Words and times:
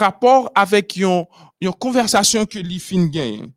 rapport 0.00 0.50
avec 0.54 0.96
une, 0.96 1.26
conversation 1.78 2.46
que 2.46 2.58
li 2.58 2.78
fin 2.78 3.06
gagne. 3.06 3.52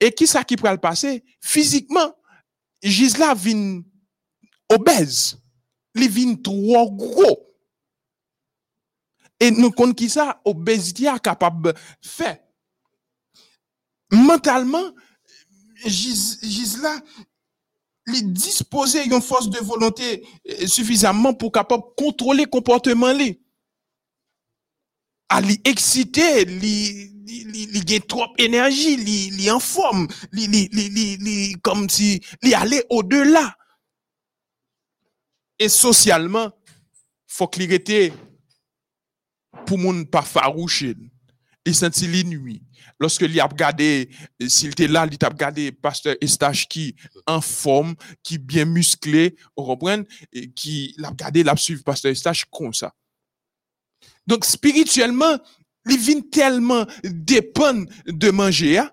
Et 0.00 0.12
qui 0.12 0.26
ça 0.26 0.44
qui 0.44 0.56
pourrait 0.56 0.72
le 0.72 0.78
passer? 0.78 1.24
Physiquement, 1.40 2.14
Gisela 2.82 3.34
vin 3.34 3.82
obèse. 4.68 5.38
Li 5.94 6.08
vin 6.08 6.34
trop 6.36 6.90
gros. 6.90 7.46
Et 9.38 9.50
nous 9.50 9.70
connaissons 9.70 9.94
qui 9.94 10.10
ça, 10.10 10.40
obésité 10.44 11.08
a 11.08 11.18
capable 11.18 11.72
de 11.72 11.78
faire. 12.02 12.38
Mentalement, 14.12 14.92
Gis- 15.86 16.38
Gisela, 16.42 16.94
li 18.06 18.22
disposer 18.24 19.04
une 19.04 19.22
force 19.22 19.48
de 19.48 19.58
volonté 19.60 20.26
euh, 20.48 20.66
suffisamment 20.66 21.32
pour 21.32 21.52
capable 21.52 21.84
contrôler 21.96 22.44
comportement 22.46 23.12
li. 23.12 23.40
À 25.30 25.40
li 25.40 25.60
excité, 25.64 26.44
li 26.44 27.06
li 27.30 27.66
li, 27.70 27.82
gen 27.86 28.02
trop 28.10 28.34
énergie, 28.38 28.96
li 28.96 29.30
li 29.36 29.50
en 29.50 29.60
forme, 29.60 30.08
comme 31.62 31.88
si 31.88 32.20
li 32.42 32.54
allait 32.54 32.84
au-delà. 32.90 33.56
Et 35.58 35.68
socialement, 35.68 36.50
faut 37.26 37.46
qu'il 37.46 37.68
pour 39.66 39.78
moun 39.78 40.06
pas 40.06 40.22
farouche. 40.22 40.84
Il 41.66 41.74
senti 41.74 42.06
li 42.06 42.24
nuit. 42.24 42.62
Lorsque 42.98 43.22
li 43.22 43.38
a 43.40 43.46
regardé, 43.46 44.10
euh, 44.42 44.48
s'il 44.48 44.70
était 44.70 44.88
là, 44.88 45.06
il 45.10 45.16
t'a 45.16 45.28
regardé 45.28 45.72
pasteur 45.72 46.16
Estache 46.20 46.66
qui 46.68 46.96
en 47.26 47.40
forme, 47.40 47.94
qui 48.22 48.38
bien 48.38 48.64
musclé, 48.64 49.36
vous 49.56 49.64
comprenez, 49.64 50.04
qui 50.54 50.94
l'a 50.98 51.10
regardé, 51.10 51.42
l'a 51.42 51.56
suivi 51.56 51.82
pasteur 51.82 52.12
Estache 52.12 52.44
comme 52.50 52.74
ça. 52.74 52.92
Donc, 54.30 54.44
spirituellement, 54.44 55.38
il 55.88 55.98
vient 55.98 56.20
tellement 56.20 56.86
dépendre 57.02 57.90
de 58.06 58.30
manger, 58.30 58.78
hein. 58.78 58.88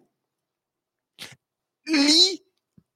li 1.86 2.42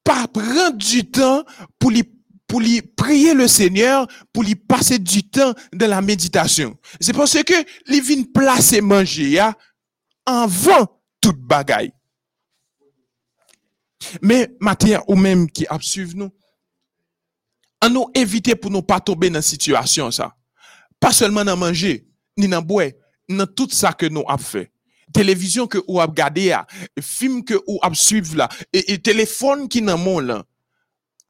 pas 0.02 0.26
prendre 0.26 0.76
du 0.76 1.08
temps 1.08 1.44
pour 1.78 1.92
lui 1.92 2.02
pour 2.48 2.60
lui 2.60 2.82
prier 2.82 3.32
le 3.32 3.46
Seigneur, 3.46 4.08
pour 4.32 4.42
lui 4.42 4.56
passer 4.56 4.98
du 4.98 5.22
temps 5.22 5.54
dans 5.72 5.88
la 5.88 6.02
méditation. 6.02 6.76
C'est 7.00 7.14
parce 7.14 7.40
que 7.44 7.54
li 7.86 8.00
vient 8.00 8.24
placer 8.24 8.80
manger 8.80 9.38
hein, 9.38 9.54
avant 10.26 11.00
toute 11.20 11.38
bagaille. 11.38 11.92
Mais 14.20 14.54
matière 14.60 15.08
ou 15.08 15.14
même 15.14 15.48
qui 15.48 15.64
a 15.68 15.78
suivi 15.80 16.16
nous, 16.16 16.30
on 17.82 17.88
nous 17.88 18.10
éviter 18.14 18.56
pour 18.56 18.72
nous 18.72 18.82
pas 18.82 18.98
tomber 18.98 19.30
dans 19.30 19.40
situation 19.40 20.10
ça. 20.10 20.34
Pas 20.98 21.12
seulement 21.12 21.44
dans 21.44 21.56
manger, 21.56 22.11
ni 22.36 22.48
tout 23.56 23.68
ça 23.70 23.92
que 23.92 24.06
nous 24.06 24.24
avons 24.28 24.38
fait. 24.38 24.70
Télévision 25.12 25.66
que 25.66 25.78
ou 25.88 26.00
a 26.00 26.06
regardé 26.06 26.48
là, 26.48 26.66
film 27.00 27.44
que 27.44 27.54
ou 27.66 27.78
a 27.82 27.92
suivre 27.94 28.36
là, 28.36 28.48
et, 28.72 28.98
téléphone 28.98 29.68
qui 29.68 29.82
dans 29.82 29.98
mon 29.98 30.20
là. 30.20 30.44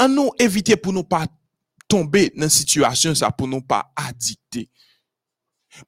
Nous 0.09 0.31
éviter 0.39 0.77
pour 0.77 0.93
nous 0.93 1.05
pas 1.05 1.27
tomber 1.89 2.33
dans 2.37 2.49
situation 2.49 3.15
ça, 3.15 3.31
pour 3.31 3.49
nous 3.49 3.61
pas 3.61 3.93
addicter. 3.97 4.69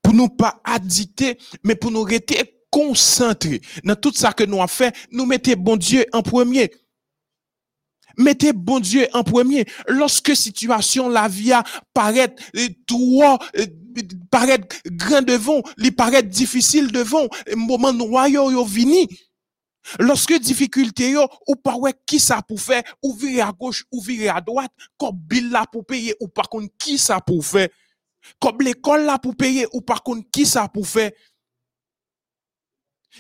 Pour 0.03 0.15
nous 0.15 0.29
pas 0.29 0.61
addicter, 0.65 1.39
mais 1.63 1.75
pour 1.75 1.91
nous 1.91 2.03
rester 2.03 2.61
concentrés 2.71 3.61
dans 3.85 3.95
tout 3.95 4.13
ça 4.13 4.33
que 4.33 4.45
nous 4.45 4.57
avons 4.57 4.67
fait, 4.67 4.95
nous 5.13 5.27
mettez 5.27 5.57
bon 5.57 5.77
Dieu 5.77 6.05
en 6.13 6.23
premier. 6.23 6.71
Mettez 8.19 8.53
bon 8.53 8.81
Dieu 8.81 9.07
en 9.13 9.25
premier. 9.25 9.67
Lorsque 9.89 10.37
situation 10.37 11.09
la 11.09 11.29
vie 11.29 11.53
paraît 11.93 12.35
euh, 12.57 12.69
trop 12.87 13.23
euh, 13.25 13.67
paraît 14.31 14.61
grand 14.87 15.23
devant, 15.23 15.63
li 15.77 15.91
paraît 15.91 16.23
difficile 16.23 16.91
devant, 16.91 17.29
moment 17.57 17.93
noir 17.93 18.29
yo 18.29 18.65
vini. 18.65 19.09
Lorsque 19.99 20.39
difficulté 20.39 21.11
yo 21.11 21.29
ou 21.47 21.57
pas 21.57 21.77
ouais 21.77 21.95
qui 22.07 22.19
ça 22.19 22.41
pour 22.43 22.59
ou 23.03 23.15
virer 23.15 23.43
à 23.43 23.53
gauche 23.53 23.85
ou 23.93 24.01
virer 24.01 24.29
à 24.29 24.41
droite, 24.41 24.73
comme 24.97 25.17
bill 25.17 25.51
là 25.51 25.67
pour 25.71 25.85
payer 25.85 26.15
ou 26.21 26.29
par 26.29 26.49
contre 26.49 26.73
qui 26.79 26.99
ça 26.99 27.21
pour. 27.21 27.45
Comme 28.41 28.61
l'école 28.61 29.05
là 29.05 29.19
pour 29.19 29.37
payer 29.37 29.67
ou 29.73 29.81
par 29.81 30.03
contre 30.03 30.23
qui 30.33 30.47
ça 30.47 30.69
pour. 30.69 30.87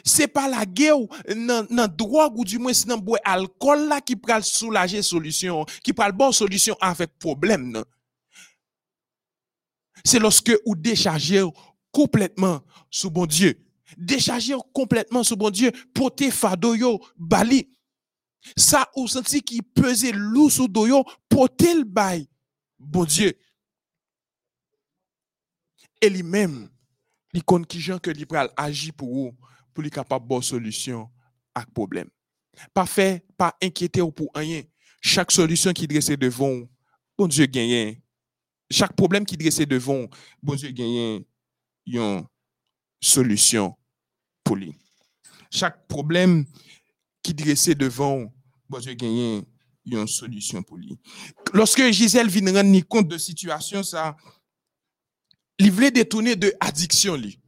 C'est 0.02 0.26
pas 0.26 0.48
la 0.48 0.66
guerre 0.66 0.96
nan, 1.36 1.66
nan 1.70 1.86
drogue 1.86 2.38
ou 2.38 2.44
du 2.44 2.58
moins 2.58 2.72
nan 2.86 3.00
boire 3.00 3.20
alcool 3.24 3.92
qui 4.04 4.16
pral 4.16 4.42
soulager 4.42 5.02
solution, 5.02 5.64
qui 5.82 5.92
pral 5.92 6.12
bon 6.12 6.32
solution 6.32 6.76
avec 6.80 7.18
problème. 7.18 7.82
C'est 10.04 10.18
lorsque 10.18 10.52
ou 10.64 10.74
décharger 10.74 11.44
complètement 11.92 12.62
sous 12.90 13.10
bon 13.10 13.26
Dieu. 13.26 13.60
Décharger 13.96 14.56
complètement 14.72 15.22
sous 15.22 15.36
bon 15.36 15.50
Dieu, 15.50 15.70
porter 15.94 16.30
fado 16.30 16.74
yo, 16.74 17.00
bali. 17.16 17.70
Ça 18.56 18.90
ou 18.96 19.06
senti 19.08 19.42
qui 19.42 19.62
pesait 19.62 20.12
lourd 20.12 20.50
sous 20.50 20.68
do 20.68 20.86
yo, 20.86 21.04
porter 21.28 21.74
le 21.74 21.84
bail. 21.84 22.28
Bon 22.78 23.04
Dieu. 23.04 23.32
Et 26.02 26.10
lui-même, 26.10 26.68
kon 27.42 27.64
ki 27.66 27.80
jan 27.82 27.98
que 27.98 28.12
li 28.14 28.26
pral 28.28 28.50
agi 28.60 28.92
pour 28.92 29.10
vous, 29.10 29.32
pour 29.74 29.82
li 29.82 29.90
capable 29.90 30.26
bonne 30.26 30.42
solution 30.42 31.10
à 31.54 31.66
problème. 31.66 32.08
Pas 32.72 32.86
fait, 32.86 33.26
pas 33.36 33.56
inquiéter 33.60 34.00
ou 34.00 34.12
pour 34.12 34.30
rien. 34.34 34.62
Chaque 35.00 35.32
solution 35.32 35.72
qui 35.72 35.86
dresse 35.86 36.10
devant, 36.10 36.48
vous, 36.48 36.68
bon 37.18 37.26
Dieu 37.26 37.46
gagne. 37.46 38.00
Chaque 38.70 38.94
problème 38.94 39.26
qui 39.26 39.36
dresse 39.36 39.60
vous, 39.60 40.08
bon 40.42 40.54
Dieu 40.54 40.70
gagne 40.70 41.24
une 41.86 42.24
solution 43.02 43.76
pour 44.42 44.56
lui. 44.56 44.74
Chaque 45.50 45.86
problème 45.86 46.46
qui 47.22 47.34
dresse 47.34 47.68
devant, 47.68 48.20
vous, 48.20 48.32
bon 48.68 48.78
Dieu 48.78 48.94
gagne 48.94 49.42
une 49.84 50.06
solution 50.06 50.62
pour 50.62 50.76
lui. 50.76 50.96
Lorsque 51.52 51.90
Gisèle 51.90 52.28
vient 52.28 52.52
rendre 52.52 52.80
compte 52.86 53.08
de 53.08 53.18
situation 53.18 53.82
ça, 53.82 54.16
il 55.58 55.70
voulait 55.70 55.90
détourner 55.90 56.36
de 56.36 56.52
li. 57.16 57.40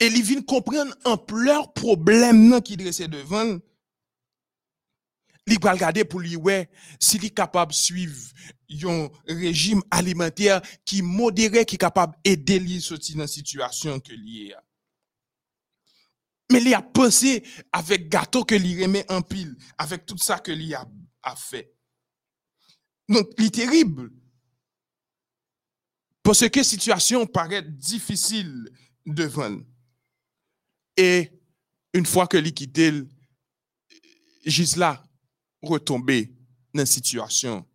Et 0.00 0.06
il 0.06 0.22
vient 0.22 0.42
comprendre 0.42 0.94
ampleur 1.04 1.72
problème 1.72 2.60
qui 2.62 2.76
dressait 2.76 3.08
devant. 3.08 3.58
Il 5.46 5.60
va 5.60 5.72
regarder 5.72 6.04
pour 6.04 6.20
lui 6.20 6.34
ouais 6.34 6.68
s'il 7.00 7.24
est 7.24 7.30
capable 7.30 7.70
de 7.70 7.76
suivre 7.76 8.32
un 8.84 9.08
régime 9.28 9.80
alimentaire 9.90 10.60
qui 10.84 11.02
modéré 11.02 11.64
qui 11.64 11.76
est 11.76 11.78
capable 11.78 12.16
d'aider 12.24 12.58
lui 12.58 12.80
sortir 12.80 13.16
dans 13.16 13.26
situation 13.28 14.00
que 14.00 14.12
lié. 14.12 14.54
Mais 16.50 16.60
il 16.62 16.74
a 16.74 16.82
pensé 16.82 17.44
avec 17.72 18.08
gâteau 18.08 18.44
que 18.44 18.54
lui 18.54 18.82
remet 18.82 19.10
en 19.10 19.22
pile, 19.22 19.56
avec 19.78 20.06
tout 20.06 20.18
ça 20.18 20.38
que 20.38 20.52
lui 20.52 20.74
a, 20.74 20.86
fait. 21.36 21.72
Donc, 23.08 23.28
il 23.38 23.46
est 23.46 23.54
terrible. 23.54 24.12
Parce 26.22 26.48
que 26.48 26.62
situation 26.62 27.26
paraît 27.26 27.62
difficile 27.62 28.68
devant. 29.04 29.58
Et 30.96 31.30
une 31.92 32.06
fois 32.06 32.26
que 32.26 32.36
lui 32.36 32.52
quitté, 32.52 32.92
Gisela 34.44 35.02
retombé 35.62 36.32
dans 36.72 36.80
une 36.82 36.86
situation 36.86 37.66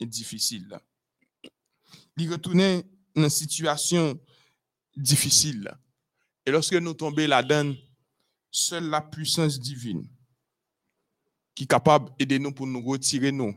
difficile. 0.00 0.78
Il 2.16 2.30
retournait 2.30 2.84
dans 3.14 3.22
une 3.22 3.30
situation 3.30 4.18
difficile. 4.96 5.72
Et 6.44 6.50
lorsque 6.50 6.74
nous 6.74 6.94
tombons 6.94 7.26
là-dedans, 7.26 7.74
seule 8.50 8.88
la 8.88 9.00
puissance 9.00 9.58
divine 9.58 10.08
qui 11.54 11.64
est 11.64 11.66
capable 11.66 12.12
d'aider 12.18 12.38
nous 12.38 12.52
pour 12.52 12.66
nous 12.66 12.82
retirer 12.82 13.32
nous 13.32 13.54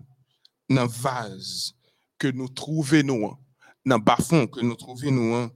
dans 0.69 0.84
le 0.84 0.88
vase 0.90 1.74
que 2.18 2.28
nous 2.28 2.50
trouvons 2.50 3.38
dans 3.85 3.97
le 3.97 4.03
bas-fond 4.03 4.47
que 4.47 4.62
nous 4.62 4.75
trouvons 4.75 5.12
nous, 5.12 5.50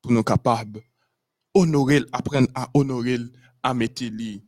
pour 0.00 0.12
nous 0.12 0.22
capables 0.22 0.82
honorer, 1.56 2.02
apprendre 2.12 2.48
à 2.54 2.68
honorer, 2.74 3.18
à 3.62 3.74
mettre 3.74 4.04
lui 4.04 4.44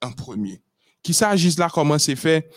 en 0.00 0.12
premier. 0.12 0.62
Qui 1.02 1.12
ça, 1.12 1.34
Gisela, 1.36 1.68
comment 1.68 1.98
c'est 1.98 2.16
fait? 2.16 2.48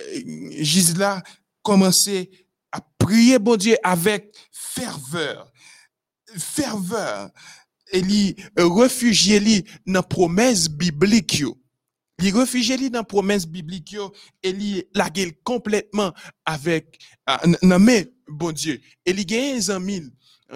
Euh, 0.00 0.50
Gisela 0.60 1.22
commençait 1.62 2.30
à 2.70 2.80
prier 2.98 3.38
bon 3.38 3.56
Dieu 3.56 3.76
avec 3.82 4.34
ferveur. 4.52 5.50
Ferveur. 6.36 7.30
Et 7.90 8.02
lui 8.02 8.36
réfugier 8.56 9.40
lui 9.40 9.64
dans 9.86 10.02
promesse 10.02 10.68
biblique 10.68 11.38
yo. 11.38 11.58
Li 12.18 12.30
réfugier 12.30 12.76
lui 12.76 12.90
dans 12.90 13.02
promesse 13.04 13.46
biblique 13.46 13.96
et 14.42 14.52
li 14.52 14.84
la 14.94 15.08
complètement 15.42 16.12
avec 16.44 16.98
ah, 17.24 17.40
nan 17.62 17.82
men 17.82 18.04
bon 18.28 18.52
Dieu. 18.52 18.78
Et 19.06 19.14
li 19.14 19.24
gagne 19.24 19.62
un 19.70 19.76
ami 19.76 19.96
hein, 19.96 20.10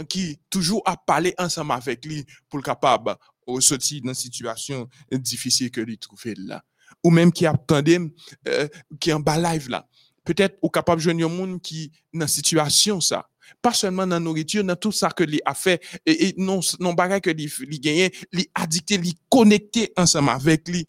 qui 0.09 0.39
toujours 0.51 0.83
a 0.87 0.97
parlé 0.97 1.35
ensemble 1.39 1.73
avec 1.73 2.05
lui 2.05 2.25
pour 2.49 2.59
le 2.59 2.63
capable 2.63 3.17
au 3.47 3.61
sortir 3.61 4.01
dans 4.05 4.15
situation 4.15 4.89
difficile 5.11 5.71
que 5.71 5.81
lui 5.81 5.99
trouver 5.99 6.35
là. 6.37 6.63
Ou 7.03 7.11
même 7.11 7.33
qui 7.33 7.47
attendait 7.47 7.99
euh, 8.49 8.69
qui 9.01 9.13
en 9.13 9.21
bas 9.21 9.39
live 9.39 9.69
là. 9.69 9.87
Peut-être 10.25 10.57
ou 10.63 10.69
capable 10.69 11.01
de 11.01 11.05
joindre 11.05 11.25
un 11.25 11.29
monde 11.29 11.61
qui 11.61 11.91
dans 12.13 12.27
situation 12.27 13.01
ça. 13.01 13.29
Pas 13.61 13.75
seulement 13.75 14.07
dans 14.07 14.17
la 14.17 14.21
nourriture, 14.21 14.65
dans 14.65 14.77
tout 14.77 14.93
ça 14.93 15.11
que 15.11 15.25
lui 15.25 15.41
a 15.45 15.55
fait, 15.55 15.83
et, 16.07 16.35
non, 16.39 16.61
non 16.81 16.95
bagay 16.95 17.21
que 17.21 17.31
lui, 17.31 17.53
lui 17.61 17.81
gagné, 17.81 18.13
lui 18.33 18.49
addicté, 18.55 18.97
lui 18.97 19.15
connecté 19.29 19.93
ensemble 19.97 20.31
avec 20.31 20.69
lui. 20.69 20.87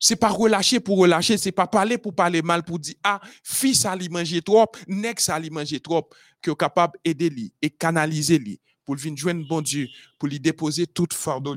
C'est 0.00 0.16
pas 0.16 0.28
relâcher 0.28 0.80
pour 0.80 0.98
relâcher, 0.98 1.36
c'est 1.36 1.52
pas 1.52 1.66
parler 1.66 1.98
pour 1.98 2.14
parler 2.14 2.40
mal, 2.42 2.62
pour 2.62 2.78
dire, 2.78 2.94
ah, 3.02 3.20
fils 3.42 3.84
a 3.84 3.96
lui 3.96 4.08
manger 4.08 4.42
trop, 4.42 4.66
nex 4.86 5.28
a 5.28 5.38
lui 5.38 5.50
manger 5.50 5.80
trop, 5.80 6.08
que 6.40 6.52
capable 6.52 6.98
d'aider 7.04 7.30
lui 7.30 7.52
et 7.60 7.70
canaliser 7.70 8.38
lui 8.38 8.60
pour 8.84 8.96
venir 8.96 9.16
joindre 9.18 9.46
bon 9.46 9.60
Dieu, 9.60 9.88
pour 10.18 10.28
lui 10.28 10.40
déposer 10.40 10.86
toute 10.86 11.12
fardeau 11.12 11.56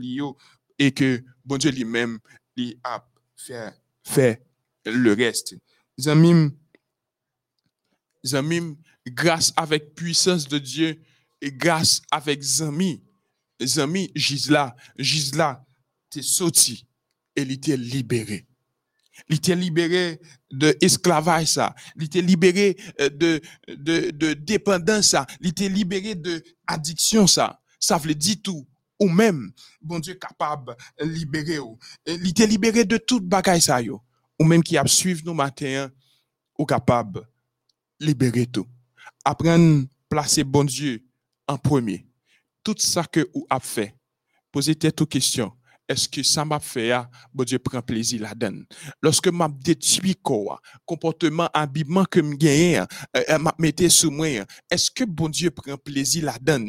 et 0.78 0.92
que 0.92 1.24
bon 1.46 1.58
Dieu 1.58 1.72
lui-même 1.72 2.20
lui 2.58 2.78
a 2.84 3.06
fait, 3.36 3.74
fait 4.04 4.44
le 4.86 5.14
reste. 5.14 5.56
Zamim, 6.00 6.52
Zamim, 8.26 8.76
grâce 9.08 9.54
avec 9.56 9.96
puissance 9.96 10.48
de 10.48 10.58
Dieu 10.58 11.02
et 11.40 11.52
grâce 11.52 12.02
avec 12.12 12.42
Zami, 12.42 13.04
Zami, 13.64 14.12
Gisla, 14.16 14.76
Gisla, 14.98 15.64
t'es 16.10 16.22
sorti 16.22 16.86
et 17.36 17.42
il 17.42 17.52
était 17.52 17.78
libéré. 17.78 18.48
Il 19.30 19.36
était 19.36 19.56
libéré 19.56 20.20
de 20.52 20.76
esclavage. 20.82 21.60
Il 21.96 22.04
était 22.04 22.22
libéré 22.22 22.78
euh, 23.00 23.10
de, 23.10 23.42
de, 23.68 24.34
dépendance. 24.34 25.16
Il 25.40 25.50
était 25.50 25.70
libéré 25.70 26.16
de 26.16 26.44
addiction, 26.68 27.28
ça. 27.28 27.60
Ça 27.80 27.98
veut 27.98 28.16
dire 28.16 28.38
tout. 28.44 28.68
Ou 29.00 29.10
même, 29.10 29.52
bon 29.82 30.00
Dieu 30.00 30.14
capable 30.16 30.76
de 31.00 31.06
libérer. 31.06 31.60
Il 32.06 32.30
était 32.30 32.48
libéré 32.48 32.86
de 32.86 32.98
toute 32.98 33.26
bagaille, 33.26 33.62
ça. 33.62 33.80
Ou 34.40 34.44
même 34.44 34.64
qui 34.64 34.78
a 34.78 34.86
suivi 34.86 35.24
nous 35.26 35.34
matin, 35.34 35.92
ou 36.58 36.66
capable 36.66 37.28
libérer 38.00 38.46
tout. 38.46 38.68
Apprendre 39.24 39.86
placer 40.10 40.44
bon 40.44 40.64
Dieu 40.64 41.04
en 41.48 41.58
premier. 41.58 42.08
Tout 42.64 42.76
ça 42.78 43.04
que 43.04 43.28
vous 43.34 43.46
avez 43.50 43.64
fait, 43.64 43.96
posez 44.52 44.78
aux 45.00 45.06
questions 45.06 45.52
est-ce 45.88 46.08
que 46.08 46.24
ça 46.24 46.46
m'a 46.46 46.60
fait, 46.60 46.92
ah, 46.92 47.10
bon 47.34 47.44
Dieu 47.44 47.60
prend 47.60 47.82
plaisir 47.82 48.22
là-dedans? 48.22 48.64
Lorsque 49.02 49.28
m'a 49.28 49.50
détruit 49.50 50.16
quoi, 50.16 50.62
comportement, 50.86 51.50
habillement 51.54 52.06
que 52.06 52.20
me 52.20 52.36
gagne, 52.36 52.86
euh, 53.16 53.38
m'a 53.38 53.54
metté 53.58 53.90
sous 53.90 54.12
moi, 54.12 54.46
est-ce 54.70 54.90
que 54.90 55.04
bon 55.04 55.30
Dieu 55.30 55.52
prend 55.52 55.78
plaisir 55.78 56.26
là-dedans? 56.26 56.66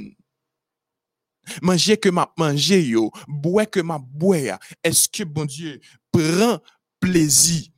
Manger 1.60 1.96
que 1.96 2.08
m'a 2.08 2.32
mangé 2.36 2.84
yo, 2.84 3.10
boire 3.26 3.68
que 3.68 3.80
m'a 3.80 3.98
boire, 3.98 4.58
est-ce 4.82 5.08
que 5.08 5.24
bon 5.24 5.44
Dieu 5.44 5.80
prend 6.10 6.60
plaisir 7.00 7.68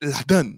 là-dedans? 0.00 0.52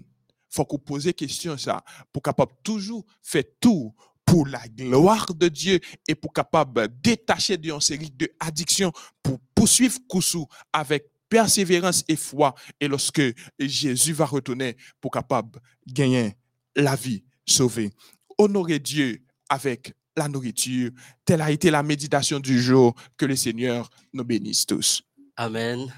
Faut 0.49 0.65
qu'on 0.65 0.77
pose 0.77 1.11
question 1.13 1.57
ça, 1.57 1.83
pour 2.11 2.21
capable 2.21 2.51
toujours 2.63 3.05
faire 3.23 3.43
tout 3.59 3.95
pour 4.31 4.47
la 4.47 4.65
gloire 4.69 5.33
de 5.35 5.49
Dieu 5.49 5.81
et 6.07 6.15
pour 6.15 6.31
capable 6.31 6.87
détacher 7.01 7.57
d'une 7.57 7.81
série 7.81 8.11
de 8.11 8.29
addictions 8.39 8.93
pour 9.21 9.39
poursuivre 9.53 9.99
Koussou 10.07 10.47
avec 10.71 11.05
persévérance 11.27 12.05
et 12.07 12.15
foi. 12.15 12.55
Et 12.79 12.87
lorsque 12.87 13.21
Jésus 13.59 14.13
va 14.13 14.23
retourner 14.25 14.77
pour 15.01 15.11
capable 15.11 15.59
gagner 15.85 16.37
la 16.77 16.95
vie 16.95 17.25
sauvée. 17.45 17.91
Honorer 18.37 18.79
Dieu 18.79 19.21
avec 19.49 19.93
la 20.15 20.29
nourriture. 20.29 20.91
Telle 21.25 21.41
a 21.41 21.51
été 21.51 21.69
la 21.69 21.83
méditation 21.83 22.39
du 22.39 22.61
jour. 22.61 22.95
Que 23.17 23.25
le 23.25 23.35
Seigneur 23.35 23.89
nous 24.13 24.23
bénisse 24.23 24.65
tous. 24.65 25.03
Amen. 25.35 25.93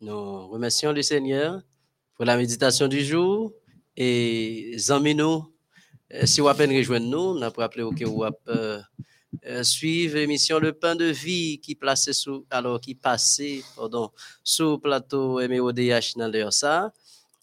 Nous 0.00 0.48
remercions 0.48 0.92
le 0.92 1.02
Seigneur 1.02 1.60
pour 2.14 2.24
la 2.24 2.38
méditation 2.38 2.88
du 2.88 3.04
jour 3.04 3.52
et 3.94 4.72
euh, 4.74 5.51
si 6.24 6.40
vous 6.40 6.48
à 6.48 6.52
rejoindre 6.52 7.06
nous, 7.06 7.18
on 7.18 7.42
a 7.42 7.48
rappeler 7.48 7.84
que 7.98 8.04
vous 8.04 8.24
euh, 8.48 8.80
euh, 9.46 9.62
suivre 9.62 10.16
l'émission 10.16 10.58
Le 10.58 10.72
Pain 10.72 10.94
de 10.94 11.06
Vie 11.06 11.58
qui 11.60 11.74
placé 11.74 12.12
sous, 12.12 12.44
alors 12.50 12.80
qui 12.80 12.94
passait, 12.94 13.62
pardon, 13.74 14.10
sous 14.44 14.78
plateau 14.78 15.40
MEODH 15.48 16.16
dans 16.16 16.50
ça. 16.50 16.92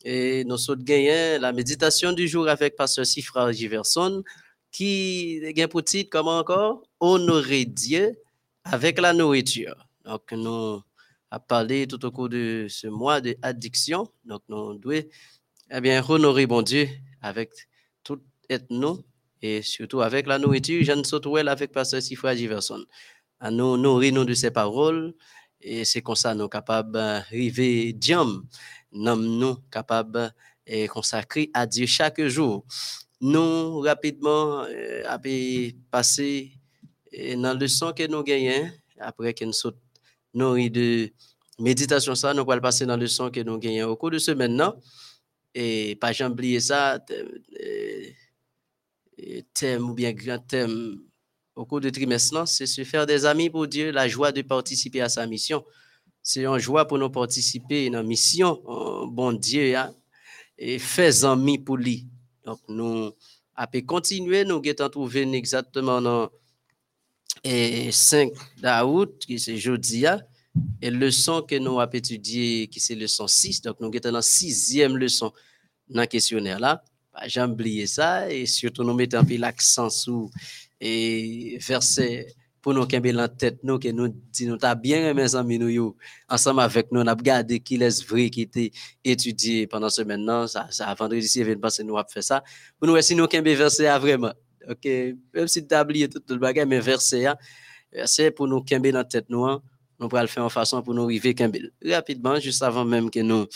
Et 0.03 0.43
nous 0.45 0.57
sommes 0.57 0.83
gagné 0.83 1.39
la 1.39 1.51
méditation 1.51 2.13
du 2.13 2.27
jour 2.27 2.47
avec 2.47 2.75
Pasteur 2.75 3.05
Sifra 3.05 3.51
Giverson 3.51 4.23
qui 4.71 5.41
gagne 5.53 5.67
pour 5.67 5.83
titre 5.83 6.09
comment 6.11 6.37
encore 6.37 6.83
honorer 6.99 7.65
Dieu 7.65 8.17
avec 8.63 8.99
la 8.99 9.13
nourriture. 9.13 9.75
Donc 10.05 10.31
nous 10.31 10.81
a 11.31 11.39
parlé 11.39 11.87
tout 11.87 12.03
au 12.05 12.11
cours 12.11 12.29
de 12.29 12.67
ce 12.69 12.87
mois 12.87 13.19
d'addiction. 13.19 14.07
Donc 14.23 14.43
nous 14.47 14.77
devons 14.77 15.03
eh 15.71 15.81
bien 15.81 16.05
honorer 16.07 16.45
bon 16.45 16.61
Dieu 16.61 16.87
avec 17.21 17.51
nous, 18.69 19.03
et 19.41 19.61
surtout 19.61 20.01
avec 20.01 20.27
la 20.27 20.37
nourriture, 20.37 20.83
je 20.83 20.91
ne 20.91 21.03
saute 21.03 21.27
avec 21.47 21.71
Pasteur 21.71 22.01
Sifra 22.01 22.35
Giverson. 22.35 22.83
À 23.39 23.51
nous 23.51 23.77
nourrir 23.77 24.25
de 24.25 24.33
ses 24.33 24.51
paroles, 24.51 25.13
et 25.61 25.85
c'est 25.85 26.01
comme 26.01 26.15
ça 26.15 26.35
nous 26.35 26.49
capables 26.49 26.91
d'arriver 26.91 27.93
diam, 27.93 28.43
nous 28.91 29.15
nous 29.15 29.55
capables 29.71 30.33
de 30.67 30.87
consacrer 30.87 31.49
à 31.53 31.65
Dieu 31.65 31.85
chaque 31.85 32.21
jour. 32.25 32.65
Nous, 33.21 33.79
rapidement, 33.81 34.63
euh, 34.63 35.17
passer 35.91 36.51
dans 37.13 37.53
le 37.53 37.59
leçon 37.59 37.91
que 37.93 38.07
nous 38.07 38.23
gagnons, 38.23 38.69
après 38.99 39.33
que 39.33 39.45
nous 39.45 39.53
sommes 39.53 39.73
nourris 40.33 40.69
de 40.69 41.11
méditation, 41.59 42.15
ça, 42.15 42.33
nous 42.33 42.49
allons 42.49 42.61
passer 42.61 42.85
dans 42.85 42.95
le 42.95 43.03
leçon 43.03 43.29
que 43.29 43.41
nous 43.41 43.57
gagnons 43.57 43.89
au 43.89 43.95
cours 43.95 44.11
de 44.11 44.19
ce 44.19 44.31
maintenant. 44.31 44.75
Et 45.53 45.97
pas 45.99 46.11
oublier 46.27 46.59
ça, 46.59 46.99
thème 49.53 49.89
ou 49.89 49.93
bien 49.93 50.11
grand 50.13 50.39
thème 50.39 50.99
au 51.55 51.65
cours 51.65 51.81
du 51.81 51.91
trimestre, 51.91 52.47
c'est 52.47 52.65
se 52.65 52.83
faire 52.83 53.05
des 53.05 53.25
amis 53.25 53.49
pour 53.49 53.67
Dieu, 53.67 53.91
la 53.91 54.07
joie 54.07 54.31
de 54.31 54.41
participer 54.41 55.01
à 55.01 55.09
sa 55.09 55.27
mission. 55.27 55.63
C'est 56.23 56.45
une 56.45 56.57
joie 56.57 56.87
pour 56.87 56.97
nous 56.97 57.09
participer 57.09 57.87
à 57.87 57.89
la 57.89 58.03
mission, 58.03 58.61
bon 59.07 59.33
Dieu, 59.33 59.75
hein, 59.75 59.93
et 60.57 60.79
fait 60.79 61.23
amis 61.25 61.59
pour 61.59 61.77
lui. 61.77 62.07
Donc, 62.45 62.59
nous, 62.69 63.11
après 63.55 63.81
continuer, 63.81 64.45
nous 64.45 64.61
allons 64.65 64.89
trouver 64.89 65.29
exactement 65.33 66.01
dans 66.01 66.29
et 67.43 67.91
5 67.91 68.31
d'août, 68.57 69.23
qui 69.25 69.39
c'est 69.39 69.57
jeudi, 69.57 70.05
hein, 70.05 70.21
et 70.81 70.91
leçon 70.91 71.41
que 71.41 71.55
nous 71.55 71.79
avons 71.79 71.91
étudié, 71.91 72.67
qui 72.67 72.79
c'est 72.79 72.95
leçon 72.95 73.27
6. 73.27 73.61
Donc, 73.61 73.79
nous 73.79 73.87
allons 73.87 73.99
dans 74.01 74.11
la 74.11 74.21
sixième 74.21 74.97
leçon 74.97 75.31
dans 75.89 76.01
le 76.01 76.07
questionnaire 76.07 76.59
là 76.59 76.83
j'ai 77.27 77.41
oublié 77.41 77.87
ça 77.87 78.31
et 78.31 78.45
surtout 78.45 78.83
nous 78.83 78.93
mettons 78.93 79.25
l'accent 79.37 79.89
sur 79.89 80.29
et 80.79 81.57
verset 81.59 82.27
pour 82.61 82.73
nous 82.73 82.85
qui 82.85 82.97
en 82.97 83.27
tête 83.27 83.59
nous 83.63 83.79
que 83.79 83.89
nous 83.89 84.07
dit 84.07 84.45
nous 84.45 84.57
bien 84.81 85.13
mes 85.13 85.35
amis 85.35 85.59
nous 85.59 85.95
ensemble 86.27 86.61
avec 86.61 86.91
nous 86.91 87.01
on 87.01 87.07
a 87.07 87.13
regardé 87.13 87.59
qui 87.59 87.75
est 87.75 88.05
vrai 88.07 88.29
qui 88.29 88.41
était 88.41 88.71
étudié 89.03 89.67
pendant 89.67 89.89
ce 89.89 90.01
maintenant 90.01 90.47
ça 90.47 90.67
ça 90.69 90.93
vendredi 90.93 91.27
si 91.27 91.43
vient 91.43 91.57
passer 91.57 91.83
nous 91.83 91.97
a 91.97 92.05
fait 92.05 92.21
ça. 92.21 92.43
Pour 92.77 92.87
nous 92.87 93.01
si 93.01 93.15
nous 93.15 93.27
qui 93.27 93.39
verset 93.39 93.97
vraiment. 93.97 94.33
OK? 94.67 94.85
Même 95.33 95.47
si 95.47 95.65
tu 95.65 95.73
as 95.73 95.83
oublié 95.83 96.09
tout 96.09 96.21
le 96.29 96.37
bagage 96.37 96.67
mais 96.67 96.79
verset 96.79 97.27
c'est 98.05 98.31
pour 98.31 98.47
nous 98.47 98.61
qui 98.61 98.75
en 98.75 99.03
tête 99.03 99.29
nous 99.29 99.45
hein. 99.45 99.61
nous 99.99 100.07
pourrons 100.09 100.21
le 100.21 100.27
faire 100.27 100.43
en 100.43 100.49
façon 100.49 100.81
pour 100.81 100.93
nous 100.93 101.03
arriver 101.03 101.35
rapidement 101.83 102.39
juste 102.39 102.61
avant 102.61 102.85
même 102.85 103.09
que 103.09 103.19
nous 103.19 103.47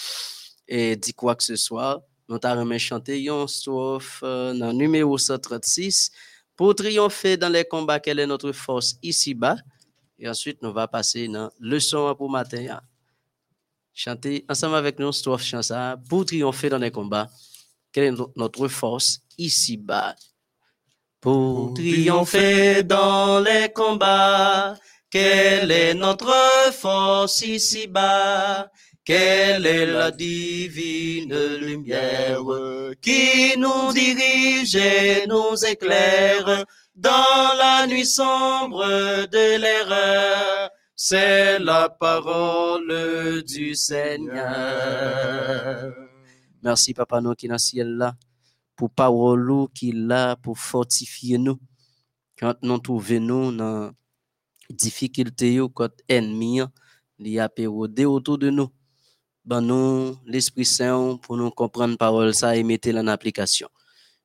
et 0.68 0.96
dit 0.96 1.14
quoi 1.14 1.36
que 1.36 1.44
ce 1.44 1.56
soit 1.56 2.04
nous 2.30 2.40
avons 2.44 2.78
chanté 2.78 3.24
une 3.24 3.48
strophe 3.48 4.22
euh, 4.24 4.54
dans 4.54 4.74
numéro 4.74 5.18
136 5.18 6.12
pour 6.56 6.76
triompher 6.76 7.38
dans 7.38 7.50
les 7.50 7.66
combats, 7.66 8.00
quelle 8.00 8.20
est 8.20 8.28
notre 8.28 8.52
force 8.52 8.96
ici-bas. 9.02 9.58
Et 10.20 10.30
ensuite, 10.30 10.62
nous 10.62 10.72
va 10.72 10.88
passer 10.88 11.28
dans 11.28 11.50
leçon 11.60 12.14
pour 12.16 12.30
matin. 12.30 12.80
Chanter 13.94 14.46
ensemble 14.50 14.76
avec 14.76 15.00
nous, 15.00 15.12
strophe 15.12 15.44
chanson 15.44 15.96
pour 16.08 16.26
triompher 16.26 16.70
dans 16.70 16.78
les 16.78 16.92
combats, 16.92 17.30
quelle 17.92 18.06
est 18.06 18.18
notre 18.36 18.68
force 18.68 19.22
ici-bas. 19.38 20.16
Pour 21.20 21.74
triompher 21.74 22.84
dans 22.84 23.40
les 23.40 23.72
combats, 23.72 24.76
quelle 25.10 25.72
est 25.72 25.94
notre 25.94 26.34
force 26.74 27.42
ici-bas? 27.42 28.70
Quelle 29.06 29.66
est 29.66 29.86
la 29.86 30.12
divine 30.12 31.36
lumière 31.58 32.40
qui 33.02 33.58
nous 33.58 33.92
dirige 33.92 34.78
et 34.78 35.28
nous 35.28 35.58
éclaire 35.66 36.64
dans 36.96 37.54
la 37.58 37.86
nuit 37.86 38.06
sombre 38.06 39.28
de 39.28 39.60
l'erreur? 39.60 40.70
C'est 40.96 41.60
la 41.60 41.90
parole 41.90 43.44
du 43.44 43.76
Seigneur. 43.76 44.44
Merci, 46.64 46.94
Papa, 46.94 47.20
nous 47.20 47.34
qui 47.34 47.50
dans 47.50 47.56
le 47.56 47.60
ciel 47.60 47.98
là, 47.98 48.16
pour 48.74 48.90
parole 48.90 49.68
qui 49.76 49.92
là, 49.92 50.38
pour 50.38 50.58
fortifier 50.58 51.38
nous. 51.38 51.60
Quand 52.40 52.56
nous 52.62 52.80
trouvons 52.80 53.20
nous 53.20 53.52
dans 53.52 53.92
difficulté, 54.70 55.60
quand 55.74 55.92
ennemi, 56.08 56.62
il 57.20 57.38
a 57.38 57.50
autour 58.08 58.38
de 58.38 58.50
nous 58.50 58.70
ben 59.46 59.62
nous 59.62 60.16
l'Esprit 60.26 60.66
Saint 60.66 61.18
pour 61.22 61.38
nous 61.38 61.52
comprendre 61.52 61.98
parole 61.98 62.34
ça 62.34 62.56
et 62.56 62.64
mettre 62.64 62.90
en 62.96 63.08
application. 63.08 63.70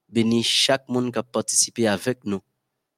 bénis 0.08 0.42
chaque 0.42 0.88
monde 0.88 1.12
qui 1.12 1.18
a 1.18 1.22
participé 1.22 1.86
avec 1.88 2.24
nous. 2.24 2.40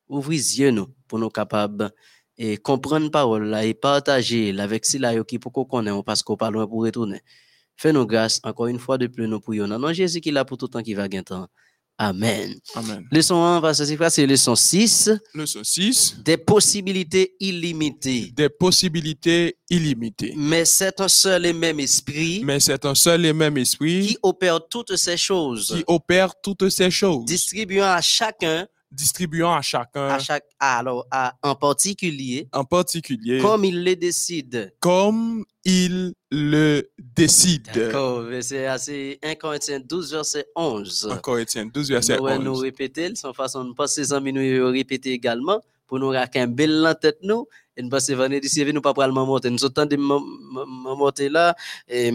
Ouvrez 0.09 0.37
yeux 0.37 0.71
nous 0.71 0.89
pour 1.09 1.19
nous 1.19 1.31
capables 1.31 1.91
et 2.37 2.57
comprendre 2.57 3.11
parole 3.11 3.45
là 3.45 3.65
et 3.65 3.75
partager 3.75 4.59
avec 4.59 4.85
ceux 4.87 5.25
qui 5.25 5.39
pour 5.39 5.53
qu'on 5.53 5.65
connaisse 5.65 6.03
parce 6.05 6.23
qu'on 6.23 6.37
parle 6.37 6.67
pour 6.69 6.83
retourner. 6.83 7.21
Fais-nous 7.77 8.07
grâce 8.07 8.41
encore 8.45 8.67
une 8.67 8.79
fois 8.79 8.99
de 8.99 9.07
plus 9.07 9.27
nous 9.27 9.41
prions. 9.41 9.67
Non 9.67 9.93
Jésus 9.93 10.21
qui 10.21 10.29
est 10.29 10.33
là 10.33 10.45
pour 10.45 10.59
tout 10.59 10.69
temps 10.69 10.83
qui 10.83 10.95
va 10.95 11.09
gagner. 11.09 11.25
Amen. 12.03 12.59
Amen. 12.77 13.07
Leçon 13.13 13.45
1, 13.45 13.61
parce 13.61 13.79
que 13.79 14.09
c'est 14.09 14.27
leçon 14.27 14.55
6. 14.55 15.11
Leçon 15.35 15.63
6. 15.63 16.17
Des 16.25 16.39
possibilités 16.39 17.35
illimitées. 17.39 18.33
Des 18.35 18.49
possibilités 18.49 19.59
illimitées. 19.69 20.33
Mais 20.35 20.65
c'est 20.65 20.99
un 21.03 21.09
seul 21.09 21.45
et 21.45 21.53
même 21.53 21.79
esprit. 21.79 22.41
Mais 22.43 22.59
c'est 22.59 22.87
un 22.87 22.95
seul 22.95 23.27
et 23.27 23.35
même 23.35 23.59
esprit. 23.59 24.07
Qui 24.07 24.19
opère 24.23 24.67
toutes 24.67 24.97
ces 24.97 25.19
choses. 25.19 25.75
Qui 25.77 25.85
opère 25.87 26.33
toutes 26.43 26.71
ces 26.71 26.91
choses. 26.91 27.27
Distribuant 27.27 27.85
à 27.85 28.01
chacun 28.01 28.67
distribuant 28.91 29.55
à 29.55 29.63
chacun. 29.63 30.09
À 30.09 30.19
chaque, 30.19 30.45
alors, 30.59 31.07
à, 31.11 31.35
en 31.43 31.55
particulier. 31.55 32.49
En 32.53 32.65
particulier. 32.65 33.39
Comme 33.41 33.65
il 33.65 33.85
le 33.85 33.97
décide. 33.97 34.75
Comme 34.81 35.45
il 35.65 36.15
le 36.31 36.91
décide. 36.99 37.69
D'accord, 37.75 38.25
c'est 38.41 38.67
assez 38.67 39.19
1 39.23 39.35
Corinthiens 39.35 39.81
12, 39.81 40.13
verset 40.13 40.47
11. 40.57 41.09
1 41.13 41.17
Corinthiens 41.19 41.67
12, 41.67 41.91
verset 41.91 42.19
11. 42.21 42.39
Nous 42.39 42.45
nous 42.45 42.55
répéter, 42.55 43.15
sans 43.15 43.33
façon 43.33 43.65
de 43.65 43.75
passer 43.75 44.05
nous 44.33 44.71
répéter 44.71 45.13
également, 45.13 45.61
pour 45.87 45.99
nous 45.99 46.11
bel 46.47 46.87
en 46.87 46.95
tête 46.95 47.19
nous, 47.23 47.47
et 47.77 47.83
nous 47.83 47.89
passer 47.89 48.15
venir 48.15 48.41
d'ici, 48.41 48.65
nous 48.73 48.81
pas 48.81 49.07
le 49.07 49.13
monter. 49.13 49.51
Nous 49.51 49.65
autant 49.65 49.87
de 49.87 49.97
monter 49.97 51.29
là, 51.29 51.55
et 51.89 52.13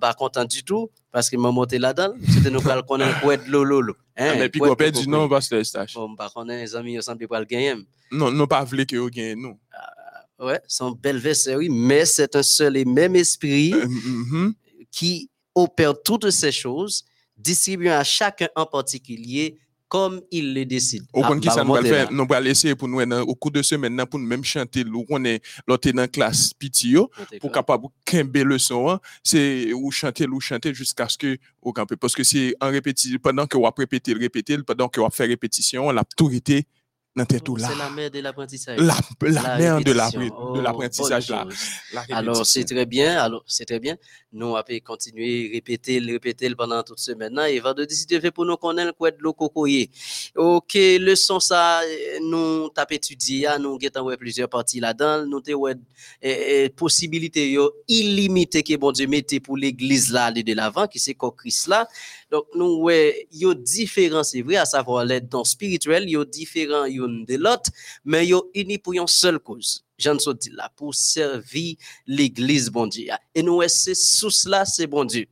pas 0.00 0.14
content 0.14 0.44
du 0.44 0.64
tout, 0.64 0.90
parce 1.12 1.30
que 1.30 1.36
monter 1.36 1.78
là-dedans, 1.78 2.14
c'était 2.28 2.50
nous 2.50 2.60
pas 2.60 2.82
connaître 2.82 3.20
quoi 3.20 3.36
de 3.36 3.50
lolo. 3.50 3.94
Hein, 4.16 4.34
mais 4.38 4.48
puis 4.48 4.60
qu'on 4.60 4.74
perd 4.74 4.96
du 4.96 5.08
nom, 5.08 5.28
parce 5.28 5.48
que 5.48 5.62
stage. 5.62 5.94
Bon, 5.94 6.14
par 6.14 6.32
contre, 6.32 6.48
les 6.48 6.74
amis, 6.76 6.94
ils 6.94 7.02
sont 7.02 7.16
pas 7.16 7.40
le 7.40 7.46
gagner. 7.46 7.74
Non, 8.10 8.30
non, 8.30 8.46
pas 8.46 8.64
voulu 8.64 8.86
que 8.86 8.96
vous 8.96 9.10
gagnez, 9.10 9.34
nous. 9.34 9.58
Ah, 9.72 10.44
ouais, 10.46 10.60
son 10.66 10.92
bel 10.92 11.18
verset, 11.18 11.56
oui, 11.56 11.68
mais 11.68 12.04
c'est 12.04 12.34
un 12.36 12.42
seul 12.42 12.76
et 12.76 12.84
même 12.84 13.16
esprit 13.16 13.74
mhm. 13.88 14.54
qui 14.90 15.30
opère 15.54 15.94
toutes 16.02 16.30
ces 16.30 16.52
choses, 16.52 17.04
distribuant 17.36 17.98
à 17.98 18.04
chacun 18.04 18.48
en 18.56 18.66
particulier 18.66 19.58
comme 19.94 20.20
il 20.32 20.54
le 20.54 20.64
décide. 20.64 21.04
Au 21.12 21.22
compte 21.22 21.40
qui 21.40 21.48
ça 21.48 21.62
nous 21.62 21.72
va 21.72 21.80
faire, 21.82 22.10
nous 22.10 22.26
va 22.26 22.40
laisser 22.40 22.74
pour 22.74 22.88
nous, 22.88 23.00
dans- 23.06 23.20
au 23.22 23.36
cours 23.36 23.52
de 23.52 23.62
semaine, 23.62 24.04
pour 24.06 24.18
nous 24.18 24.26
même 24.26 24.42
chanter, 24.42 24.82
nous, 24.82 25.04
on 25.08 25.24
est, 25.24 25.40
l'autre 25.68 25.88
dans 25.92 26.10
classe 26.10 26.52
pitio, 26.52 27.08
pour 27.40 27.52
capable 27.52 27.84
kembe 28.04 28.36
le 28.38 28.58
son, 28.58 28.90
hein, 28.90 28.98
c'est 29.22 29.72
ou 29.72 29.92
chanter, 29.92 30.26
ou 30.26 30.40
chanter 30.40 30.74
jusqu'à 30.74 31.08
ce 31.08 31.16
que, 31.16 31.38
au 31.62 31.72
campé. 31.72 31.94
Parce 31.94 32.16
que 32.16 32.24
c'est 32.24 32.56
en 32.60 32.70
répétition, 32.70 33.18
pendant 33.22 33.46
que 33.46 33.56
vous 33.56 33.70
répéter, 33.78 34.14
répéter, 34.14 34.58
pendant 34.64 34.88
que 34.88 35.00
vous 35.00 35.08
fait 35.12 35.26
répétition, 35.26 35.88
la 35.92 36.02
tout 36.16 36.28
été 36.32 36.66
dans 37.16 37.24
tête 37.24 37.44
tout 37.44 37.56
là. 37.56 37.68
C'est 37.70 37.78
la 37.78 37.90
mère 37.90 38.10
de 38.10 38.18
l'apprentissage. 38.20 38.78
La, 38.80 38.96
la 39.20 39.58
mère 39.58 39.80
de 39.80 39.92
la- 39.92 40.08
répétition. 40.08 40.20
de 40.54 40.58
Oh, 40.58 40.60
l'apprentissage 40.60 41.28
là. 41.30 41.46
Alors, 42.10 42.44
c'est 42.44 42.64
très 42.64 42.86
bien. 42.86 43.18
Alors, 43.18 43.44
c'est 43.46 43.64
très 43.64 43.78
bien. 43.78 43.96
Nous, 44.32 44.54
peut 44.66 44.80
continuer, 44.84 45.50
répéter, 45.52 46.00
répéter 46.00 46.52
pendant 46.56 46.82
toute 46.82 46.98
semaine. 46.98 47.34
là. 47.34 47.48
Et 47.48 47.60
vendredi, 47.60 47.94
si 47.94 48.06
tu 48.06 48.18
veux, 48.18 48.30
pour 48.32 48.44
nous 48.44 48.56
connaître 48.56 48.96
quoi 48.96 49.10
de 49.12 49.16
l'eau 49.20 49.32
cocoyer. 49.32 49.90
OK, 50.34 50.74
leçon 50.74 51.38
ça, 51.38 51.80
nous, 52.20 52.68
t'as 52.70 52.86
étudié, 52.90 53.46
ah, 53.46 53.58
nous, 53.58 53.78
avons 53.94 54.06
ouais 54.06 54.16
plusieurs 54.16 54.48
parties 54.48 54.80
là-dedans. 54.80 55.24
Nous, 55.26 55.40
ouais, 55.56 55.74
eh, 56.20 56.64
eh, 56.64 56.68
possibilités 56.70 57.50
yo, 57.52 57.72
illimitées 57.86 58.62
que 58.64 58.74
bon 58.76 58.90
Dieu 58.90 59.06
mettait 59.06 59.40
pour 59.40 59.56
l'église 59.56 60.10
là, 60.12 60.24
aller 60.26 60.42
de 60.42 60.54
l'avant, 60.54 60.86
qui 60.88 60.98
c'est 60.98 61.14
Christ 61.14 61.68
là. 61.68 61.86
Donc, 62.30 62.46
nous, 62.54 62.76
ouais, 62.82 63.28
yo 63.32 63.54
différents, 63.54 64.24
c'est 64.24 64.42
vrai, 64.42 64.56
à 64.56 64.64
savoir 64.64 65.04
les 65.04 65.20
dons 65.20 65.44
spirituels, 65.44 66.08
yo 66.08 66.24
différents, 66.24 66.86
de 67.08 67.36
l'autre, 67.36 67.70
mais 68.04 68.26
yo 68.26 68.50
unis 68.54 68.78
pour 68.78 68.92
une 68.92 69.06
seule 69.06 69.38
cause. 69.38 69.84
Jean 69.98 70.16
dit 70.16 70.50
là, 70.50 70.70
pour 70.74 70.94
servir 70.94 71.76
l'église, 72.06 72.68
bon 72.68 72.86
Dieu. 72.86 73.08
Et 73.34 73.42
nous, 73.42 73.62
c'est 73.68 73.94
source 73.94 74.46
là, 74.46 74.64
c'est 74.64 74.86
bon 74.86 75.04
Dieu. 75.04 75.26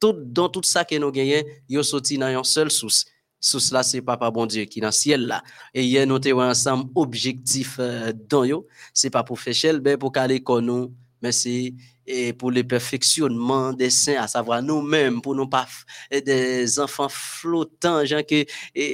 Tout, 0.00 0.14
dans 0.14 0.48
tout 0.48 0.62
ça 0.62 0.84
que 0.84 0.94
nous 0.96 1.10
gagnons, 1.10 1.42
yo 1.68 1.82
sorti 1.82 2.18
dans 2.18 2.28
une 2.28 2.44
seule 2.44 2.70
source. 2.70 3.04
Source 3.38 3.70
là, 3.70 3.82
c'est 3.82 4.00
Papa 4.00 4.30
bon 4.30 4.46
Dieu 4.46 4.64
qui 4.64 4.78
est 4.78 4.82
dans 4.82 4.88
le 4.88 4.92
ciel 4.92 5.26
là. 5.26 5.42
Et 5.74 5.84
hier, 5.84 6.06
nous 6.06 6.16
avons 6.16 6.42
ensemble 6.42 6.90
objectif 6.94 7.76
euh, 7.78 8.12
dans 8.28 8.44
yo. 8.44 8.66
C'est 8.94 9.10
pas 9.10 9.22
pour 9.22 9.38
faire 9.38 9.80
mais 9.84 9.96
pour 9.96 10.12
comme 10.12 10.64
nous, 10.64 10.94
mais 11.20 11.32
c'est 11.32 11.74
et 12.06 12.32
pour 12.32 12.50
le 12.50 12.62
perfectionnement 12.62 13.72
des 13.72 13.90
saints, 13.90 14.20
à 14.20 14.28
savoir 14.28 14.62
nous-mêmes, 14.62 15.20
pour 15.20 15.34
nous 15.34 15.48
pas 15.48 15.66
des 16.10 16.78
enfants 16.78 17.08
flottants, 17.08 18.04
gens 18.04 18.22
que 18.22 18.44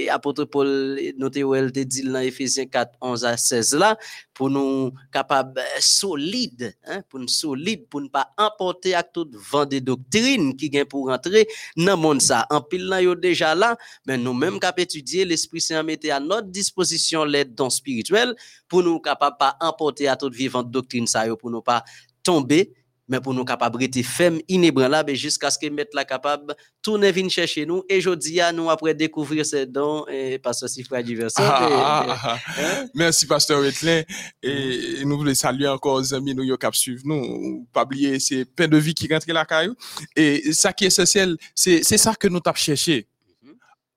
apôtre 0.09 0.45
Paul 0.45 0.99
noté 1.19 1.45
où 1.45 1.55
elle 1.55 1.73
te 1.73 1.81
dit 1.81 2.03
dans 2.03 2.21
Éphésiens 2.21 2.67
4, 2.67 2.97
11 3.01 3.25
à 3.25 3.37
16 3.37 3.75
là, 3.75 3.99
pour 4.35 4.51
nous 4.51 4.93
capables 5.13 5.59
euh, 5.61 5.81
solides, 5.81 6.75
hein, 6.87 7.03
pour 7.09 7.21
nous 7.21 7.29
solides, 7.29 7.87
pour 7.89 8.01
ne 8.01 8.09
pas 8.09 8.31
emporter 8.39 8.95
à 8.95 9.03
tout 9.03 9.31
vent 9.51 9.67
de 9.67 9.79
doctrine 9.79 10.57
qui 10.57 10.69
vient 10.69 10.85
pour 10.85 11.09
rentrer 11.09 11.47
dans 11.77 11.93
le 11.93 11.97
monde 11.97 12.23
ça. 12.23 12.47
En 12.51 12.61
pile 12.61 12.87
là, 12.87 13.01
déjà 13.15 13.55
là, 13.55 13.77
mais 14.07 14.17
nous-mêmes 14.17 14.59
cap 14.59 14.79
étudier, 14.79 15.25
l'Esprit 15.25 15.61
Saint 15.61 15.83
mettait 15.83 16.11
à 16.11 16.21
notre 16.21 16.49
disposition 16.49 17.25
l'aide 17.25 17.55
dons 17.55 17.71
spirituels 17.71 18.35
pour 18.69 18.83
nous 18.83 19.01
capables 19.01 19.37
pas 19.39 19.57
emporter 19.61 20.09
à 20.09 20.17
toute 20.17 20.35
vivante 20.35 20.71
doctrine 20.71 21.07
ça 21.07 21.25
pour 21.37 21.51
nous 21.51 21.63
pas 21.63 21.85
tomber 22.23 22.73
mais 23.13 23.21
pour 23.21 23.35
nous 23.35 23.45
capables 23.45 23.79
de 23.79 23.85
rester 23.85 24.03
fermes, 24.03 24.41
inébranlables, 24.49 25.11
et 25.11 25.17
jusqu'à 25.17 25.51
ce 25.51 25.59
que 25.59 25.69
mettre 25.69 25.95
la 25.95 26.07
capable, 26.07 26.55
tourner 26.81 27.13
venir 27.13 27.31
chercher 27.31 27.67
nous, 27.67 27.83
et 27.87 28.01
je 28.01 28.09
dis 28.11 28.41
à 28.41 28.53
nous, 28.53 28.71
après 28.71 28.95
découvrir 28.95 29.45
ces 29.45 29.67
dons, 29.67 30.07
et 30.09 30.39
pasteur 30.39 30.71
Sifra 30.71 31.03
Diversion, 31.03 31.45
Ah, 31.45 31.69
ah, 31.71 32.07
ah, 32.09 32.19
ah. 32.25 32.39
hein? 32.59 32.87
Merci, 32.95 33.27
Pasteur 33.27 33.61
Wetlin. 33.61 34.03
Et 34.43 35.05
nous 35.05 35.19
voulons 35.19 35.35
saluer 35.35 35.69
encore 35.69 36.01
les 36.01 36.15
amis 36.15 36.35
nous 36.35 36.57
qui 36.57 36.67
suivent 36.73 37.05
nous. 37.05 37.67
Pas 37.71 37.85
oublier, 37.85 38.19
c'est 38.19 38.47
plein 38.47 38.67
de 38.67 38.79
vie 38.79 38.95
qui 38.95 39.13
rentre 39.13 39.31
la 39.31 39.45
caillou. 39.45 39.75
Et 40.17 40.53
ça 40.55 40.73
qui 40.73 40.85
est 40.85 40.87
essentiel, 40.89 41.37
c'est 41.55 41.83
c'est 41.85 41.99
ça 41.99 42.15
que 42.15 42.29
nous 42.29 42.41
t'avons 42.41 42.57
cherché. 42.57 43.09
Mhm. 43.43 43.55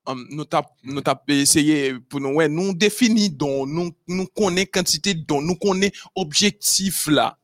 Um, 0.08 0.28
nous 0.30 1.02
t'avons 1.02 1.20
essayé 1.30 1.94
pour 2.10 2.20
nous, 2.20 2.34
ouais, 2.34 2.50
nous 2.50 2.74
définir 2.74 3.30
dont 3.32 3.66
nous, 3.66 3.92
nous 4.08 4.28
connaissons 4.28 4.70
quantité 4.74 5.14
de 5.14 5.24
dons, 5.26 5.42
nous 5.42 5.56
connaissons 5.56 5.94
objectif 6.16 7.08
là. 7.08 7.38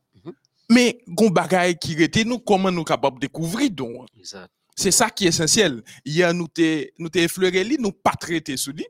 Mais, 0.70 1.02
gon 1.08 1.30
bagay 1.30 1.76
qui 1.80 1.92
était 2.02 2.24
nous, 2.24 2.38
comment 2.38 2.70
nous 2.70 2.84
capables 2.84 3.16
de 3.16 3.26
découvrir? 3.26 3.70
Exact. 4.18 4.50
C'est 4.74 4.90
ça 4.90 5.10
qui 5.10 5.26
est 5.26 5.28
essentiel. 5.28 5.82
Hier, 6.04 6.32
nous 6.32 6.48
t'ai, 6.48 6.92
nous 6.98 7.08
t'ai 7.08 7.24
effleuré 7.24 7.62
li, 7.64 7.76
nous 7.78 7.92
pas 7.92 8.12
traité 8.12 8.56
sous 8.56 8.72
lui. 8.72 8.86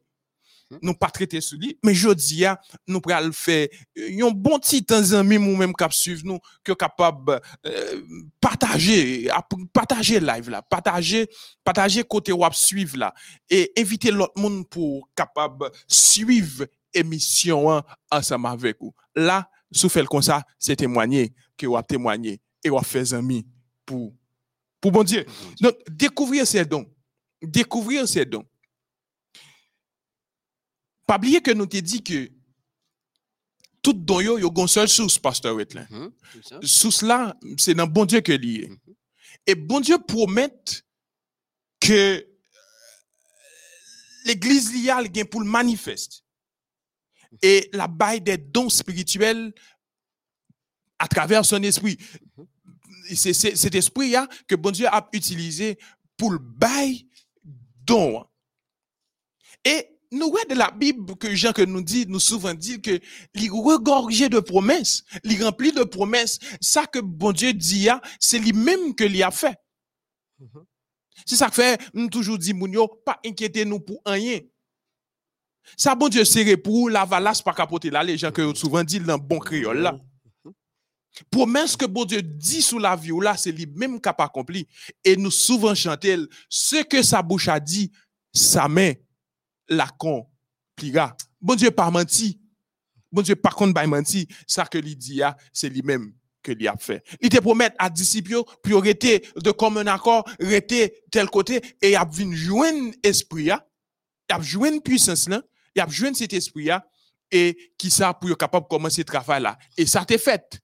Mhm. 0.71 0.79
Nous 0.83 0.95
pas 0.95 1.11
traité 1.11 1.41
sous 1.41 1.57
lui. 1.57 1.79
Mais 1.85 1.95
jodi 1.95 2.45
a, 2.45 2.61
nous 2.87 3.00
pral 3.00 3.33
faire, 3.33 3.69
un 3.99 4.31
bon 4.31 4.59
petit 4.59 4.85
temps 4.85 5.12
ami 5.12 5.37
ou 5.37 5.57
même 5.57 5.75
cap 5.75 5.93
suivre 5.93 6.23
nous, 6.25 6.38
que 6.62 6.73
capable, 6.73 7.41
euh, 7.67 8.02
partager, 8.41 9.29
partager 9.73 10.21
live 10.21 10.50
là, 10.50 10.62
partager, 10.62 11.29
partager 11.64 12.05
côté 12.05 12.33
wap 12.33 12.55
suivre 12.55 12.97
là, 12.97 13.12
et 13.50 13.73
inviter 13.76 14.11
l'autre 14.11 14.41
monde 14.41 14.69
pour 14.69 15.09
capable 15.17 15.71
suivre 15.88 16.67
émission 16.95 17.73
hein, 17.73 17.83
ensemble 18.11 18.47
avec 18.47 18.76
vous. 18.81 18.95
Là, 19.17 19.50
sous 19.73 19.88
fait 19.88 20.07
comme 20.07 20.23
ça, 20.23 20.43
c'est 20.59 20.76
témoigner, 20.76 21.33
que 21.56 21.66
wap 21.66 21.87
témoigner, 21.87 22.40
et 22.64 22.71
wap 22.71 22.85
faire 22.85 23.12
amis 23.14 23.47
pour, 23.85 24.12
pour 24.80 24.92
bon 24.92 25.04
Dieu. 25.04 25.25
Donc, 25.61 25.76
découvrir 25.90 26.47
ces 26.47 26.64
dons. 26.64 26.87
Découvrir 27.42 28.06
ces 28.09 28.25
dons. 28.25 28.44
Pas 31.06 31.16
oublier 31.16 31.40
que 31.40 31.50
nous 31.50 31.66
t'ai 31.66 31.82
dit 31.82 32.02
que 32.02 32.30
tout 33.82 33.92
don 33.92 34.21
yo, 34.21 34.38
yo 34.38 34.50
gon 34.50 34.68
seule 34.68 34.88
source, 34.88 35.18
pasteur 35.18 35.56
Wetlin. 35.56 35.87
C'est 36.32 36.44
ça. 36.44 36.61
Source 36.62 37.02
là, 37.02 37.37
c'est 37.59 37.75
dans 37.75 37.87
bon 37.87 38.04
Dieu 38.04 38.21
que 38.21 38.32
lié. 38.32 38.68
Mhm. 38.68 38.94
Et 39.47 39.54
bon 39.56 39.80
Dieu 39.80 39.99
promet 39.99 40.54
que 41.80 41.92
euh, 41.92 42.23
l'église 44.25 44.73
liale 44.73 45.11
gain 45.11 45.25
pour 45.25 45.40
le 45.40 45.49
manifeste. 45.49 46.25
Et 47.42 47.68
la 47.73 47.88
baille 47.88 48.21
des 48.21 48.37
dons 48.38 48.68
spirituels 48.68 49.52
à 51.02 51.09
travers 51.09 51.44
son 51.44 51.61
esprit. 51.64 51.99
C'est 53.12 53.32
cet 53.32 53.75
esprit 53.75 54.12
là 54.12 54.28
que 54.47 54.54
bon 54.54 54.71
Dieu 54.71 54.87
a 54.87 55.09
utilisé 55.12 55.76
pour 56.16 56.30
le 56.30 56.38
bail 56.38 57.09
don. 57.85 58.25
Et 59.64 59.88
nous 60.12 60.30
voyons 60.30 60.47
de 60.49 60.54
la 60.54 60.71
Bible 60.71 61.16
que 61.16 61.35
Jean 61.35 61.52
que 61.52 61.62
nous 61.62 61.82
dit, 61.82 62.06
nous 62.06 62.21
souvent 62.21 62.54
dit 62.54 62.80
que 62.80 63.00
il 63.35 63.50
regorgé 63.50 64.28
de 64.28 64.38
promesses, 64.38 65.02
il 65.25 65.42
rempli 65.42 65.73
de 65.73 65.82
promesses. 65.82 66.38
Ça 66.61 66.87
que 66.87 67.00
bon 67.00 67.32
Dieu 67.32 67.52
dit, 67.52 67.88
ah, 67.88 68.00
c'est 68.21 68.38
lui-même 68.38 68.94
que 68.94 69.04
lui 69.04 69.25
a 69.25 69.32
fait. 69.32 69.56
Mhm. 70.38 70.64
C'est 71.26 71.37
ça 71.37 71.49
que 71.49 71.54
fait, 71.54 71.80
nous 71.94 72.09
toujours 72.09 72.38
dit, 72.38 72.54
moun 72.54 72.73
yo, 72.73 72.87
pas 73.04 73.18
inquiétez 73.26 73.64
nous 73.64 73.80
pour 73.80 74.00
rien. 74.06 74.38
Ça, 75.76 75.94
bon 75.94 76.09
Dieu, 76.09 76.25
c'est 76.25 76.56
pour 76.56 76.90
la 76.90 77.04
valasse 77.04 77.42
pas 77.42 77.54
capoter 77.54 77.90
là, 77.90 78.04
les 78.04 78.18
gens 78.18 78.30
que 78.30 78.54
souvent 78.54 78.85
dit 78.85 79.00
dans 79.00 79.18
bon 79.18 79.40
créole 79.40 79.78
là. 79.78 79.97
Promesse 81.31 81.76
que 81.76 81.87
bon 81.87 82.04
Dieu 82.04 82.23
dit 82.23 82.62
sous 82.62 82.78
la 82.78 82.97
vie 82.97 83.12
là, 83.21 83.37
c'est 83.37 83.52
lui-même 83.52 84.00
qui 84.00 84.09
a 84.09 84.14
accompli. 84.19 84.66
Et 85.04 85.16
nous 85.16 85.31
souvent 85.31 85.75
chanter 85.75 86.16
ce 86.49 86.83
que 86.83 87.02
sa 87.02 87.23
bouche 87.23 87.49
a 87.49 87.61
dit, 87.61 87.90
sa 88.33 88.69
main 88.69 88.92
l'accomplira. 89.69 91.16
Bon 91.40 91.54
Dieu 91.54 91.71
pas 91.71 91.90
menti. 91.90 92.40
Bon 93.11 93.23
Dieu 93.23 93.37
par 93.37 93.54
contre 93.54 93.75
pas 93.75 93.87
menti. 93.87 94.26
Ça 94.47 94.64
que 94.64 94.78
il 94.78 94.97
dit, 94.97 95.23
ah, 95.23 95.37
c'est 95.52 95.69
lui-même 95.69 96.12
que 96.42 96.52
lui 96.52 96.66
a 96.66 96.76
fait. 96.76 97.04
Il 97.21 97.28
te 97.28 97.38
promet 97.38 97.71
à 97.78 97.88
disciples 97.88 98.42
arrêter 98.75 99.26
de 99.37 99.50
commun 99.50 99.87
accord, 99.87 100.25
arrêter 100.42 101.04
tel 101.11 101.28
côté 101.28 101.61
et 101.81 101.90
il 101.90 101.97
a 101.97 102.09
joindre 102.11 102.92
esprit 103.02 103.50
il 104.33 104.35
a 104.35 104.40
joindre 104.40 104.83
puissance 104.83 105.28
là, 105.28 105.42
il 105.75 105.83
a 105.83 105.88
joindre 105.88 106.16
cet 106.16 106.33
esprit 106.33 106.64
là 106.64 106.87
et 107.31 107.73
qui 107.78 107.90
ça 107.90 108.12
pour 108.12 108.37
capable 108.37 108.66
de 108.66 108.69
commencer 108.69 109.02
ce 109.02 109.07
travail 109.07 109.42
là 109.42 109.59
et 109.76 109.87
ça 109.87 110.04
t'est 110.04 110.19
fait. 110.19 110.61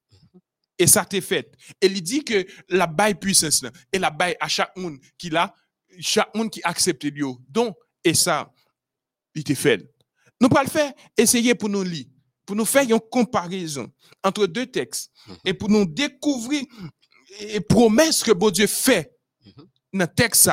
Et 0.79 0.87
ça 0.87 1.05
t'est 1.05 1.21
fait. 1.21 1.51
Et 1.81 1.87
il 1.87 2.01
dit 2.01 2.23
que 2.23 2.47
la 2.69 2.87
baille 2.87 3.15
puissance 3.15 3.61
là 3.61 3.71
et 3.91 3.99
la 3.99 4.09
baille 4.09 4.35
à 4.39 4.47
chaque 4.47 4.75
monde 4.77 4.97
qui 5.17 5.29
l'a 5.29 5.53
chaque 5.99 6.33
monde 6.33 6.49
qui 6.49 6.61
accepte 6.63 7.05
Dieu. 7.05 7.27
Donc 7.49 7.75
et 8.03 8.13
ça 8.13 8.51
il 9.35 9.43
t'est 9.43 9.55
fait. 9.55 9.85
Nous 10.41 10.49
pas 10.49 10.63
le 10.63 10.69
faire, 10.69 10.93
essayer 11.17 11.53
pour 11.53 11.69
nous 11.69 11.83
lire 11.83 12.05
pour 12.49 12.55
nous 12.55 12.65
faire 12.65 12.81
une 12.81 12.99
comparaison 12.99 13.91
entre 14.23 14.47
deux 14.47 14.65
textes 14.65 15.11
mhm. 15.27 15.35
et 15.45 15.53
pour 15.53 15.69
nous 15.69 15.85
découvrir 15.85 16.63
les 17.41 17.59
promesses 17.59 18.23
que 18.23 18.31
bon 18.31 18.49
Dieu 18.49 18.65
fait 18.65 19.15
mhm. 19.45 19.53
dans 19.93 19.99
le 19.99 20.07
texte 20.07 20.49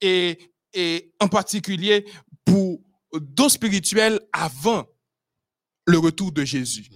et, 0.00 0.38
et 0.72 1.12
en 1.20 1.28
particulier 1.28 2.06
pour 2.42 2.80
dos 3.12 3.50
spirituel 3.50 4.18
avant 4.32 4.86
le 5.86 5.98
retour 5.98 6.32
de 6.32 6.42
Jésus. 6.42 6.88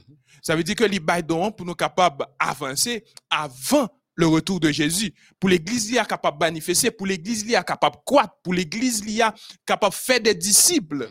Ça 0.43 0.57
veut 0.57 0.63
dire 0.63 0.75
que 0.75 0.85
les 0.85 1.01
bails 1.01 1.25
pour 1.27 1.67
nous 1.67 1.75
capables 1.75 2.27
d'avancer 2.41 3.05
avant 3.29 3.89
le 4.15 4.27
retour 4.27 4.61
de 4.61 4.71
Jésus. 4.71 5.13
Pour 5.39 5.49
l'église, 5.49 5.91
il 5.91 5.97
est 5.97 6.07
capable 6.07 6.39
de 6.39 6.45
manifester, 6.45 6.91
pour 6.91 7.07
l'église, 7.07 7.43
il 7.43 7.55
est 7.55 7.65
capable 7.65 7.97
de 7.97 8.03
croître, 8.05 8.35
pour 8.43 8.55
l'église, 8.55 9.03
il 9.07 9.21
est 9.21 9.25
capable 9.65 9.95
de 9.95 9.99
faire 9.99 10.21
des 10.21 10.35
disciples 10.35 11.11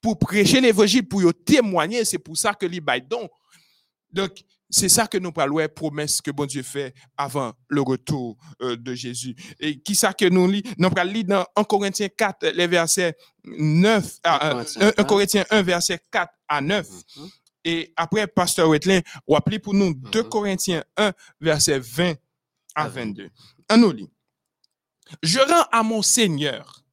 pour 0.00 0.18
prêcher 0.18 0.60
l'évangile, 0.60 1.06
pour 1.06 1.22
témoigner. 1.44 2.04
C'est 2.04 2.18
pour 2.18 2.36
ça 2.36 2.54
que 2.54 2.66
les 2.66 2.80
donc. 2.80 3.30
Donc, 4.10 4.42
c'est 4.70 4.88
ça 4.88 5.06
que 5.06 5.18
nous 5.18 5.32
parlons, 5.32 5.64
promesse 5.74 6.20
que 6.20 6.30
bon 6.30 6.46
Dieu 6.46 6.62
fait 6.62 6.92
avant 7.16 7.52
le 7.68 7.82
retour 7.82 8.36
euh, 8.62 8.76
de 8.76 8.94
Jésus. 8.94 9.34
Et 9.60 9.78
qui 9.80 9.94
ça 9.94 10.12
que 10.12 10.24
nous 10.28 10.48
lit? 10.48 10.62
Nous 10.78 10.90
parlons 10.90 11.22
dans 11.22 11.46
1 11.54 11.64
Corinthiens 11.64 12.08
4, 12.08 12.48
les 12.48 12.66
versets 12.66 13.16
9, 13.44 14.18
1, 14.24 15.04
Corinthiens 15.04 15.44
1, 15.50 15.62
verset 15.62 16.00
4 16.10 16.32
à 16.48 16.60
9. 16.60 16.86
Mm-hmm. 16.86 17.30
Et 17.66 17.92
après, 17.96 18.28
Pasteur 18.28 18.68
Wetlin, 18.68 19.00
rappelez 19.26 19.58
pour 19.58 19.74
nous 19.74 19.92
2 19.92 20.22
mm-hmm. 20.22 20.28
Corinthiens 20.28 20.84
1, 20.96 21.12
verset 21.40 21.80
20 21.80 22.14
à 22.76 22.88
22. 22.88 23.28
Un 23.68 23.76
nous 23.76 23.90
lit. 23.90 24.08
Je 25.20 25.40
rends 25.40 25.66
à 25.72 25.82
mon 25.82 26.00
Seigneur 26.00 26.84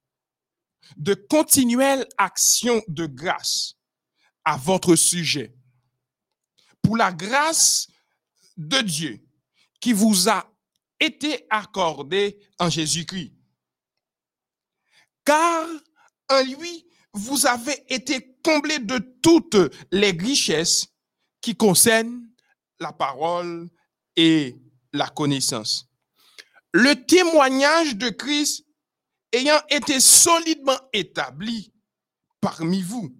de 0.96 1.14
continuelles 1.14 2.08
actions 2.18 2.82
de 2.88 3.06
grâce 3.06 3.76
à 4.44 4.56
votre 4.56 4.96
sujet. 4.96 5.54
Pour 6.82 6.96
la 6.96 7.12
grâce 7.12 7.86
de 8.56 8.80
Dieu 8.80 9.24
qui 9.80 9.92
vous 9.92 10.28
a 10.28 10.44
été 10.98 11.46
accordée 11.50 12.36
en 12.58 12.68
Jésus-Christ. 12.68 13.32
Car 15.24 15.68
en 16.30 16.42
lui, 16.42 16.84
vous 17.14 17.46
avez 17.46 17.84
été 17.88 18.36
comblés 18.42 18.80
de 18.80 18.98
toutes 19.22 19.56
les 19.92 20.10
richesses 20.10 20.86
qui 21.40 21.56
concernent 21.56 22.28
la 22.80 22.92
parole 22.92 23.70
et 24.16 24.56
la 24.92 25.08
connaissance. 25.08 25.88
Le 26.72 26.94
témoignage 27.06 27.96
de 27.96 28.08
Christ 28.10 28.66
ayant 29.32 29.60
été 29.68 30.00
solidement 30.00 30.78
établi 30.92 31.72
parmi 32.40 32.82
vous, 32.82 33.14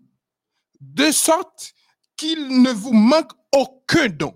de 0.80 1.10
sorte 1.10 1.72
qu'il 2.16 2.62
ne 2.62 2.70
vous 2.70 2.92
manque 2.92 3.32
aucun 3.52 4.08
don, 4.08 4.34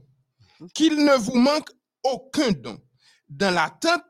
qu'il 0.72 0.96
ne 0.96 1.16
vous 1.16 1.36
manque 1.36 1.70
aucun 2.04 2.52
don 2.52 2.80
dans 3.28 3.52
l'attente 3.52 4.04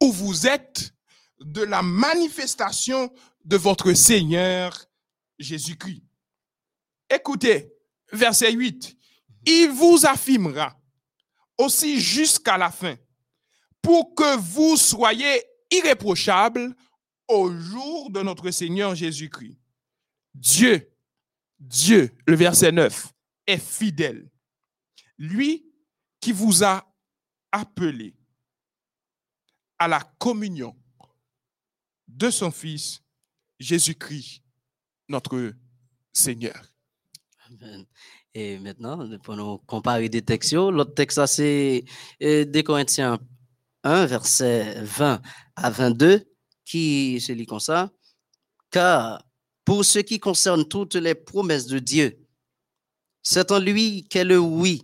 où 0.00 0.12
vous 0.12 0.46
êtes 0.46 0.92
de 1.40 1.62
la 1.62 1.82
manifestation 1.82 3.12
de 3.44 3.56
votre 3.56 3.92
Seigneur 3.92 4.86
Jésus-Christ. 5.38 6.02
Écoutez, 7.10 7.72
verset 8.12 8.52
8, 8.52 8.96
il 9.46 9.70
vous 9.70 10.06
affirmera 10.06 10.78
aussi 11.58 12.00
jusqu'à 12.00 12.56
la 12.56 12.70
fin 12.70 12.96
pour 13.80 14.14
que 14.14 14.36
vous 14.36 14.76
soyez 14.76 15.42
irréprochables 15.70 16.74
au 17.28 17.50
jour 17.52 18.10
de 18.10 18.22
notre 18.22 18.50
Seigneur 18.50 18.94
Jésus-Christ. 18.94 19.58
Dieu, 20.34 20.90
Dieu, 21.58 22.10
le 22.26 22.36
verset 22.36 22.72
9, 22.72 23.12
est 23.46 23.58
fidèle. 23.58 24.30
Lui 25.18 25.66
qui 26.20 26.32
vous 26.32 26.64
a 26.64 26.86
appelé 27.50 28.16
à 29.78 29.88
la 29.88 30.00
communion 30.18 30.76
de 32.08 32.30
son 32.30 32.50
Fils, 32.50 33.01
Jésus-Christ, 33.62 34.42
notre 35.08 35.52
Seigneur. 36.12 36.60
Et 38.34 38.58
maintenant, 38.58 39.08
pour 39.18 39.36
nous 39.36 39.58
comparer 39.58 40.08
des 40.08 40.22
textes, 40.22 40.52
l'autre 40.52 40.94
texte, 40.94 41.24
c'est 41.26 41.84
2 42.20 42.26
euh, 42.26 42.62
Corinthiens 42.62 43.18
1, 43.84 44.06
verset 44.06 44.82
20 44.82 45.20
à 45.56 45.70
22 45.70 46.24
qui 46.64 47.20
se 47.20 47.32
lit 47.32 47.46
comme 47.46 47.60
ça. 47.60 47.90
Car 48.70 49.22
pour 49.64 49.84
ce 49.84 49.98
qui 49.98 50.18
concerne 50.18 50.66
toutes 50.66 50.94
les 50.94 51.14
promesses 51.14 51.66
de 51.66 51.78
Dieu, 51.78 52.18
c'est 53.22 53.52
en 53.52 53.58
lui 53.58 54.04
qu'est 54.08 54.24
le 54.24 54.38
oui. 54.38 54.82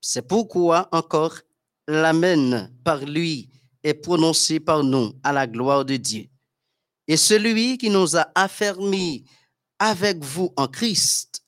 C'est 0.00 0.26
pourquoi 0.26 0.88
encore 0.92 1.40
l'amen 1.88 2.72
par 2.84 3.04
lui 3.04 3.48
est 3.82 3.94
prononcé 3.94 4.60
par 4.60 4.84
nous 4.84 5.12
à 5.22 5.32
la 5.32 5.46
gloire 5.46 5.84
de 5.84 5.96
Dieu. 5.96 6.26
Et 7.08 7.16
celui 7.16 7.78
qui 7.78 7.90
nous 7.90 8.16
a 8.16 8.30
affermis 8.34 9.24
avec 9.78 10.22
vous 10.22 10.52
en 10.56 10.68
Christ 10.68 11.42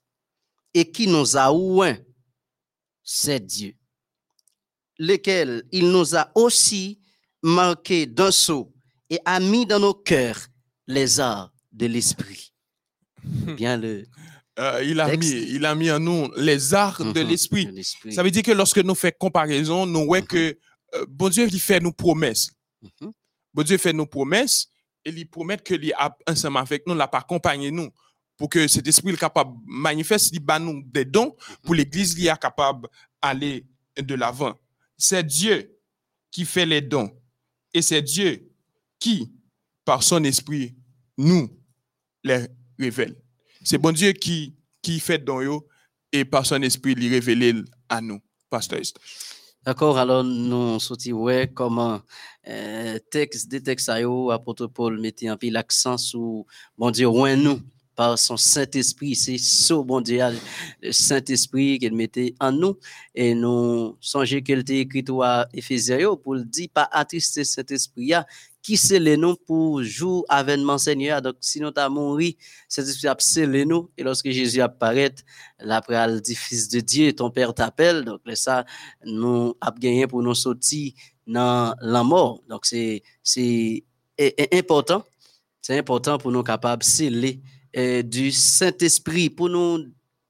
et 0.73 0.91
qui 0.91 1.07
nous 1.07 1.37
a 1.37 1.53
ouin, 1.53 1.97
c'est 3.03 3.41
Dieu, 3.41 3.75
lequel 4.99 5.65
il 5.71 5.91
nous 5.91 6.17
a 6.17 6.31
aussi 6.35 6.99
marqué 7.43 8.07
d'un 8.07 8.31
sceau 8.31 8.73
et 9.11 9.21
a 9.25 9.39
mis 9.39 9.67
dans 9.67 9.79
nos 9.79 9.95
cœurs 9.95 10.49
les 10.89 11.21
arts 11.21 11.53
de 11.71 11.87
l'esprit. 11.87 12.53
Bien 13.57 13.77
le. 13.77 14.05
Euh, 14.59 14.85
il, 14.85 15.01
a 15.01 15.17
mis, 15.17 15.27
il 15.27 15.67
a 15.67 15.75
mis 15.75 15.91
en 15.91 15.99
nous 15.99 16.31
les 16.37 16.75
arts 16.75 17.05
de 17.05 17.23
mhm, 17.23 17.29
l'esprit. 17.29 17.85
Ça 18.13 18.23
veut 18.23 18.31
dire 18.31 18.43
que 18.43 18.53
lorsque 18.53 18.79
nous 18.79 18.95
faisons 18.95 19.13
comparaison, 19.19 19.85
nous 19.85 20.07
voyons 20.07 20.23
mhm. 20.23 20.29
que 20.29 20.59
euh, 20.95 21.07
bon 21.09 21.29
Dieu 21.29 21.49
il 21.51 21.61
fait 21.61 21.81
nos 21.81 21.93
promesses. 21.93 22.51
Mhm. 22.83 23.13
Bon 23.53 23.63
Dieu 23.63 23.79
fait 23.79 23.93
nos 23.93 24.07
promesses 24.07 24.69
et 25.05 25.11
il 25.11 25.29
promet 25.29 25.59
que 25.59 25.75
lui 25.75 25.93
ensemble 26.29 26.59
avec 26.59 26.87
nous, 26.87 26.95
l'a 26.95 27.09
pas 27.09 27.19
accompagné 27.19 27.71
nous 27.71 27.91
pour 28.37 28.49
que 28.49 28.67
cet 28.67 28.87
esprit 28.87 29.13
est 29.13 29.17
capable 29.17 29.53
de 29.53 29.63
manifester 29.67 30.39
nous 30.61 30.83
des 30.87 31.05
dons 31.05 31.37
pour 31.63 31.75
l'église 31.75 32.15
qui 32.15 32.27
est 32.27 32.41
capable 32.41 32.89
d'aller 33.23 33.67
de 33.97 34.15
l'avant. 34.15 34.59
C'est 34.97 35.25
Dieu 35.25 35.79
qui 36.31 36.45
fait 36.45 36.67
les 36.67 36.81
dons 36.81 37.11
et 37.73 37.83
c'est 37.83 38.03
Dieu 38.03 38.51
qui, 38.99 39.33
par 39.85 40.03
son 40.03 40.25
esprit, 40.25 40.75
nous 41.17 41.49
les 42.23 42.47
révèle. 42.79 43.17
C'est 43.63 43.79
bon 43.79 43.93
Dieu 43.93 44.13
qui, 44.13 44.57
qui 44.83 45.01
fait 45.01 45.23
eux 45.29 45.61
et 46.13 46.25
par 46.25 46.47
son 46.47 46.63
esprit, 46.63 46.95
les 46.95 47.09
révèle 47.09 47.65
à 47.89 48.01
nous, 48.01 48.21
pasteur 48.49 48.81
D'accord, 49.67 49.97
alors 49.97 50.23
nous 50.23 50.79
sortis 50.79 51.15
ouais 51.15 51.51
comment 51.55 52.03
euh, 52.47 52.99
texte 53.11 53.49
des 53.49 53.63
textes 53.63 53.89
à 53.89 53.97
apôtre 54.35 54.67
Paul 54.67 55.01
mettait 55.01 55.29
un 55.29 55.39
peu 55.39 55.49
l'accent 55.49 55.97
sur 55.97 56.45
bon 56.77 56.91
Dieu 56.91 57.09
nous 57.09 57.61
par 57.97 58.19
son 58.19 58.37
Saint-Esprit. 58.37 59.15
C'est 59.15 59.39
ce 59.39 59.73
bon 59.73 60.03
Dieu, 60.03 60.21
le 60.83 60.93
Saint-Esprit 60.93 61.79
qu'il 61.79 61.95
mettait 61.95 62.35
en 62.41 62.53
nous. 62.53 62.79
Et 63.15 63.35
nous 63.35 63.97
songeons 64.01 64.43
qu'il 64.43 64.59
était 64.59 64.81
écrit 64.81 65.05
à 65.23 65.49
Éphésiens 65.55 66.15
pour 66.23 66.37
dire, 66.37 66.69
pas 66.75 66.89
attrister 66.93 67.45
cet 67.45 67.71
esprit 67.71 68.13
qui 68.65 68.79
scelle 68.79 69.15
nous 69.17 69.37
pour 69.37 69.83
jour 69.83 70.25
avènement 70.27 70.79
Seigneur. 70.79 71.21
Donc, 71.21 71.37
si 71.41 71.61
nous 71.61 71.71
avons 71.77 71.95
mouru, 71.95 72.35
esprit 72.75 73.09
a 73.09 73.15
scellé 73.19 73.67
nous. 73.67 73.91
Et 73.99 74.03
lorsque 74.03 74.31
Jésus 74.31 74.63
apparaît, 74.63 75.15
l'après, 75.61 76.21
dit, 76.23 76.35
Fils 76.35 76.71
de 76.71 76.81
Dieu, 76.81 77.13
ton 77.13 77.31
Père 77.31 77.53
t'appelle. 77.53 78.05
Donc, 78.05 78.21
ça, 78.33 78.65
nous 79.05 79.55
avons 79.61 79.79
gagné 79.79 80.07
pour 80.07 80.23
nous 80.23 80.35
sortir 80.35 80.93
dans 81.27 81.75
la 81.83 82.03
mort. 82.03 82.43
Donc, 82.49 82.65
c'est, 82.65 83.03
c'est 83.23 83.85
important. 84.51 85.05
C'est 85.61 85.79
important 85.79 86.17
pour 86.17 86.33
nous 86.33 86.43
capables 86.43 86.83
de 86.83 86.89
sceller 86.89 87.41
du 88.03 88.33
Saint-Esprit 88.33 89.29
pour 89.29 89.51
nous 89.51 89.85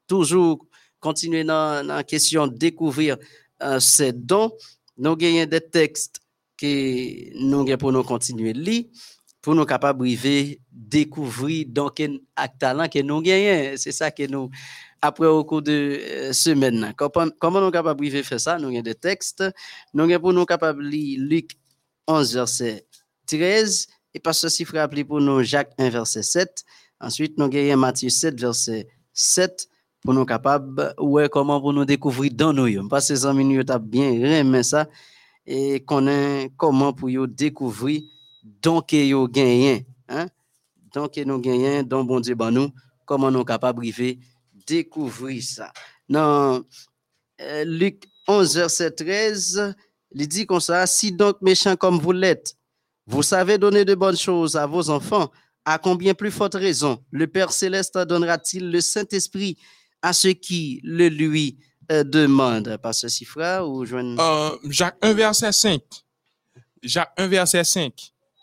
toujours 0.08 0.66
continuer 0.98 1.44
dans 1.44 1.86
la 1.86 2.02
question 2.02 2.48
découvrir 2.48 3.16
euh, 3.62 3.78
ces 3.78 4.12
dons. 4.12 4.50
Nous 4.96 5.10
avons 5.10 5.46
des 5.46 5.60
textes 5.60 6.20
que 6.56 7.38
nous 7.38 7.76
pour 7.76 7.92
nous 7.92 8.02
continuer 8.02 8.52
lire. 8.52 8.84
pour 9.44 9.54
nous 9.54 9.66
capables 9.66 10.08
de 10.08 10.58
découvrir 10.72 11.66
donc 11.68 12.00
un 12.00 12.48
talent 12.58 12.88
que 12.88 13.00
nous 13.02 13.20
gagnons. 13.20 13.74
C'est 13.76 13.92
ça 13.92 14.10
que 14.10 14.26
nous, 14.26 14.48
après 15.02 15.26
au 15.26 15.44
cours 15.44 15.60
de 15.60 16.00
euh, 16.00 16.32
semaine, 16.32 16.94
comment, 16.96 17.28
comment 17.38 17.60
nous 17.60 17.70
capables 17.70 18.08
de 18.08 18.22
faire 18.22 18.40
ça? 18.40 18.58
Nous 18.58 18.68
avons 18.68 18.80
des 18.80 18.94
textes. 18.94 19.44
Nous 19.92 20.04
avons 20.04 20.20
pour 20.20 20.32
nous 20.32 20.46
capables 20.46 20.82
lire 20.82 21.20
Luc 21.20 21.50
11, 22.06 22.34
verset 22.34 22.86
13. 23.26 23.86
Et 24.14 24.18
pas 24.18 24.32
ceci 24.32 24.64
appelé 24.78 25.04
pour 25.04 25.20
nous 25.20 25.42
Jacques 25.42 25.74
1, 25.76 25.90
verset 25.90 26.22
7. 26.22 26.64
Ensuite, 27.00 27.36
nous 27.36 27.44
avons 27.44 27.76
Matthieu 27.76 28.08
7, 28.08 28.40
verset 28.40 28.88
7 29.12 29.68
pour 30.02 30.14
nous 30.14 30.24
capables, 30.24 30.94
ouais, 30.98 31.28
comment 31.28 31.60
pour 31.60 31.72
nous 31.74 31.84
découvrir 31.84 32.30
dans 32.34 32.52
nous. 32.54 32.88
Parce 32.88 33.08
que 33.08 33.14
ces 33.14 33.26
amis, 33.26 33.44
nous 33.44 33.62
bien 33.80 34.10
aimé 34.10 34.62
ça 34.62 34.88
et 35.46 35.84
comment 35.84 36.92
pour 36.92 37.08
nous 37.08 37.26
découvrir 37.26 38.02
donc 38.42 38.92
yo 38.92 39.28
gagné 39.28 39.86
hein? 40.08 40.28
Donc 40.94 41.16
nous 41.16 41.40
gagnons 41.40 41.82
donc 41.82 42.06
bon 42.06 42.20
Dieu 42.20 42.34
ben 42.34 42.50
nous 42.50 42.70
comment 43.04 43.30
nous 43.30 43.44
capables 43.44 43.84
de 43.84 44.16
découvrir 44.66 45.42
ça. 45.42 45.72
Dans 46.08 46.62
euh, 47.40 47.64
Luc 47.64 48.04
11 48.28 48.56
verset 48.56 48.90
13 48.92 49.74
il 50.12 50.28
dit 50.28 50.46
comme 50.46 50.60
ça 50.60 50.86
si 50.86 51.12
donc 51.12 51.40
méchant 51.42 51.76
comme 51.76 51.98
vous 51.98 52.12
l'êtes 52.12 52.54
vous 53.06 53.22
savez 53.22 53.58
donner 53.58 53.84
de 53.84 53.94
bonnes 53.94 54.16
choses 54.16 54.56
à 54.56 54.66
vos 54.66 54.88
enfants 54.88 55.30
à 55.64 55.78
combien 55.78 56.14
plus 56.14 56.30
forte 56.30 56.54
raison 56.54 57.02
le 57.10 57.26
Père 57.26 57.52
céleste 57.52 57.98
donnera-t-il 57.98 58.70
le 58.70 58.80
Saint-Esprit 58.80 59.58
à 60.00 60.12
ceux 60.12 60.32
qui 60.32 60.80
le 60.84 61.08
lui 61.08 61.58
euh, 61.90 62.04
demandent 62.04 62.76
par 62.78 62.94
ce 62.94 63.06
frère 63.24 63.68
ou 63.68 63.84
euh, 63.84 64.58
Jacques 64.68 64.98
1 65.02 65.12
verset 65.14 65.52
5 65.52 65.80
Jacques 66.82 67.12
1 67.16 67.26
verset 67.28 67.64
5 67.64 67.92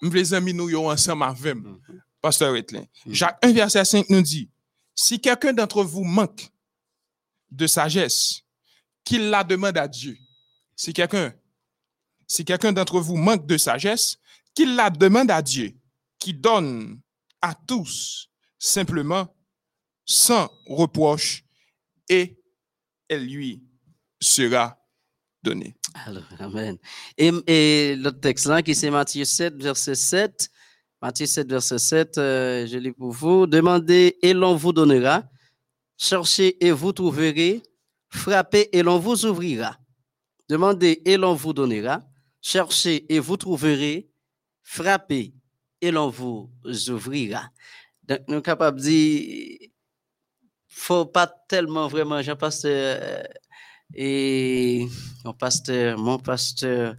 les 0.01 0.33
amis 0.33 0.53
nous 0.53 0.75
ensemble 0.75 1.23
avec 1.23 1.55
mhm. 1.55 1.79
pasteur 2.21 2.55
Etlin. 2.55 2.85
Mhm. 3.05 3.13
Jacques 3.13 3.39
1 3.43 3.53
verset 3.53 3.85
5 3.85 4.09
nous 4.09 4.21
dit 4.21 4.49
si 4.95 5.19
quelqu'un 5.19 5.53
d'entre 5.53 5.83
vous 5.83 6.03
manque 6.03 6.51
de 7.49 7.67
sagesse, 7.67 8.41
qu'il 9.03 9.29
la 9.29 9.43
demande 9.43 9.77
à 9.77 9.87
Dieu. 9.87 10.17
Si 10.75 10.93
quelqu'un 10.93 11.33
si 12.27 12.45
quelqu'un 12.45 12.71
d'entre 12.71 12.99
vous 13.01 13.17
manque 13.17 13.45
de 13.45 13.57
sagesse, 13.57 14.17
qu'il 14.53 14.75
la 14.75 14.89
demande 14.89 15.29
à 15.31 15.41
Dieu, 15.41 15.75
qui 16.17 16.33
donne 16.33 17.01
à 17.41 17.53
tous 17.53 18.29
simplement 18.57 19.35
sans 20.05 20.49
reproche 20.65 21.43
et 22.07 22.40
elle 23.11 23.25
lui 23.25 23.61
sera 24.21 24.77
donné. 25.43 25.75
Alors, 26.05 26.23
Amen. 26.39 26.77
Et, 27.17 27.95
l'autre 27.97 28.21
texte 28.21 28.45
là, 28.45 28.61
qui 28.61 28.73
c'est 28.73 28.89
Matthieu 28.89 29.25
7, 29.25 29.61
verset 29.61 29.95
7. 29.95 30.49
Matthieu 31.01 31.25
7, 31.25 31.49
verset 31.49 31.79
7, 31.79 32.17
euh, 32.17 32.67
je 32.67 32.77
lis 32.77 32.93
pour 32.93 33.11
vous. 33.11 33.47
Demandez 33.47 34.17
et 34.21 34.33
l'on 34.33 34.55
vous 34.55 34.71
donnera. 34.71 35.23
Cherchez 35.97 36.63
et 36.65 36.71
vous 36.71 36.93
trouverez. 36.93 37.61
Frappez 38.07 38.69
et 38.71 38.81
l'on 38.81 38.97
vous 38.97 39.25
ouvrira. 39.25 39.77
Demandez 40.47 41.01
et 41.03 41.17
l'on 41.17 41.33
vous 41.33 41.53
donnera. 41.53 42.01
Cherchez 42.41 43.13
et 43.13 43.19
vous 43.19 43.35
trouverez. 43.35 44.09
Frappez 44.63 45.33
et 45.81 45.91
l'on 45.91 46.09
vous 46.09 46.49
ouvrira. 46.87 47.49
Donc, 48.03 48.19
nous 48.27 48.35
sommes 48.35 48.41
capables 48.41 48.79
de 48.79 48.85
dire, 48.85 49.70
faut 50.71 51.05
pas 51.05 51.27
tellement 51.47 51.87
vraiment, 51.87 52.21
je 52.21 52.31
pense, 52.31 52.63
euh, 52.65 53.21
et 53.93 54.87
mon 55.25 55.33
pasteur, 55.33 55.97
mon 55.97 56.17
pasteur 56.17 56.95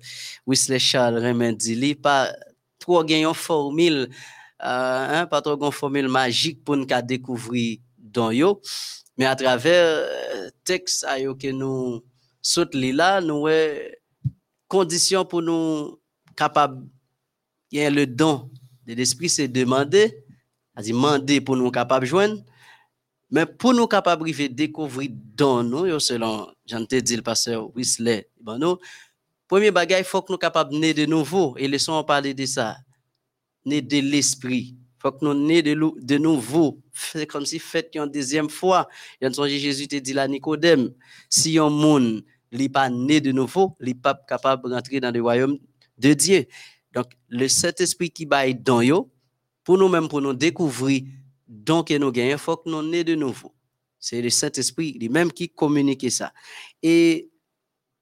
Wesley 0.47 0.79
Charles 0.79 1.19
Remendi, 1.25 1.95
pas 1.95 2.33
trop 2.79 3.03
une 3.03 3.35
formule, 3.35 4.09
euh, 4.63 5.21
hein, 5.23 5.27
pas 5.27 5.41
trop 5.41 5.59
une 5.59 5.73
formule 5.73 6.09
magique 6.09 6.63
pour 6.63 6.77
nous 6.77 6.87
découvrir 7.03 7.79
dans 7.97 8.31
yo, 8.31 8.61
mais 9.17 9.25
à 9.25 9.35
travers 9.35 10.07
euh, 10.07 10.51
texte 10.65 11.07
que 11.41 11.51
nous 11.51 12.05
saute 12.43 12.75
là, 12.75 13.23
nous 13.23 13.49
conditions 14.69 15.25
pour 15.25 15.41
nous 15.41 15.99
capables, 16.37 16.85
il 17.71 17.81
y 17.81 17.85
a 17.85 17.91
le 17.91 18.07
don 18.07 18.51
de 18.87 18.93
l'esprit, 18.93 19.31
c'est 19.31 19.49
demander, 19.49 20.25
c'est 20.77 20.89
demander 20.89 21.41
pour 21.41 21.57
nous 21.57 21.71
capables 21.71 22.05
de 22.05 22.11
joindre, 22.11 22.43
mais 23.33 23.47
pour 23.47 23.73
nous 23.73 23.87
capables 23.87 24.31
de 24.31 24.47
découvrir 24.47 25.09
dans 25.35 25.63
nous, 25.65 25.99
selon 25.99 26.49
Jean 26.67 26.85
te 26.85 26.97
dit 26.97 27.17
le 27.17 27.23
pasteur 27.23 27.75
Whistler, 27.75 28.29
ben 28.39 28.59
nous, 28.59 28.77
premier 29.49 29.71
bagage, 29.71 30.01
il 30.01 30.05
faut 30.05 30.21
que 30.21 30.31
nous 30.31 30.39
capables 30.39 30.79
de 30.79 30.93
de 30.93 31.07
nouveau. 31.07 31.57
Et 31.57 31.67
laissons 31.67 32.05
parler 32.05 32.35
de 32.35 32.45
ça. 32.45 32.77
Né 33.65 33.81
de 33.81 34.01
l'esprit. 34.01 34.77
Il 34.77 35.01
faut 35.01 35.13
que 35.13 35.25
nous 35.25 35.33
né 35.33 35.63
de, 35.63 35.75
de 35.75 36.19
nouveau. 36.19 36.83
C'est 36.93 37.27
comme 37.27 37.47
si 37.47 37.59
fait 37.59 37.91
une 37.95 38.07
deuxième 38.07 38.51
fois. 38.51 38.87
Il 39.19 39.27
y 39.27 39.59
Jésus 39.59 39.89
te 39.89 39.97
dit 39.97 40.19
à 40.19 40.29
Nicodème, 40.29 40.93
si 41.31 41.59
un 41.59 41.71
monde 41.71 42.23
n'est 42.53 42.69
pas 42.69 42.91
né 42.91 43.23
de 43.23 43.33
nouveau, 43.33 43.75
il 43.81 43.87
n'est 43.87 43.95
pas 43.95 44.15
capable 44.29 44.69
de 44.69 44.75
rentrer 44.75 45.01
dans 45.01 45.11
le 45.11 45.23
royaume 45.23 45.57
de 45.97 46.13
Dieu. 46.13 46.45
Donc, 46.93 47.07
le 47.31 47.49
Saint-Esprit 47.49 48.11
qui 48.11 48.27
va 48.27 48.53
dans 48.53 48.83
yo, 48.83 49.11
pour 49.65 49.79
nous-mêmes, 49.79 50.09
pour 50.09 50.21
nous 50.21 50.35
découvrir 50.35 51.03
donc, 51.53 51.91
nous 51.91 52.11
gagnons, 52.11 52.33
il 52.33 52.39
faut 52.39 52.57
que 52.57 52.71
nous 52.71 52.83
nés 52.83 53.05
de 53.05 53.15
nouveau. 53.15 53.55
C'est 53.99 54.23
le 54.23 54.31
Saint-Esprit 54.31 54.95
lui-même 54.95 55.31
qui 55.31 55.51
communique 55.51 56.11
ça. 56.11 56.33
Et 56.83 57.31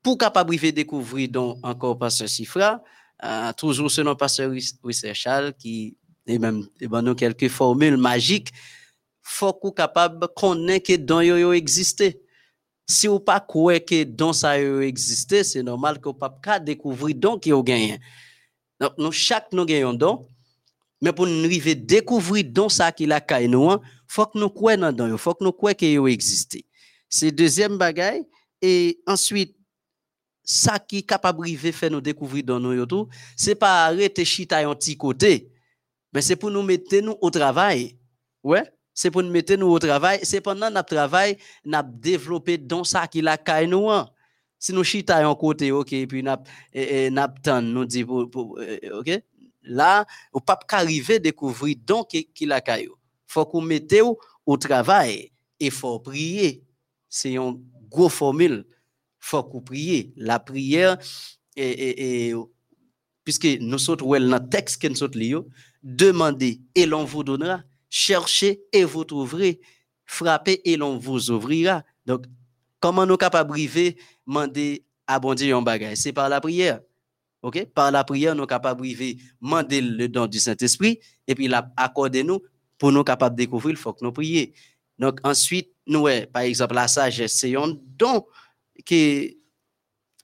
pour 0.05 0.17
capable 0.17 0.57
de 0.57 0.71
découvrir 0.71 1.29
donc 1.29 1.59
encore 1.65 1.99
Pasteur 1.99 2.29
Sifra, 2.29 2.81
euh, 3.25 3.53
toujours 3.55 3.91
selon 3.91 4.15
Pasteur 4.15 4.53
Wisser 4.85 5.15
Charles, 5.15 5.53
qui 5.59 5.97
et 6.29 6.39
même 6.39 6.65
et 6.81 6.87
ben, 6.87 7.03
nous 7.03 7.17
quelques 7.17 7.49
formules 7.49 7.97
magiques, 7.97 8.51
faut 9.21 9.53
qu'on 9.53 9.73
capable 9.73 10.29
connaître 10.29 10.87
que 10.87 10.97
dans 10.97 11.21
yo 11.21 11.53
existé. 11.53 12.23
Si 12.87 13.09
ou 13.09 13.19
pas 13.19 13.41
croire 13.41 13.85
que 13.85 14.05
dans 14.05 14.33
ça 14.33 14.61
existé, 14.61 15.43
c'est 15.43 15.63
normal 15.65 16.01
que 16.01 16.11
pas 16.11 16.61
découvrir 16.61 17.17
donc 17.17 17.47
yo 17.47 17.65
gagne. 17.65 17.99
Donc 18.81 18.93
nous 18.97 19.11
chaque 19.11 19.53
nous 19.53 19.65
gagnons 19.65 19.93
donc 19.93 20.29
mais 21.01 21.13
pour 21.13 21.27
nous 21.27 21.45
arriver 21.45 21.75
découvrir 21.75 22.45
dans 22.51 22.69
ça 22.69 22.93
qui 22.93 23.07
la 23.07 23.21
caille 23.21 23.49
nous, 23.49 23.77
faut 24.07 24.27
que 24.27 24.39
nous 24.39 24.51
croyons 24.51 24.93
dans 24.93 25.17
faut 25.17 25.35
que 25.35 25.45
nous 25.45 25.53
croyons 25.53 25.75
qu'il 25.75 26.09
existe. 26.09 26.59
C'est 27.09 27.33
deuxième 27.33 27.79
bagaille 27.79 28.27
et 28.61 29.01
ensuite 29.07 29.57
ça 30.43 30.79
qui 30.79 30.99
est 30.99 31.03
capable 31.03 31.47
de 31.47 31.71
faire 31.71 31.91
nous 31.91 32.01
découvrir 32.01 32.45
dans 32.45 32.59
nous 32.59 32.87
tout, 32.87 33.09
c'est 33.37 33.55
pas 33.55 33.87
arrêter 33.87 34.25
chita 34.25 34.59
un 34.59 34.75
petit 34.75 34.97
côté, 34.97 35.51
mais 36.13 36.23
c'est 36.23 36.37
pour 36.37 36.51
nous 36.51 36.63
mettre 36.63 36.97
nous 36.97 37.17
au 37.21 37.31
travail. 37.31 37.97
Ouais, 38.43 38.65
c'est 38.93 39.11
pour 39.11 39.23
nous 39.23 39.31
mettre 39.31 39.55
nous 39.55 39.69
au 39.69 39.79
travail, 39.79 40.19
c'est 40.23 40.41
pendant 40.41 40.71
notre 40.71 40.95
travail, 40.95 41.37
n'a 41.65 41.83
développé 41.83 42.59
dans 42.59 42.85
ça 42.85 43.07
qui 43.07 43.21
la 43.23 43.39
caille 43.39 43.69
nous. 43.69 43.89
Si 44.59 44.73
nous 44.75 44.85
chita 44.85 45.27
un 45.27 45.35
côté, 45.35 45.73
OK, 45.73 45.89
puis 46.07 46.23
n'a 46.23 46.43
n'a 46.75 47.61
nous 47.63 47.85
dit 47.85 48.03
OK, 48.03 49.23
là, 49.63 50.07
ou 50.33 50.41
pas 50.41 50.59
arriver 50.71 51.17
à 51.17 51.19
découvrir 51.19 51.77
donc 51.85 52.09
qu'il 52.35 52.53
a 52.53 52.61
caillou. 52.61 52.95
Faut 53.27 53.47
qu'on 53.47 53.61
mette 53.61 53.95
au 54.47 54.57
travail 54.57 55.31
et 55.59 55.71
faut 55.71 55.99
prier. 56.01 56.65
C'est 57.09 57.33
une 57.35 57.63
grosse 57.89 58.15
formule. 58.15 58.67
Faut 59.19 59.43
qu'on 59.45 59.61
prie. 59.61 60.13
La 60.17 60.41
prière, 60.41 60.97
puisque 63.25 63.47
nous 63.61 63.79
sommes 63.79 63.97
dans 63.97 64.19
le 64.19 64.49
texte 64.49 64.81
que 64.81 64.89
nous 64.89 64.97
sommes 64.97 65.45
demandez 65.83 66.61
et 66.75 66.87
l'on 66.87 67.05
vous 67.05 67.23
donnera. 67.23 67.63
Cherchez 67.89 68.63
et 68.73 68.85
vous 68.85 69.05
trouverez. 69.05 69.61
Frappez 70.07 70.61
et 70.69 70.77
l'on 70.77 70.99
vous 70.99 71.31
ouvrira. 71.31 71.85
Donc, 72.07 72.25
comment 72.81 73.07
nous 73.07 73.17
capables 73.17 73.57
de 73.57 73.95
demander 74.27 74.85
à 75.07 75.21
bon 75.21 75.35
Dieu 75.35 75.55
un 75.55 75.63
bagage? 75.63 75.99
C'est 75.99 76.13
par 76.13 76.29
la 76.29 76.41
prière. 76.41 76.81
OK? 77.43 77.65
Par 77.75 77.91
la 77.91 78.05
prière, 78.05 78.35
nous 78.35 78.43
sommes 78.43 78.49
capables 78.49 78.87
de 78.87 79.17
demander 79.41 79.81
le 79.81 80.09
don 80.09 80.27
du 80.27 80.39
Saint-Esprit 80.39 80.99
et 81.27 81.35
puis 81.35 81.51
accorder 81.77 82.23
nous 82.23 82.41
pour 82.79 82.91
nous 82.93 83.05
capables 83.05 83.37
de 83.37 83.43
découvrir, 83.43 83.73
il 83.73 83.77
faut 83.77 83.93
que 83.93 84.05
nous 84.05 84.11
prions. 84.11 84.47
Donc 84.99 85.21
ensuite, 85.23 85.71
nous, 85.87 86.07
par 86.33 86.43
exemple, 86.43 86.75
la 86.75 86.89
sagesse, 86.89 87.35
c'est 87.39 87.55
un 87.57 87.77
don 87.85 88.27
que 88.85 89.31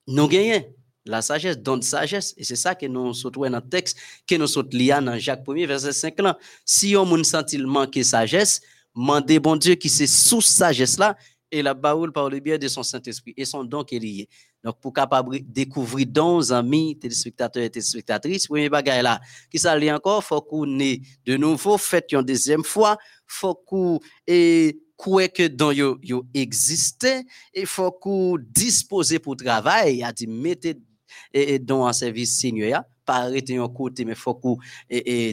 nous 0.06 0.28
gagnons. 0.28 0.64
La 1.04 1.22
sagesse, 1.22 1.58
don 1.58 1.76
de 1.76 1.84
sagesse. 1.84 2.34
Et 2.36 2.44
c'est 2.44 2.56
ça 2.56 2.74
que 2.74 2.86
nous 2.86 3.14
sommes 3.14 3.32
dans 3.32 3.48
le 3.48 3.60
texte, 3.60 3.98
que 4.26 4.34
nous 4.34 4.46
sommes 4.46 4.68
liés 4.72 4.98
dans 5.00 5.18
Jacques 5.18 5.44
1 5.46 5.66
verset 5.66 5.92
5 5.92 6.18
là. 6.20 6.36
Si 6.64 6.96
on 6.96 7.22
sent 7.22 7.58
manque 7.58 7.92
de 7.92 8.02
sagesse, 8.02 8.60
demandez 8.94 9.38
bon 9.38 9.56
Dieu 9.56 9.76
qui 9.76 9.88
c'est 9.88 10.06
sous 10.06 10.40
sagesse 10.40 10.98
là, 10.98 11.16
et 11.50 11.62
la 11.62 11.74
baoule 11.74 12.12
par 12.12 12.28
le 12.28 12.40
biais 12.40 12.58
de 12.58 12.68
son 12.68 12.82
Saint-Esprit 12.82 13.34
et 13.36 13.44
son 13.44 13.64
don 13.64 13.84
qui 13.84 13.96
est 13.96 14.00
lié. 14.00 14.28
Donc, 14.64 14.80
pour 14.80 14.92
capable 14.92 15.38
découvrir 15.42 16.06
dans 16.08 16.52
amis, 16.52 16.98
téléspectateurs 16.98 17.62
et 17.62 17.70
téléspectatrices, 17.70 18.46
premier 18.46 18.68
bagage 18.68 19.02
là, 19.02 19.20
qui 19.50 19.58
ça 19.58 19.76
encore, 19.94 20.24
faut 20.24 20.40
qu'on 20.40 20.78
ait 20.80 21.00
de 21.24 21.36
nouveau 21.36 21.78
fait 21.78 22.12
une 22.12 22.22
deuxième 22.22 22.64
fois, 22.64 22.96
faut 23.26 23.54
qu'on 23.54 24.00
et 24.26 24.80
croire 24.96 25.28
que 25.32 25.46
dans 25.46 25.72
yo, 25.72 25.98
yo 26.02 26.24
existe, 26.34 27.06
il 27.54 27.66
faut 27.66 27.92
qu'on 27.92 28.38
dispose 28.40 29.18
pour 29.20 29.36
travail, 29.36 30.02
a 30.02 30.12
dit 30.12 30.26
mettez 30.26 30.76
et, 31.32 31.58
dans 31.58 31.86
un 31.86 31.92
service 31.92 32.38
seigneur 32.38 32.82
pas 33.06 33.18
arrêter 33.18 33.56
un 33.56 33.68
côté, 33.68 34.04
mais 34.04 34.16
faut 34.16 34.34
qu'on 34.34 34.58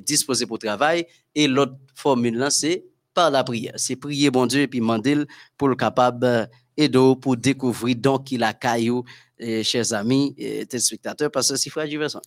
disposé 0.06 0.46
pour 0.46 0.60
travail. 0.60 1.08
Et 1.34 1.48
l'autre 1.48 1.76
formule 1.96 2.38
là, 2.38 2.52
c'est 2.52 2.86
par 3.14 3.32
la 3.32 3.44
prière. 3.44 3.74
C'est 3.78 3.96
prier 3.96 4.32
bon 4.32 4.46
Dieu 4.46 4.62
et 4.62 4.68
puis 4.68 4.80
demander 4.80 5.26
pour 5.58 5.70
le 5.70 5.76
capable 5.76 6.50
et 6.76 6.90
pour 6.90 7.38
découvrir 7.38 7.96
donc 7.96 8.32
il 8.32 8.44
a 8.44 8.54
caillou, 8.54 9.04
chers 9.64 9.94
amis 9.94 10.34
et 10.38 10.66
téléspectateurs, 10.66 11.30
parce 11.32 11.52
que 11.52 11.58
c'est 11.58 11.70
frère 11.70 11.88
Giverson. 11.88 12.22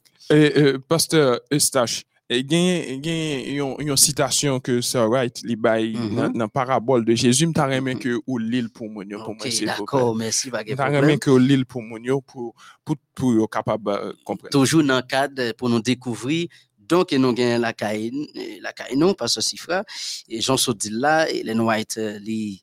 Pasteur 0.89 1.41
Eustache, 1.53 2.05
il 2.29 2.53
y 2.53 3.61
a 3.61 3.75
une 3.79 3.97
citation 3.97 4.59
que 4.59 4.81
Sir 4.81 5.09
Wright 5.09 5.43
li 5.45 5.57
dans 5.57 6.33
la 6.35 6.49
parabole 6.49 7.05
de 7.05 7.15
Jésus, 7.15 7.47
m'ta 7.47 7.67
remen 7.67 7.99
que 7.99 8.19
ou 8.27 8.39
l'île 8.39 8.69
pour 8.69 8.91
moun 8.91 9.09
yo, 9.09 9.23
pour 9.23 9.35
moi 9.35 9.47
c'est 9.49 9.65
d'accord, 9.65 10.15
merci 10.17 10.51
pas 10.51 10.65
M'ta 10.65 10.87
remen 10.87 11.19
que 11.21 11.31
ou 11.31 11.39
l'île 11.39 11.65
pour 11.65 11.83
moun 11.83 12.05
yo 12.05 12.21
pour 12.21 12.55
pour 12.85 12.97
pour 13.15 13.49
capable 13.49 13.91
euh, 13.91 14.13
comprendre. 14.25 14.51
Toujours 14.51 14.83
dans 14.83 14.97
le 14.97 15.03
cadre 15.03 15.53
pour 15.53 15.69
nous 15.69 15.81
découvrir 15.81 16.49
donc 16.89 17.13
nous 17.13 17.33
gagnons 17.33 17.61
la 17.61 17.73
caille 17.73 18.13
la 18.61 18.73
caille 18.73 18.97
non 18.97 19.15
que 19.15 19.27
c'est 19.27 19.57
frère 19.57 19.85
et 20.29 20.41
Jean 20.41 20.57
là 20.91 21.29
et 21.31 21.43
les 21.43 21.55
White 21.55 21.99
euh, 21.99 22.19
li 22.19 22.63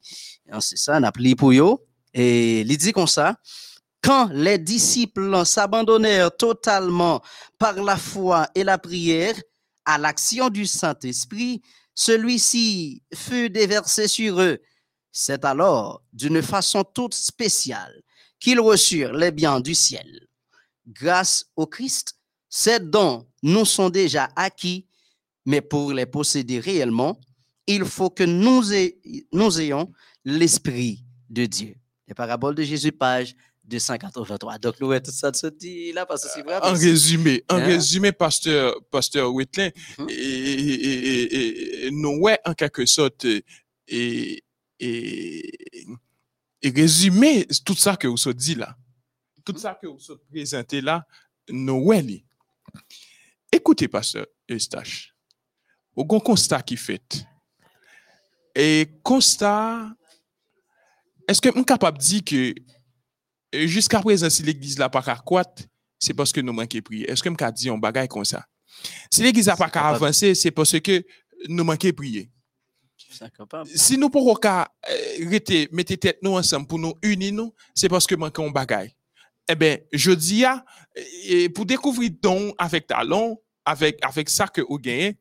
c'est 0.60 0.78
ça 0.78 1.00
n'a 1.00 1.12
pris 1.12 1.36
pour 1.36 1.52
et 2.14 2.62
il 2.62 2.78
dit 2.78 2.92
comme 2.92 3.08
ça 3.08 3.36
quand 4.04 4.30
les 4.34 4.58
disciples 4.58 5.46
s'abandonnèrent 5.46 6.36
totalement 6.36 7.22
par 7.58 7.82
la 7.82 7.96
foi 7.96 8.48
et 8.54 8.64
la 8.64 8.78
prière 8.78 9.36
à 9.86 9.98
l'action 9.98 10.50
du 10.50 10.66
Saint-Esprit, 10.66 11.62
celui-ci 11.96 13.02
fut 13.14 13.50
déversé 13.50 14.08
sur 14.08 14.42
eux. 14.42 14.60
C'est 15.12 15.46
alors, 15.46 16.04
d'une 16.12 16.42
façon 16.42 16.84
toute 16.84 17.14
spéciale, 17.14 18.02
qu'ils 18.40 18.60
reçurent 18.60 19.14
les 19.14 19.32
biens 19.32 19.62
du 19.62 19.76
ciel. 19.76 20.28
Grâce 20.88 21.46
au 21.56 21.66
Christ, 21.66 22.16
ces 22.56 22.80
dons 22.80 23.26
nous 23.42 23.66
sont 23.66 23.90
déjà 23.90 24.30
acquis, 24.36 24.86
mais 25.44 25.60
pour 25.60 25.92
les 25.92 26.06
posséder 26.06 26.60
réellement, 26.60 27.20
il 27.66 27.84
faut 27.84 28.12
que 28.12 28.24
nous, 28.24 28.62
nous 29.32 29.60
ayons 29.60 29.92
l'Esprit 30.24 31.04
de 31.32 31.48
Dieu. 31.48 31.74
Les 32.08 32.14
paraboles 32.14 32.54
de 32.54 32.62
Jésus, 32.62 32.92
page 32.92 33.36
283. 33.64 34.60
Donc, 34.60 34.80
nous, 34.80 35.00
tout 35.00 35.10
ça 35.10 35.34
se 35.34 35.48
dit 35.48 35.94
là, 35.94 36.06
parce 36.06 36.26
que 36.26 36.30
c'est 36.32 36.44
vrai. 36.44 36.60
En 36.62 36.74
résumé, 36.74 37.44
en 37.50 37.56
hein? 37.56 37.66
résumé, 37.66 38.12
pasteur, 38.12 38.80
pasteur 38.92 39.34
Whitley, 39.34 39.74
mm-hmm. 39.98 40.12
et, 40.12 41.90
nous, 41.92 42.20
ouais, 42.20 42.38
en 42.46 42.54
quelque 42.54 42.86
sorte, 42.86 43.26
et, 43.88 44.44
résumé 46.64 47.48
tout 47.66 47.76
ça 47.76 47.96
que 47.96 48.08
vous 48.08 48.28
avez 48.28 48.36
dit 48.36 48.54
là, 48.54 48.78
tout 49.44 49.58
ça 49.58 49.74
que 49.74 49.88
vous 49.88 49.98
avez 50.12 50.22
présenté 50.30 50.82
là, 50.82 51.04
nous, 51.50 51.80
ouais, 51.86 52.04
écoutez, 53.52 53.88
pasteur 53.88 54.26
Eustache, 54.50 55.16
au 55.96 56.06
grand 56.06 56.20
constat 56.20 56.62
qui 56.62 56.78
fait, 56.78 57.26
et 58.56 58.88
constat, 59.04 59.90
est-ce 61.28 61.42
que 61.42 61.50
suis 61.52 61.66
capable 61.66 61.98
de 61.98 62.04
dire 62.04 62.24
que 62.24 62.54
jusqu'à 63.68 64.00
présent, 64.02 64.30
si 64.30 64.44
l'église 64.44 64.78
n'a 64.78 64.90
pas 64.90 65.02
quoi, 65.26 65.44
c'est 66.00 66.14
parce 66.14 66.32
que 66.32 66.42
nous 66.42 66.54
manquons 66.54 66.78
de 66.78 66.84
prier. 66.84 67.10
Est-ce 67.10 67.24
que 67.24 67.30
je 67.30 67.52
dit 67.52 67.70
un 67.70 67.78
bagage 67.78 68.10
comme 68.10 68.26
ça? 68.26 68.46
Si 69.10 69.24
l'église 69.24 69.48
n'a 69.48 69.56
pas 69.56 69.70
qu'à 69.70 69.88
avancer, 69.88 70.36
c'est 70.36 70.52
parce 70.52 70.80
que 70.80 71.04
nous 71.48 71.64
manquons 71.64 71.88
de 71.88 71.92
prier. 71.94 72.30
Si 73.76 73.98
nous 73.98 74.10
pouvons 74.10 74.36
pas 74.36 74.68
euh, 74.90 75.40
mettre 75.72 75.96
tête 75.96 76.20
nous 76.22 76.32
ensemble 76.32 76.68
pour 76.68 76.80
nous 76.80 76.94
unir, 77.02 77.34
nous, 77.34 77.54
c'est 77.74 77.90
parce 77.90 78.06
que 78.06 78.16
nous 78.16 78.22
manquons 78.22 78.48
de 78.48 78.54
bagage. 78.54 78.92
Eh 79.50 79.56
bien, 79.56 79.78
je 79.92 80.12
dis, 80.12 80.46
pour 81.54 81.66
découvrir 81.66 82.12
don 82.22 82.54
avec 82.58 82.88
talent, 82.88 83.40
avec, 83.66 84.00
avec 84.04 84.30
ça 84.30 84.48
que 84.48 84.62
vous 84.62 84.78
gagnez, 84.80 85.18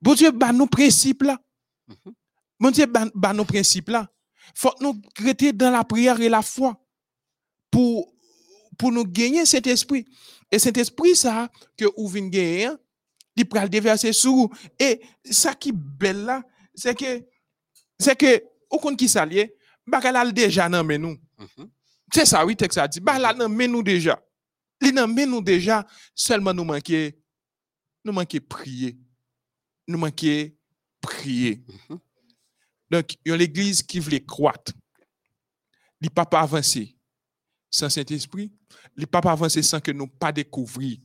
bon 0.00 0.14
Dieu, 0.14 0.30
bah, 0.30 0.52
nos 0.52 0.66
principes 0.66 1.22
là. 1.22 1.38
Mhm. 1.86 2.12
Bon 2.60 2.70
Dieu, 2.70 2.86
bah, 2.86 3.32
nos 3.32 3.44
principes 3.44 3.90
là. 3.90 4.08
Faut 4.54 4.74
nous 4.80 5.00
rester 5.18 5.52
dans 5.52 5.70
la 5.70 5.84
prière 5.84 6.20
et 6.20 6.28
la 6.28 6.42
foi 6.42 6.80
pour, 7.70 8.12
pour 8.76 8.90
nous 8.90 9.04
gagner 9.04 9.44
cet 9.46 9.66
esprit. 9.66 10.06
Et 10.50 10.58
cet 10.58 10.78
esprit, 10.78 11.14
ça, 11.14 11.50
que 11.76 11.84
vous 11.96 12.08
venez 12.08 12.30
gagner, 12.30 12.70
il 13.36 13.46
peut 13.48 13.60
le 13.60 13.68
déverser 13.68 14.12
sur 14.12 14.32
vous. 14.32 14.50
Et 14.80 15.00
ça 15.30 15.54
qui 15.54 15.68
est 15.68 15.76
belle 15.76 16.24
là, 16.24 16.42
c'est 16.74 16.94
que, 16.98 17.24
c'est 17.98 18.16
que, 18.16 18.42
au 18.70 18.78
compte 18.78 18.98
qui 18.98 19.08
s'allie, 19.08 19.48
bakalal 19.86 20.32
déjà 20.32 20.68
nan 20.68 20.86
men 20.86 21.00
nous. 21.00 21.16
Mhm. 21.38 21.70
C'est 22.12 22.26
ça, 22.26 22.44
oui, 22.44 22.56
texte 22.56 22.78
a 22.78 22.88
dit. 22.88 23.00
Bakalal 23.00 23.36
nan 23.36 23.52
men 23.52 23.70
nous 23.70 23.82
déjà. 23.82 24.20
Il 24.80 24.94
nan 24.94 25.12
men 25.12 25.28
nous 25.30 25.42
déjà, 25.42 25.86
seulement 26.14 26.54
nous 26.54 26.64
manquons, 26.64 27.10
nous 28.04 28.12
manquons 28.12 28.38
prier. 28.48 28.98
Nous 29.86 29.98
manquons 29.98 30.50
prier. 31.00 31.62
Mhm. 31.88 31.98
Donc, 32.90 33.16
il 33.24 33.30
y 33.30 33.32
a 33.32 33.36
l'église 33.36 33.82
qui 33.82 34.00
veut 34.00 34.18
croître. 34.20 34.72
Il 36.00 36.06
ne 36.06 36.10
pas 36.10 36.26
avancer 36.38 36.96
sans 37.70 37.90
Saint-Esprit, 37.90 38.50
les 38.96 39.06
papas 39.06 39.32
avancer 39.32 39.62
sans 39.62 39.80
que 39.80 39.90
nous 39.90 40.06
pas 40.06 40.32
découvrir 40.32 40.98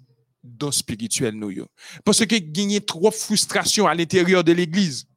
dans 0.43 0.71
spirituel 0.71 1.35
nous. 1.35 1.65
Parce 2.03 2.25
que 2.25 2.35
gagner 2.35 2.81
trop 2.81 3.11
frustration 3.11 3.87
à 3.87 3.95
l'intérieur 3.95 4.43
de 4.43 4.51
l'église. 4.51 5.07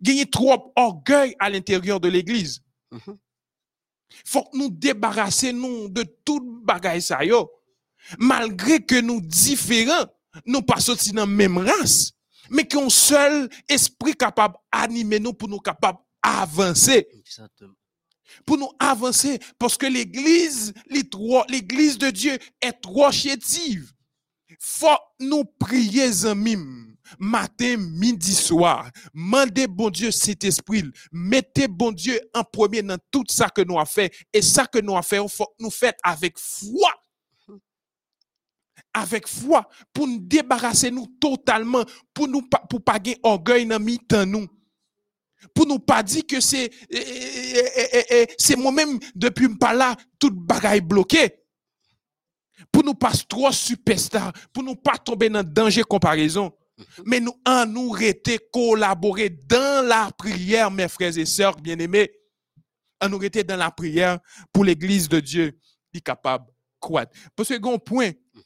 Gagner 0.00 0.26
trop 0.26 0.72
orgueil 0.76 1.34
à 1.38 1.50
l'intérieur 1.50 2.00
de 2.00 2.08
l'église. 2.08 2.62
Il 2.92 2.98
mm-hmm. 2.98 3.18
Faut 4.24 4.44
que 4.44 4.56
nous 4.56 4.70
débarrasser 4.70 5.52
nous 5.52 5.88
de 5.88 6.04
toute 6.24 6.64
bagaille 6.64 7.02
ça 7.02 7.24
yo. 7.24 7.50
Malgré 8.18 8.80
que 8.80 9.00
nous 9.00 9.20
différents, 9.20 10.06
nous 10.46 10.62
pas 10.62 10.80
sortis 10.80 11.12
dans 11.12 11.22
la 11.22 11.26
même 11.26 11.58
race, 11.58 12.12
mais 12.50 12.66
qu'un 12.66 12.88
seul 12.88 13.48
esprit 13.68 14.14
capable 14.14 14.56
d'animer 14.72 15.20
nous 15.20 15.34
pour 15.34 15.48
nous 15.48 15.60
capables 15.60 15.98
d'avancer 16.24 17.06
pour 18.44 18.58
nous 18.58 18.70
avancer 18.78 19.38
parce 19.58 19.76
que 19.76 19.86
l'église, 19.86 20.72
l'église 21.48 21.98
de 21.98 22.10
Dieu 22.10 22.38
est 22.60 22.72
trop 22.72 23.10
chétive. 23.10 23.92
Faut 24.58 24.88
nous 25.20 25.44
prier 25.44 26.10
mime 26.34 26.79
matin, 27.18 27.76
midi, 27.76 28.32
soir. 28.32 28.90
Mandez 29.12 29.66
bon 29.66 29.90
Dieu 29.90 30.10
cet 30.10 30.44
esprit. 30.44 30.84
Mettez 31.12 31.68
bon 31.68 31.92
Dieu 31.92 32.20
en 32.34 32.44
premier 32.44 32.82
dans 32.82 32.98
tout 33.10 33.24
ça 33.28 33.48
que 33.48 33.62
nous 33.62 33.76
avons 33.76 33.86
fait. 33.86 34.12
Et 34.32 34.42
ça 34.42 34.66
que 34.66 34.78
nous 34.78 34.96
avons 34.96 35.28
fait, 35.28 35.44
nous 35.58 35.70
faire 35.70 35.94
avec 36.02 36.38
foi. 36.38 36.90
Avec 38.92 39.28
foi. 39.28 39.68
Pour 39.92 40.06
nous 40.06 40.20
débarrasser 40.20 40.90
nous 40.90 41.06
totalement. 41.20 41.84
Pour 42.12 42.28
nous, 42.28 42.42
pour 42.68 42.82
pas 42.82 42.98
gagner 42.98 43.18
orgueil 43.22 43.66
dans 43.66 44.26
nous 44.26 44.46
pour 45.54 45.66
nous 45.66 45.78
pas 45.78 46.02
dire 46.02 46.26
que 46.26 46.40
c'est 46.40 46.70
c'est 48.38 48.56
moi-même 48.56 48.98
depuis 49.14 49.48
pas 49.56 49.72
là 49.72 49.96
toute 50.18 50.34
bagaille 50.34 50.80
bloquée 50.80 51.34
pour 52.70 52.84
nous 52.84 52.94
pas 52.94 53.12
trop 53.28 53.50
superstar 53.50 54.32
pour 54.52 54.62
nous 54.62 54.76
pas 54.76 54.98
tomber 54.98 55.28
dans 55.28 55.42
danger 55.42 55.82
comparaison. 55.82 56.52
Mais 57.04 57.20
nous 57.20 57.34
en 57.46 57.66
nous 57.66 57.90
rester 57.90 58.38
collaborer 58.52 59.30
dans 59.30 59.86
la 59.86 60.10
prière 60.16 60.70
mes 60.70 60.88
frères 60.88 61.16
et 61.16 61.26
sœurs 61.26 61.56
bien-aimés 61.60 62.10
en 63.00 63.08
nous 63.08 63.18
rester 63.18 63.44
dans 63.44 63.56
la 63.56 63.70
prière 63.70 64.18
pour 64.52 64.64
l'église 64.64 65.08
de 65.08 65.20
Dieu 65.20 65.58
est 65.94 66.00
capable 66.00 66.46
quoi 66.78 67.06
parce 67.36 67.48
que 67.48 67.54
un 67.54 67.78
point 67.78 68.08
mhm. 68.08 68.42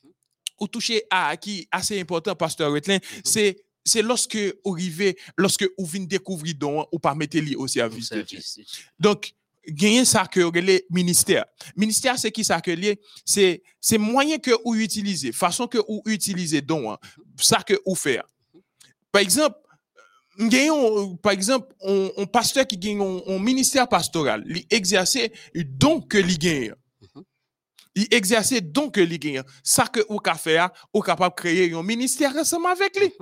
ou 0.61 0.69
toucher 0.69 1.03
à 1.11 1.37
qui 1.37 1.67
assez 1.71 2.01
important 2.01 2.35
pasteur 2.35 2.71
Wetlin 2.71 2.97
mhm. 2.97 3.21
c'est 3.25 3.65
c'est 3.85 4.03
lorsque 4.03 4.37
vous 4.65 4.73
arrivez, 4.73 5.17
lorsque 5.37 5.67
vous 5.79 5.85
venez 5.85 6.07
découvrir 6.07 6.55
don, 6.57 6.87
ou 6.91 6.99
pas 6.99 7.15
mettre 7.15 7.39
li 7.39 7.55
au 7.55 7.67
service 7.67 8.09
de 8.11 8.23
Dieu. 8.23 8.41
Donc, 8.99 9.35
gagner 9.69 10.05
ça 10.05 10.27
que 10.27 10.41
le 10.41 10.81
ministère. 10.91 11.45
Ministère, 11.77 12.19
c'est 12.19 12.31
qui 12.31 12.45
ça 12.45 12.61
que 12.61 12.73
C'est, 13.25 13.63
c'est 13.81 13.99
moyen 13.99 14.39
que 14.39 14.51
vous 14.65 14.75
utilisez, 14.75 15.33
façon 15.33 15.67
que 15.67 15.79
vous 15.79 16.03
utilisez 16.07 16.61
don, 16.61 16.93
hein. 16.93 16.99
ça 17.39 17.63
que 17.63 17.75
vous 17.87 17.95
faites. 17.95 18.23
Par 19.11 19.23
exemple, 19.23 19.57
par 21.23 21.33
exemple, 21.33 21.73
un, 21.83 22.27
pasteur 22.27 22.67
qui 22.67 22.77
gagne 22.77 23.01
un, 23.01 23.39
ministère 23.39 23.89
pastoral, 23.89 24.45
il 24.49 24.67
exerce 24.71 25.19
don 25.55 26.01
que 26.01 26.19
il 26.19 26.39
gagne. 26.39 26.75
Il 27.95 28.09
exerce 28.11 28.55
don 28.61 28.91
que 28.91 29.01
il 29.01 29.19
gagne. 29.19 29.43
Ça 29.63 29.87
que 29.87 30.01
vous 30.09 30.19
faire, 30.37 30.71
vous 30.93 31.01
capable 31.01 31.35
créer 31.37 31.73
un 31.73 31.83
ministère 31.83 32.35
ensemble 32.37 32.67
avec 32.67 32.99
lui 32.99 33.13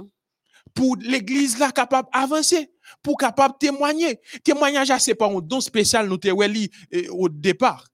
pour 0.75 0.97
l'église 0.97 1.59
là 1.59 1.71
capable 1.71 2.09
d'avancer, 2.13 2.71
pour 3.03 3.17
capable 3.17 3.55
témoigner. 3.59 4.21
Témoignage, 4.43 4.93
c'est 5.01 5.15
pas 5.15 5.29
un 5.29 5.41
don 5.41 5.61
spécial 5.61 6.09
nous 6.09 6.19
euh, 6.25 7.09
au 7.11 7.29
départ. 7.29 7.87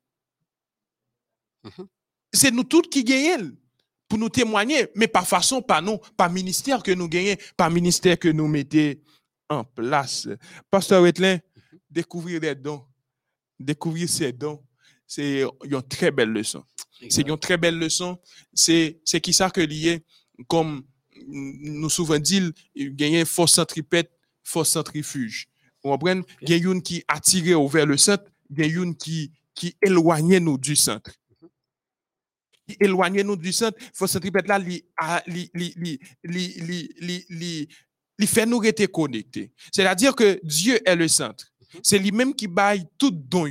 Mhm. 1.64 1.86
C'est 2.32 2.50
nous 2.50 2.64
tous 2.64 2.82
qui 2.82 3.04
gagnons 3.04 3.52
pour 4.08 4.18
nous 4.18 4.28
témoigner, 4.28 4.88
mais 4.94 5.08
par 5.08 5.26
façon, 5.26 5.60
pas 5.60 5.80
nous, 5.80 5.98
par 6.16 6.30
ministère 6.30 6.82
que 6.82 6.92
nous 6.92 7.08
gagnons, 7.08 7.36
par 7.56 7.70
ministère 7.70 8.18
que 8.18 8.28
nous 8.28 8.48
mettons 8.48 8.94
en 9.48 9.64
place. 9.64 10.28
Pasteur 10.70 11.02
Wetlin, 11.02 11.34
mhm. 11.34 11.78
découvrir 11.90 12.40
les 12.40 12.54
dons, 12.54 12.84
découvrir 13.58 14.08
ces 14.08 14.32
dons, 14.32 14.62
c'est 15.06 15.42
une 15.64 15.82
très 15.82 16.10
belle 16.10 16.30
leçon. 16.30 16.62
C'est 17.08 17.26
une 17.26 17.38
très 17.38 17.56
belle 17.56 17.78
leçon. 17.78 18.18
C'est 18.52 19.00
c'est 19.04 19.20
qui 19.20 19.32
ça 19.32 19.50
que 19.50 19.60
lié 19.60 20.04
comme 20.48 20.84
nous 21.26 21.90
souvent 21.90 22.18
dit, 22.18 22.52
il 22.74 23.00
y 23.00 23.04
a 23.04 23.20
une 23.20 23.26
force 23.26 23.60
centrifuge. 24.64 25.48
Vous 25.82 25.90
comprenez? 25.90 26.22
Il 26.42 26.50
y 26.50 26.54
a 26.54 26.56
une 26.56 26.82
qui 26.82 27.04
attirait 27.08 27.54
vers 27.68 27.86
le 27.86 27.96
centre, 27.96 28.24
il 28.50 28.58
y 28.60 28.62
a 28.62 28.66
une 28.66 28.94
qui 28.96 29.32
éloignait 29.82 30.40
nous 30.40 30.58
du 30.58 30.76
centre. 30.76 31.12
Il 32.68 32.76
éloignait 32.80 33.24
nous 33.24 33.36
du 33.36 33.52
centre. 33.52 33.78
Il 33.80 33.90
faut 33.94 34.04
que 34.04 34.10
cette 34.10 34.22
tripète-là 34.22 34.58
nous 38.46 38.58
rette 38.58 38.86
connectés. 38.92 39.52
C'est-à-dire 39.72 40.14
que 40.14 40.38
Dieu 40.42 40.78
est 40.86 40.96
le 40.96 41.08
centre. 41.08 41.50
Mhm. 41.74 41.80
C'est 41.82 41.98
lui-même 41.98 42.34
qui 42.34 42.46
baille 42.46 42.86
tout 42.98 43.10
don. 43.10 43.46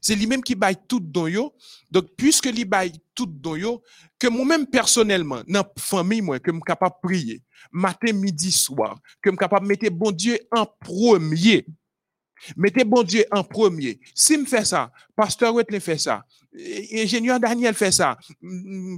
C'est 0.00 0.14
lui-même 0.14 0.42
qui 0.42 0.54
baille 0.54 0.76
tout 0.88 1.00
don 1.00 1.26
yo. 1.26 1.54
Donc, 1.90 2.08
puisque 2.16 2.46
lui 2.46 2.64
baille 2.64 2.92
tout 3.14 3.26
don 3.26 3.56
yo, 3.56 3.82
que 4.18 4.28
moi-même 4.28 4.66
personnellement, 4.66 5.42
dans 5.46 5.60
la 5.60 5.72
famille, 5.78 6.22
moi, 6.22 6.38
que 6.38 6.50
je 6.50 6.56
suis 6.56 6.62
capable 6.62 6.96
de 7.02 7.08
prier, 7.08 7.42
matin, 7.72 8.12
midi, 8.12 8.52
soir, 8.52 8.98
que 9.22 9.30
je 9.30 9.32
suis 9.32 9.38
capable 9.38 9.66
de 9.66 9.68
mettre 9.68 9.90
bon 9.90 10.10
Dieu 10.10 10.38
en 10.50 10.66
premier. 10.66 11.66
Mettez 12.56 12.84
bon 12.84 13.02
Dieu 13.02 13.24
en 13.30 13.42
premier. 13.42 13.98
Si 14.14 14.36
me 14.36 14.44
fait 14.44 14.64
ça, 14.64 14.92
pasteur 15.16 15.54
Wetley 15.54 15.80
fait 15.80 15.96
ça, 15.98 16.22
ingénieur 16.92 17.40
Daniel 17.40 17.74
fait 17.74 17.92
ça, 17.92 18.18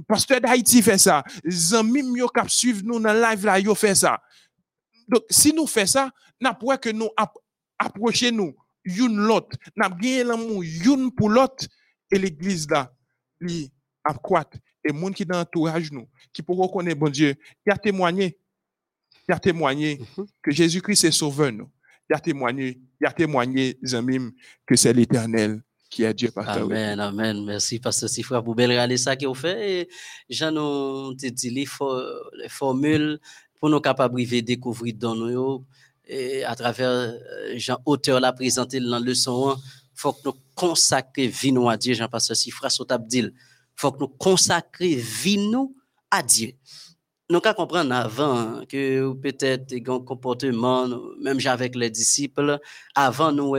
pasteur 0.07 0.41
d'Haïti 0.41 0.81
fait 0.81 0.97
ça, 0.97 1.23
zami 1.47 2.03
yo 2.17 2.27
kap 2.27 2.49
suivre 2.49 2.81
nous 2.83 2.99
dans 2.99 3.13
live 3.13 3.45
là, 3.45 3.57
yo 3.59 3.73
fait 3.75 3.95
ça. 3.95 4.21
Donc, 5.07 5.23
si 5.29 5.53
nous 5.53 5.65
faisons 5.65 5.91
ça, 5.91 6.11
n'a 6.39 6.53
pas 6.53 6.77
que 6.77 6.89
nous 6.89 7.09
approcher 7.79 8.31
nous, 8.31 8.53
une 8.85 9.17
l'autre, 9.17 9.57
n'a 9.75 9.89
gagné 9.89 10.23
l'amour, 10.23 10.63
une 10.63 11.11
pour 11.11 11.29
l'autre, 11.29 11.65
et 12.11 12.17
l'église 12.17 12.69
là, 12.69 12.91
li 13.39 13.71
accroître. 14.03 14.57
Et 14.83 14.93
monde 14.93 15.13
qui 15.13 15.25
dans 15.25 15.37
l'entourage 15.37 15.91
nous, 15.91 16.07
qui 16.31 16.41
pour 16.41 16.57
reconnaître 16.57 16.99
bon 16.99 17.09
Dieu, 17.09 17.35
il 17.65 17.71
a 17.71 17.77
témoigné, 17.77 18.37
il 19.27 19.33
a 19.33 19.39
témoigné 19.39 19.99
que 20.41 20.51
Jésus-Christ 20.51 21.03
est 21.03 21.11
sauveur 21.11 21.51
nous. 21.51 21.69
Il 22.09 22.15
a 22.15 22.19
témoigné, 22.19 22.79
il 22.99 23.05
a 23.05 23.11
témoigné, 23.11 23.77
Zamim, 23.85 24.31
que 24.65 24.75
c'est 24.75 24.93
l'éternel 24.93 25.61
qui 25.89 26.03
est 26.03 26.13
Dieu, 26.13 26.31
pasteur. 26.31 26.63
Amen, 26.63 26.99
amen. 26.99 27.45
Merci, 27.45 27.79
pasteur 27.79 28.09
Sifra, 28.09 28.41
pour 28.41 28.55
belle 28.55 28.71
réaliser 28.71 29.03
ça 29.03 29.15
qu'il 29.15 29.33
fait. 29.35 29.81
Et 29.81 29.89
Jean 30.29 30.51
nous 30.51 31.13
dit 31.13 31.49
les 31.49 31.67
formules 32.47 33.19
pour 33.59 33.69
nous 33.69 33.81
capables 33.81 34.15
de 34.15 34.39
découvrir 34.39 34.95
dans 34.97 35.15
nous 35.15 35.65
à 36.45 36.55
travers 36.55 36.89
euh, 36.89 37.19
Jean 37.55 37.77
auteur 37.85 38.19
l'a 38.19 38.33
présenté 38.33 38.79
dans 38.79 38.99
le 38.99 39.05
leçon 39.05 39.55
faut 39.93 40.13
que 40.13 40.19
nous 40.25 40.33
consacrer 40.55 41.27
vie 41.27 41.53
à 41.67 41.77
Dieu 41.77 41.93
Jean 41.93 42.07
pasteur 42.07 42.35
Sifra 42.35 42.69
Sotabdil 42.69 43.33
faut 43.75 43.91
que 43.91 43.99
nous 43.99 44.07
consacrer 44.07 44.95
vie 44.95 45.53
à 46.11 46.23
Dieu. 46.23 46.53
Nous 47.29 47.39
qu'à 47.39 47.53
comprendre 47.53 47.93
avant 47.93 48.65
que 48.67 49.13
peut-être 49.13 49.71
un 49.73 49.99
comportement 49.99 50.87
même 51.21 51.37
avec 51.45 51.75
les 51.75 51.91
disciples 51.91 52.59
avant 52.95 53.31
nous 53.31 53.55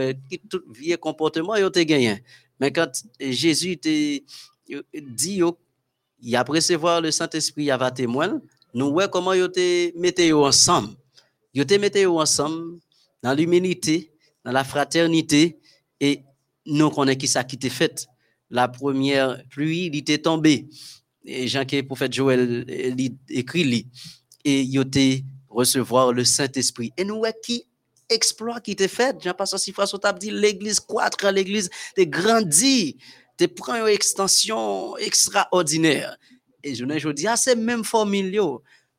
tout 0.49 0.61
vieux 0.73 0.97
comportement 0.97 1.55
il 1.55 1.65
était 1.65 1.85
gagné 1.85 2.23
mais 2.59 2.71
quand 2.71 2.91
Jésus 3.19 3.77
dit 3.77 4.25
il 6.23 6.35
a 6.35 6.43
recevoir 6.43 7.01
le 7.01 7.11
Saint-Esprit 7.11 7.63
il 7.65 7.77
va 7.77 7.91
témoin 7.91 8.41
nous 8.73 8.91
voyons 8.91 9.09
comment 9.09 9.33
ils 9.33 9.51
te 9.51 9.97
mettez 9.99 10.31
ensemble. 10.31 10.95
Ils 11.53 11.65
te 11.65 11.73
mettez 11.75 12.05
ensemble 12.05 12.79
dans 13.21 13.33
l'humilité, 13.33 14.13
dans 14.43 14.51
la 14.51 14.63
fraternité, 14.63 15.59
et 15.99 16.23
nous 16.65 16.89
connaissons 16.89 17.17
qui 17.17 17.27
ça 17.27 17.43
qui 17.43 17.57
t'est 17.57 17.69
fait. 17.69 18.07
La 18.49 18.67
première 18.67 19.43
pluie, 19.49 19.85
il 19.85 19.95
était 19.95 20.17
tombé. 20.17 20.67
Et 21.25 21.47
Jean 21.47 21.65
qui 21.65 21.83
prophète 21.83 22.13
Joël 22.13 22.65
écrit. 23.29 23.87
Et 24.43 24.61
il 24.61 25.23
recevoir 25.49 26.13
le 26.13 26.23
Saint-Esprit. 26.23 26.91
Et 26.97 27.03
nous 27.03 27.23
qui 27.43 27.67
exploit 28.09 28.59
qui 28.59 28.75
t'est 28.75 28.87
fait? 28.87 29.15
Jean 29.21 29.33
Pasteur 29.33 29.59
Sifra 29.59 29.85
table 29.85 30.19
dit 30.19 30.31
l'église 30.31 30.79
croître, 30.79 31.29
l'église 31.31 31.69
te 31.95 32.01
grandit, 32.01 32.97
te 33.37 33.45
prend 33.45 33.75
une 33.75 33.87
extension 33.87 34.97
extraordinaire. 34.97 36.17
Et 36.63 36.75
je 36.75 36.85
ne 36.85 37.11
dis, 37.13 37.27
ah, 37.27 37.37
c'est 37.37 37.55
même 37.55 37.83
formule, 37.83 38.39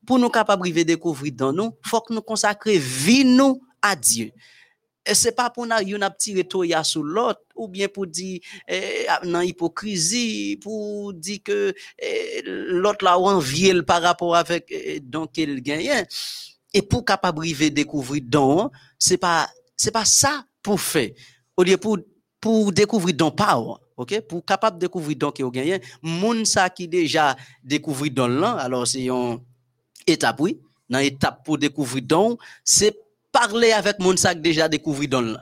pour 0.06 0.18
nous 0.18 0.30
capables 0.30 0.70
de 0.70 0.82
découvrir 0.82 1.32
dans 1.34 1.52
nous, 1.52 1.72
il 1.84 1.88
faut 1.88 2.00
que 2.00 2.12
nous 2.12 2.22
consacrions 2.22 2.80
vie 2.80 3.24
nous 3.24 3.60
à 3.80 3.96
Dieu. 3.96 4.32
Et 5.04 5.14
c'est 5.14 5.32
pas 5.32 5.50
pour 5.50 5.66
nous 5.66 5.76
une 5.84 6.08
petite 6.16 6.36
retoya 6.36 6.84
sur 6.84 7.02
l'autre, 7.02 7.40
ou 7.56 7.66
bien 7.66 7.88
pour 7.88 8.06
dire, 8.06 8.40
eh, 8.68 9.06
non, 9.24 9.40
hypocrisie, 9.40 10.58
pour 10.62 11.12
dire 11.12 11.40
que 11.44 11.74
eh, 11.98 12.42
l'autre 12.44 13.04
l'a 13.04 13.18
envié 13.18 13.82
par 13.82 14.02
rapport 14.02 14.36
avec 14.36 14.66
eh, 14.70 15.00
donc 15.00 15.32
qu'il 15.32 15.60
gagne. 15.60 16.04
Et 16.72 16.82
pour 16.82 17.04
capable 17.04 17.44
de 17.44 17.68
découvrir 17.68 18.22
dans, 18.24 18.70
c'est 18.98 19.18
pas, 19.18 19.50
c'est 19.76 19.90
pas 19.90 20.04
ça 20.04 20.44
pour 20.62 20.80
faire. 20.80 21.10
Au 21.56 21.64
lieu 21.64 21.76
pour, 21.76 21.98
pour 22.40 22.72
découvrir 22.72 23.16
dans 23.16 23.30
power. 23.32 23.74
OK? 23.96 24.20
Pour 24.22 24.44
capable 24.44 24.78
découvrir 24.78 25.16
donc 25.16 25.38
au 25.40 25.50
gagné 25.50 25.80
moun 26.02 26.44
ça 26.44 26.70
qui 26.70 26.88
déjà 26.88 27.36
découvrir 27.62 28.12
dans 28.12 28.26
l'an 28.26 28.56
alors 28.56 28.86
c'est 28.86 29.04
une 29.04 29.38
étape 30.06 30.40
oui 30.40 30.60
dans 30.88 30.98
étape 30.98 31.44
pour 31.44 31.58
découvrir. 31.58 32.02
Donc 32.02 32.40
c'est 32.64 32.96
parler 33.30 33.72
avec 33.72 33.98
moun 33.98 34.16
qui 34.16 34.36
déjà 34.36 34.68
découvrir 34.68 35.08
dans 35.08 35.22
l'an 35.22 35.40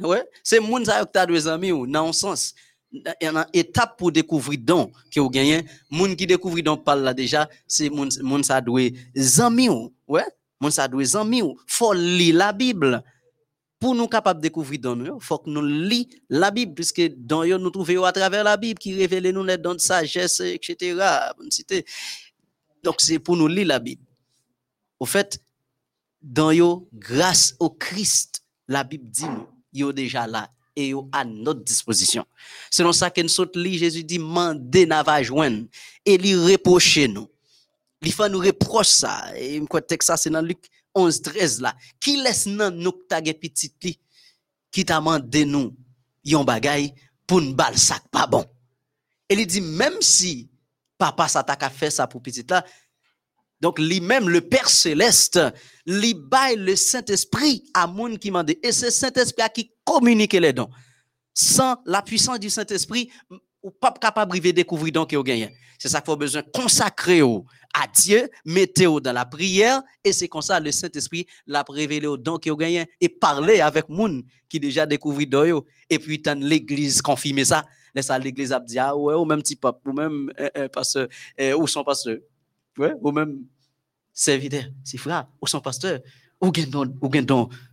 ouais 0.00 0.24
c'est 0.42 0.60
moun 0.60 0.84
ça 0.84 1.04
qui 1.04 1.12
t'a 1.12 1.26
deux 1.26 1.46
amis 1.48 1.72
ou 1.72 1.86
dans 1.86 2.08
un 2.08 2.12
sens. 2.12 2.54
Il 2.92 3.02
y 3.20 3.26
a 3.26 3.30
une 3.30 3.46
étape 3.52 3.96
pour 3.96 4.10
découvrir 4.10 4.58
donc 4.60 4.92
que 5.10 5.20
au 5.20 5.30
gagné 5.30 5.64
moun 5.90 6.16
qui 6.16 6.26
découvrir 6.26 6.64
donc 6.64 6.84
parle 6.84 7.02
là 7.02 7.14
déjà 7.14 7.48
c'est 7.66 7.88
moun 7.88 8.08
moun 8.22 8.42
ça 8.42 8.60
doit 8.60 8.88
amis 9.38 9.68
ouais 10.08 10.24
moun 10.60 10.72
doit 10.90 11.20
amis 11.20 11.42
faut 11.66 11.92
lire 11.92 12.36
la 12.36 12.52
bible. 12.52 13.02
Pour 13.78 13.94
nous 13.94 14.08
capables 14.08 14.40
de 14.40 14.42
découvrir 14.42 14.94
nous, 14.94 15.16
il 15.16 15.24
faut 15.24 15.38
que 15.38 15.48
nous 15.48 15.62
lisons 15.62 16.06
la 16.28 16.50
Bible, 16.50 16.74
puisque 16.74 17.00
dans 17.16 17.46
nous, 17.46 17.56
nous 17.56 17.70
trouvons 17.70 18.04
à 18.04 18.12
travers 18.12 18.44
la 18.44 18.58
Bible 18.58 18.78
qui 18.78 18.94
révèle 18.94 19.30
nous 19.30 19.42
les 19.42 19.56
dons 19.56 19.72
de 19.72 19.80
sagesse, 19.80 20.40
etc. 20.40 21.00
Donc, 22.82 22.96
c'est 22.98 23.18
pour 23.18 23.36
nous 23.36 23.48
lire 23.48 23.66
la 23.66 23.78
Bible. 23.78 24.04
Au 24.98 25.06
fait, 25.06 25.42
dans 26.22 26.50
yo, 26.50 26.88
grâce 26.92 27.54
au 27.58 27.70
Christ, 27.70 28.42
la 28.68 28.84
Bible 28.84 29.08
dit 29.08 29.24
nous, 29.24 29.46
yo 29.72 29.92
déjà 29.92 30.26
là 30.26 30.50
et 30.76 30.88
yo 30.88 31.08
à 31.12 31.24
notre 31.24 31.64
disposition. 31.64 32.26
Selon 32.70 32.92
ça 32.92 33.10
que 33.10 33.20
nous 33.20 33.62
lit, 33.62 33.78
Jésus 33.78 34.04
dit, 34.04 34.18
mandez 34.18 34.86
n'a 34.86 35.02
va 35.02 35.22
joindre 35.22 35.66
et 36.04 36.18
lui 36.18 36.34
reprocher 36.34 37.08
nous. 37.08 37.28
Il 38.02 38.12
faut 38.12 38.28
nous 38.28 38.38
reprocher 38.38 38.90
ça. 38.90 39.36
Et 39.36 39.60
me 39.60 39.66
que 39.66 40.04
ça, 40.04 40.16
c'est 40.16 40.30
dans 40.30 40.42
Luc 40.42 40.58
11, 40.94 41.22
13 41.22 41.60
là, 41.60 41.74
qui 41.98 42.16
laisse 42.16 42.46
nan 42.46 42.76
nous 42.76 42.92
tagé 43.08 43.32
petit 43.34 43.72
li, 43.82 43.98
qui 44.70 44.84
t'a 44.84 44.96
demandé 44.98 45.44
nous, 45.44 45.74
yon 46.24 46.44
bagay, 46.44 46.94
pour 47.26 47.40
nous 47.40 47.54
bal 47.54 47.78
sac 47.78 48.02
pas 48.10 48.26
bon. 48.26 48.44
Et 49.28 49.34
il 49.34 49.46
dit, 49.46 49.60
même 49.60 50.00
si 50.00 50.49
papa 51.00 51.26
ça 51.26 51.42
t'a 51.42 51.56
fait 51.70 51.90
ça 51.90 52.06
pour 52.06 52.22
petit 52.22 52.44
là, 52.48 52.64
donc 53.60 53.78
lui-même, 53.78 54.28
le 54.28 54.40
Père 54.40 54.68
céleste, 54.68 55.38
lui 55.86 56.14
baille 56.14 56.56
le 56.56 56.76
Saint-Esprit 56.76 57.64
à 57.74 57.86
moun 57.86 58.18
qui 58.18 58.30
m'a 58.30 58.44
Et 58.62 58.72
c'est 58.72 58.90
Saint-Esprit 58.90 59.44
qui 59.54 59.72
communique 59.84 60.32
les 60.32 60.52
dons. 60.52 60.70
Sans 61.34 61.76
la 61.84 62.02
puissance 62.02 62.40
du 62.40 62.48
Saint-Esprit, 62.48 63.10
ou 63.62 63.70
pas 63.70 63.92
capable 63.92 64.40
de 64.40 64.50
découvrir 64.50 64.92
donc 64.92 65.12
au 65.12 65.22
gagne. 65.22 65.50
C'est 65.78 65.88
ça 65.88 66.00
qu'il 66.00 66.06
faut 66.06 66.16
besoin 66.16 66.42
consacrer 66.54 67.20
à 67.20 67.86
Dieu, 67.94 68.28
mettez-vous 68.46 69.00
dans 69.00 69.12
la 69.12 69.26
prière 69.26 69.82
et 70.02 70.12
c'est 70.12 70.28
comme 70.28 70.42
ça 70.42 70.58
le 70.58 70.72
Saint-Esprit 70.72 71.26
l'a 71.46 71.64
révélé 71.68 72.06
au 72.06 72.16
don 72.16 72.38
qui 72.38 72.50
gagne 72.56 72.86
et 73.00 73.08
parler 73.08 73.60
avec 73.60 73.88
moun 73.88 74.22
qui 74.48 74.58
déjà 74.58 74.86
découvert 74.86 75.26
d'eux 75.26 75.60
et 75.90 75.98
puis 75.98 76.22
l'église 76.38 77.02
confirmer 77.02 77.44
ça. 77.44 77.64
L'église 77.94 78.52
a 78.52 78.60
dit 78.60 78.78
ah 78.78 78.96
ouais 78.96 79.14
ou 79.14 79.24
même 79.24 79.42
petit 79.42 79.56
pape 79.56 79.80
ou 79.86 79.92
même 79.92 80.30
euh, 80.38 80.48
euh, 80.56 80.68
pasteur 80.68 81.08
euh, 81.40 81.56
ou 81.56 81.66
son 81.66 81.84
pasteur. 81.84 82.18
Ouais, 82.78 82.94
ou 83.00 83.10
même 83.10 83.40
serviteur, 84.12 84.64
si 84.84 84.96
frère 84.96 85.26
ou 85.40 85.46
son 85.46 85.60
pasteur 85.60 86.00
ou 86.40 86.50
gagne 86.50 86.70
ou 87.00 87.08
gagne 87.08 87.26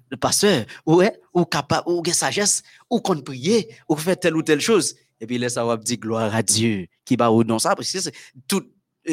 le 0.10 0.18
pasteur? 0.18 0.66
Ouais 0.86 1.20
ou 1.34 1.46
capable 1.46 1.90
ou 1.90 2.02
gagne 2.02 2.14
sagesse? 2.14 2.64
Ou 2.90 3.00
qu'on 3.00 3.22
prier 3.22 3.70
ou 3.88 3.96
faire 3.96 4.20
telle 4.20 4.36
ou 4.36 4.44
telle 4.44 4.62
chose? 4.62 4.96
Et 5.20 5.26
puis 5.26 5.38
laisse 5.38 5.58
avoir 5.58 5.78
dit 5.78 5.98
gloire 5.98 6.34
à 6.34 6.44
Dieu 6.44 6.88
qui 7.06 7.16
va 7.16 7.32
au 7.32 7.44
nom. 7.44 7.60
Ça 7.60 7.76
parce 7.76 7.92
que 7.92 8.10
tout 8.48 8.64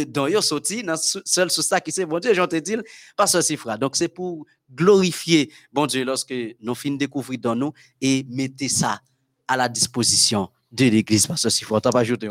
dans 0.06 0.26
yo 0.26 0.40
sorti 0.40 0.82
dans 0.82 0.96
seul 0.96 1.50
sur 1.50 1.62
ça 1.62 1.80
qui 1.80 1.92
c'est 1.92 2.06
bon 2.06 2.18
Dieu 2.18 2.34
j'en 2.34 2.48
te 2.48 2.56
dis 2.56 2.76
pas 3.16 3.26
c'est 3.26 3.56
frère 3.56 3.78
donc 3.78 3.96
c'est 3.96 4.08
pour 4.08 4.44
glorifier 4.72 5.52
bon 5.72 5.86
Dieu 5.86 6.04
lorsque 6.04 6.34
nous 6.60 6.74
finissons 6.74 6.98
découvrir 6.98 7.38
dans 7.38 7.54
nous 7.54 7.72
et 8.00 8.26
mettez 8.28 8.68
ça 8.68 9.00
à 9.46 9.56
la 9.56 9.68
disposition 9.68 10.50
de 10.74 10.84
l'église 10.86 11.26
pasteur 11.26 11.50
Sifra 11.50 11.80
t'as 11.80 11.90
pas 11.92 12.00
ajouté 12.00 12.28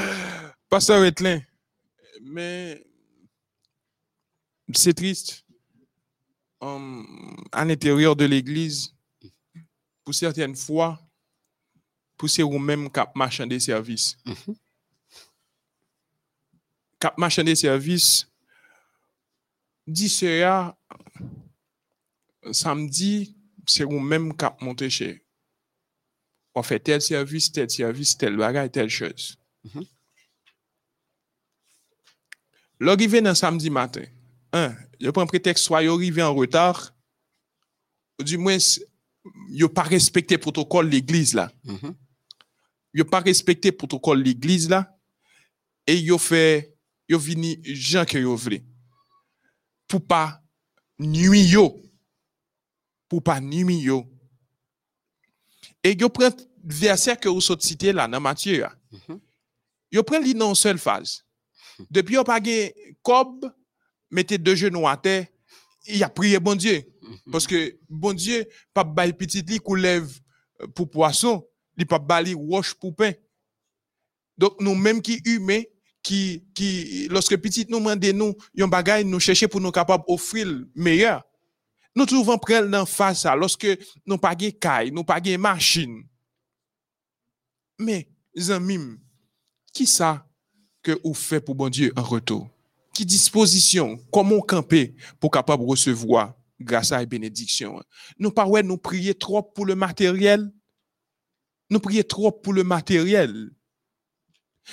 pasteur 0.68 1.00
Wetlin 1.00 1.40
mais 2.22 2.84
c'est 4.74 4.94
triste 4.94 5.44
um, 6.60 7.36
à 7.52 7.64
l'intérieur 7.64 8.14
de 8.14 8.24
l'église 8.24 8.94
pour 10.04 10.14
certaines 10.14 10.56
fois 10.56 11.00
pour 12.20 12.28
c'est 12.28 12.42
vous-même 12.42 12.90
qui 12.90 13.00
marchand 13.14 13.46
des 13.46 13.60
services. 13.60 14.18
Mhm. 14.26 14.54
Cap 16.98 17.16
marchand 17.16 17.42
des 17.42 17.56
services, 17.56 18.28
dit 19.86 20.10
cela, 20.10 20.76
samedi, 22.52 23.34
c'est 23.66 23.84
vous-même 23.84 24.36
qui 24.36 24.44
monté 24.60 24.90
chez. 24.90 25.24
On 26.54 26.62
fait 26.62 26.80
tel 26.80 27.00
service, 27.00 27.52
tel 27.52 27.70
service, 27.70 28.16
tel 28.16 28.36
bagage, 28.36 28.72
telle 28.72 28.88
chose. 28.88 29.36
Mhm. 29.64 29.84
L'arrivée 32.80 33.20
dans 33.20 33.34
samedi 33.34 33.70
matin, 33.70 34.04
un, 34.52 34.74
je 35.00 35.10
prends 35.10 35.26
prétexte 35.26 35.64
soit 35.64 35.78
arrivé 35.78 36.22
en 36.22 36.34
retard, 36.34 36.94
ou 38.18 38.24
du 38.24 38.38
moins, 38.38 38.58
yo 39.50 39.68
pas 39.68 39.82
respecté 39.82 40.38
protocole 40.38 40.88
l'église 40.88 41.34
là. 41.34 41.52
Mhm. 41.64 41.94
Yo 42.94 43.04
pas 43.04 43.20
respecté 43.20 43.70
protocole 43.70 44.22
l'église 44.22 44.68
là, 44.68 44.98
et 45.86 45.98
yo 45.98 46.18
fait, 46.18 46.74
yo 47.08 47.18
vini 47.18 47.60
gens 47.64 48.04
que 48.04 48.18
yo 48.18 48.34
vle. 48.34 48.62
Pour 49.86 50.06
pas 50.06 50.42
nuire. 50.98 51.70
Pour 53.08 53.22
pas 53.22 53.40
nuire. 53.40 54.04
Et 55.82 55.98
yo 55.98 56.08
prend 56.08 56.30
verset 56.62 57.16
que 57.16 57.28
vous 57.28 57.40
sortez 57.40 57.68
cité 57.68 57.92
là 57.92 58.06
dans 58.06 58.20
Matthieu. 58.20 58.60
là. 58.60 58.72
Mhm. 58.92 59.20
Yo 59.92 60.02
prend 60.02 60.18
li 60.20 60.32
une 60.32 60.54
seule 60.54 60.78
phase. 60.78 61.24
Depuis 61.90 62.14
yo 62.14 62.24
pas 62.24 62.40
gen 62.42 62.70
cob, 63.02 63.50
mettez 64.10 64.38
deux 64.38 64.54
genoux 64.54 64.86
à 64.86 64.96
terre, 64.96 65.26
il 65.86 66.02
a 66.04 66.08
prié 66.08 66.38
bon 66.38 66.54
Dieu. 66.54 66.82
Parce 67.32 67.46
que 67.46 67.78
bon 67.88 68.12
Dieu, 68.12 68.44
pas 68.74 68.84
bal 68.84 69.16
petit 69.16 69.42
li 69.42 69.58
kou 69.58 69.74
lève 69.74 70.10
euh, 70.60 70.66
pour 70.68 70.90
poisson, 70.90 71.44
li 71.76 71.84
pas 71.84 71.98
bali 71.98 72.34
roche 72.34 72.74
pour 72.74 72.94
pain. 72.94 73.12
Donc 74.36 74.60
nous 74.60 74.74
même 74.74 75.00
qui 75.02 75.20
humains 75.24 75.62
qui 76.02 76.44
qui 76.54 77.08
lorsque 77.10 77.36
petit 77.36 77.66
nous 77.68 77.78
demande 77.78 78.04
nous 78.54 78.68
bagay 78.68 79.04
nous 79.04 79.20
chercher 79.20 79.48
pour 79.48 79.60
nous 79.60 79.70
capable 79.72 80.04
offrir 80.06 80.46
le 80.46 80.70
meilleur. 80.74 81.22
Nous 81.94 82.06
souvent 82.06 82.38
prendre 82.38 82.68
dans 82.68 82.86
face 82.86 83.22
ça 83.22 83.34
lorsque 83.34 83.66
nous 84.06 84.18
pas 84.18 84.36
gen 84.38 84.52
caille, 84.52 84.90
nous 84.92 85.04
pas 85.04 85.20
gen 85.22 85.40
machine. 85.40 86.04
Mais 87.78 88.08
zanmim, 88.36 88.98
qui 89.72 89.86
ça 89.86 90.26
que 90.82 90.98
vous 91.04 91.14
fait 91.14 91.40
pour 91.40 91.54
bon 91.54 91.68
Dieu 91.68 91.92
en 91.96 92.02
retour? 92.02 92.48
Qui 92.94 93.06
disposition, 93.06 93.98
comment 94.12 94.40
camper 94.40 94.94
pour 95.18 95.30
capable 95.30 95.64
recevoir 95.64 96.34
grâce 96.60 96.92
à 96.92 96.98
la 96.98 97.06
bénédiction? 97.06 97.82
Nous 98.18 98.30
pas 98.30 98.46
ouais, 98.46 98.62
nous 98.62 98.76
prier 98.76 99.14
trop 99.14 99.42
pour 99.42 99.66
le 99.66 99.74
matériel. 99.74 100.52
Nous 101.70 101.80
prier 101.80 102.04
trop 102.04 102.30
pour 102.32 102.52
le 102.52 102.64
matériel. 102.64 103.50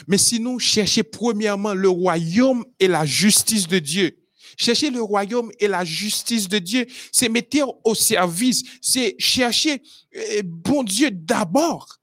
Mais 0.07 0.17
si 0.17 0.39
nous 0.39 0.59
cherchons 0.59 1.01
premièrement 1.11 1.73
le 1.73 1.89
royaume 1.89 2.65
et 2.79 2.87
la 2.87 3.05
justice 3.05 3.67
de 3.67 3.79
Dieu, 3.79 4.17
chercher 4.55 4.89
le 4.89 5.01
royaume 5.01 5.51
et 5.59 5.67
la 5.67 5.83
justice 5.83 6.47
de 6.47 6.59
Dieu, 6.59 6.85
c'est 7.11 7.29
mettre 7.29 7.79
au 7.83 7.95
service, 7.95 8.63
c'est 8.81 9.15
chercher 9.17 9.81
euh, 10.15 10.41
bon 10.43 10.83
Dieu 10.83 11.09
d'abord. 11.11 11.97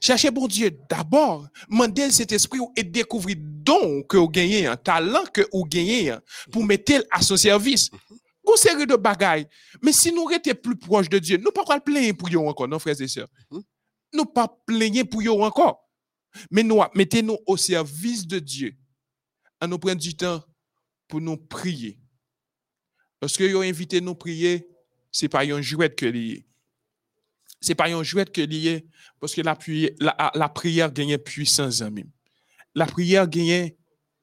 Cherchez 0.00 0.30
bon 0.30 0.46
Dieu 0.46 0.70
d'abord, 0.88 1.48
mandez 1.68 2.10
cet 2.10 2.32
esprit 2.32 2.60
et 2.76 2.84
découvrir 2.84 3.36
don 3.38 4.02
que 4.02 4.16
vous 4.16 4.28
gagnez, 4.28 4.66
un 4.66 4.76
talent 4.76 5.24
que 5.32 5.42
vous 5.52 5.64
gagnez 5.64 6.14
pour 6.50 6.64
mettre 6.64 7.04
à 7.10 7.20
son 7.20 7.36
service. 7.36 7.90
Une 8.46 8.56
série 8.56 8.86
de 8.86 8.96
bagailles. 8.96 9.46
Mais 9.80 9.92
si 9.92 10.12
nous 10.12 10.28
étions 10.30 10.54
plus 10.54 10.76
proches 10.76 11.08
de 11.08 11.18
Dieu, 11.18 11.36
nous 11.36 11.44
ne 11.44 11.50
pouvons 11.50 11.66
pas 11.66 11.80
plaindre 11.80 12.16
pour 12.16 12.28
eux 12.28 12.48
encore, 12.48 12.68
non, 12.68 12.78
frères 12.78 13.00
et 13.00 13.08
sœurs? 13.08 13.28
Nous 14.12 14.24
pas 14.24 14.48
plaigner 14.66 15.04
pour 15.04 15.22
eux 15.22 15.40
encore. 15.40 15.88
Mais 16.50 16.62
nous 16.62 16.80
mettez-nous 16.94 17.38
au 17.46 17.56
service 17.56 18.26
de 18.26 18.38
Dieu. 18.38 18.74
À 19.60 19.66
nous 19.66 19.78
prendre 19.78 20.00
du 20.00 20.16
temps 20.16 20.42
pour 21.12 21.20
nous 21.20 21.36
prier. 21.36 21.98
Parce 23.20 23.36
que 23.36 23.44
vous 23.52 23.60
invité 23.60 24.00
nous 24.00 24.14
prier, 24.14 24.66
c'est 25.10 25.28
pas 25.28 25.42
un 25.44 25.60
jouet 25.60 25.94
que 25.94 26.06
lié. 26.06 26.46
C'est 27.60 27.74
pas 27.74 27.90
un 27.90 28.02
jouet 28.02 28.24
que 28.24 28.40
lié 28.40 28.86
parce 29.20 29.34
que 29.34 29.42
la, 29.42 29.54
prière- 29.54 29.90
la, 30.00 30.32
la 30.34 30.48
prière 30.48 30.90
gagne 30.90 31.18
puissance 31.18 31.82
en 31.82 31.90
même. 31.90 32.10
La 32.74 32.86
prière 32.86 33.28
gagne 33.28 33.72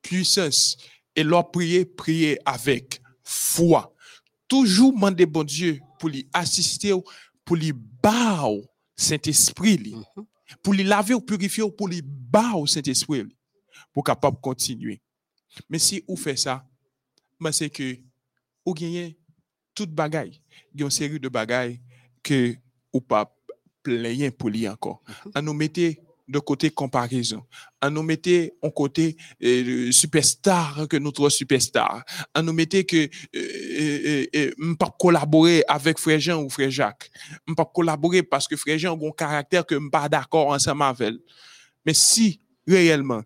puissance. 0.02 0.78
Et 1.16 1.24
leur 1.24 1.52
prier, 1.52 1.86
prier 1.86 2.40
avec 2.44 3.00
foi. 3.24 3.94
Toujours 4.48 4.92
demander 4.92 5.28
bon 5.28 5.44
Dieu 5.44 5.80
pour 6.00 6.10
lui 6.10 6.28
assister, 6.34 6.92
pour 7.46 7.56
lui 7.56 7.72
battre 7.72 8.64
Saint-Esprit. 8.96 9.94
Mhm. 9.94 10.26
pour 10.64 10.74
lui 10.74 10.84
laver 10.84 11.14
ou 11.14 11.22
purifier, 11.22 11.62
ou 11.62 11.70
pour 11.72 11.88
lui 11.88 12.02
battre 12.04 12.66
Saint-Esprit, 12.68 13.26
pour 13.94 14.04
capable 14.04 14.42
continuer. 14.42 15.00
Mais 15.70 15.78
si 15.78 16.04
vous 16.08 16.16
faites 16.16 16.40
ça, 16.40 16.66
ben 17.40 17.52
c'est 17.52 17.70
que 17.70 17.98
vous 18.66 18.74
gagnez 18.74 19.18
toute 19.74 19.92
bagaille. 19.92 20.42
Il 20.74 20.82
y 20.82 20.84
a 20.84 20.86
une 20.86 20.92
série 20.92 21.20
de 21.20 21.30
bagailles 21.30 21.80
que 22.22 22.56
ou 22.92 23.02
pas 23.02 23.36
plaigner 23.82 24.32
pour 24.32 24.50
lui 24.50 24.68
encore. 24.68 25.02
À 25.34 25.42
nous 25.42 25.54
mettre 25.54 25.82
de 26.30 26.40
côté 26.40 26.70
comparaison. 26.70 27.44
À 27.82 27.90
nous 27.90 28.04
mettre 28.04 28.52
en 28.62 28.70
côté 28.70 29.18
euh, 29.44 29.92
superstar 29.92 30.88
que 30.88 30.98
notre 30.98 31.30
superstar. 31.30 32.04
À 32.34 32.42
nous 32.42 32.54
mettre 32.54 32.82
que 32.82 33.10
euh, 33.36 34.26
euh, 34.36 34.76
pas 34.76 34.94
collaborer 35.00 35.64
avec 35.68 35.98
frère 35.98 36.20
Jean 36.20 36.44
ou 36.44 36.50
frère 36.50 36.70
Jacques. 36.70 37.10
Pas 37.58 37.66
collaborer 37.66 38.22
parce 38.22 38.48
que 38.48 38.56
frère 38.56 38.78
Jean 38.78 39.00
a 39.00 39.08
un 39.08 39.12
caractère 39.12 39.66
que 39.66 39.76
je 39.76 39.90
pas 39.90 40.08
d'accord 40.08 40.48
ensemble 40.50 40.84
avec. 40.84 41.16
Mais 41.86 41.94
si 41.94 42.40
réellement 42.68 43.24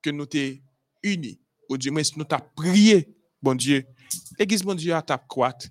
que 0.00 0.10
nous 0.10 0.26
sommes 0.32 0.58
unis, 1.02 1.38
ou 1.68 1.76
du 1.76 1.90
moins 1.90 2.02
si 2.02 2.18
nous 2.18 2.24
t'as 2.24 2.40
prié, 2.40 3.17
bon 3.42 3.54
Dieu, 3.54 3.84
l'église 4.38 4.62
bon 4.62 4.74
Dieu 4.74 4.92
a 4.94 5.02
croître 5.02 5.66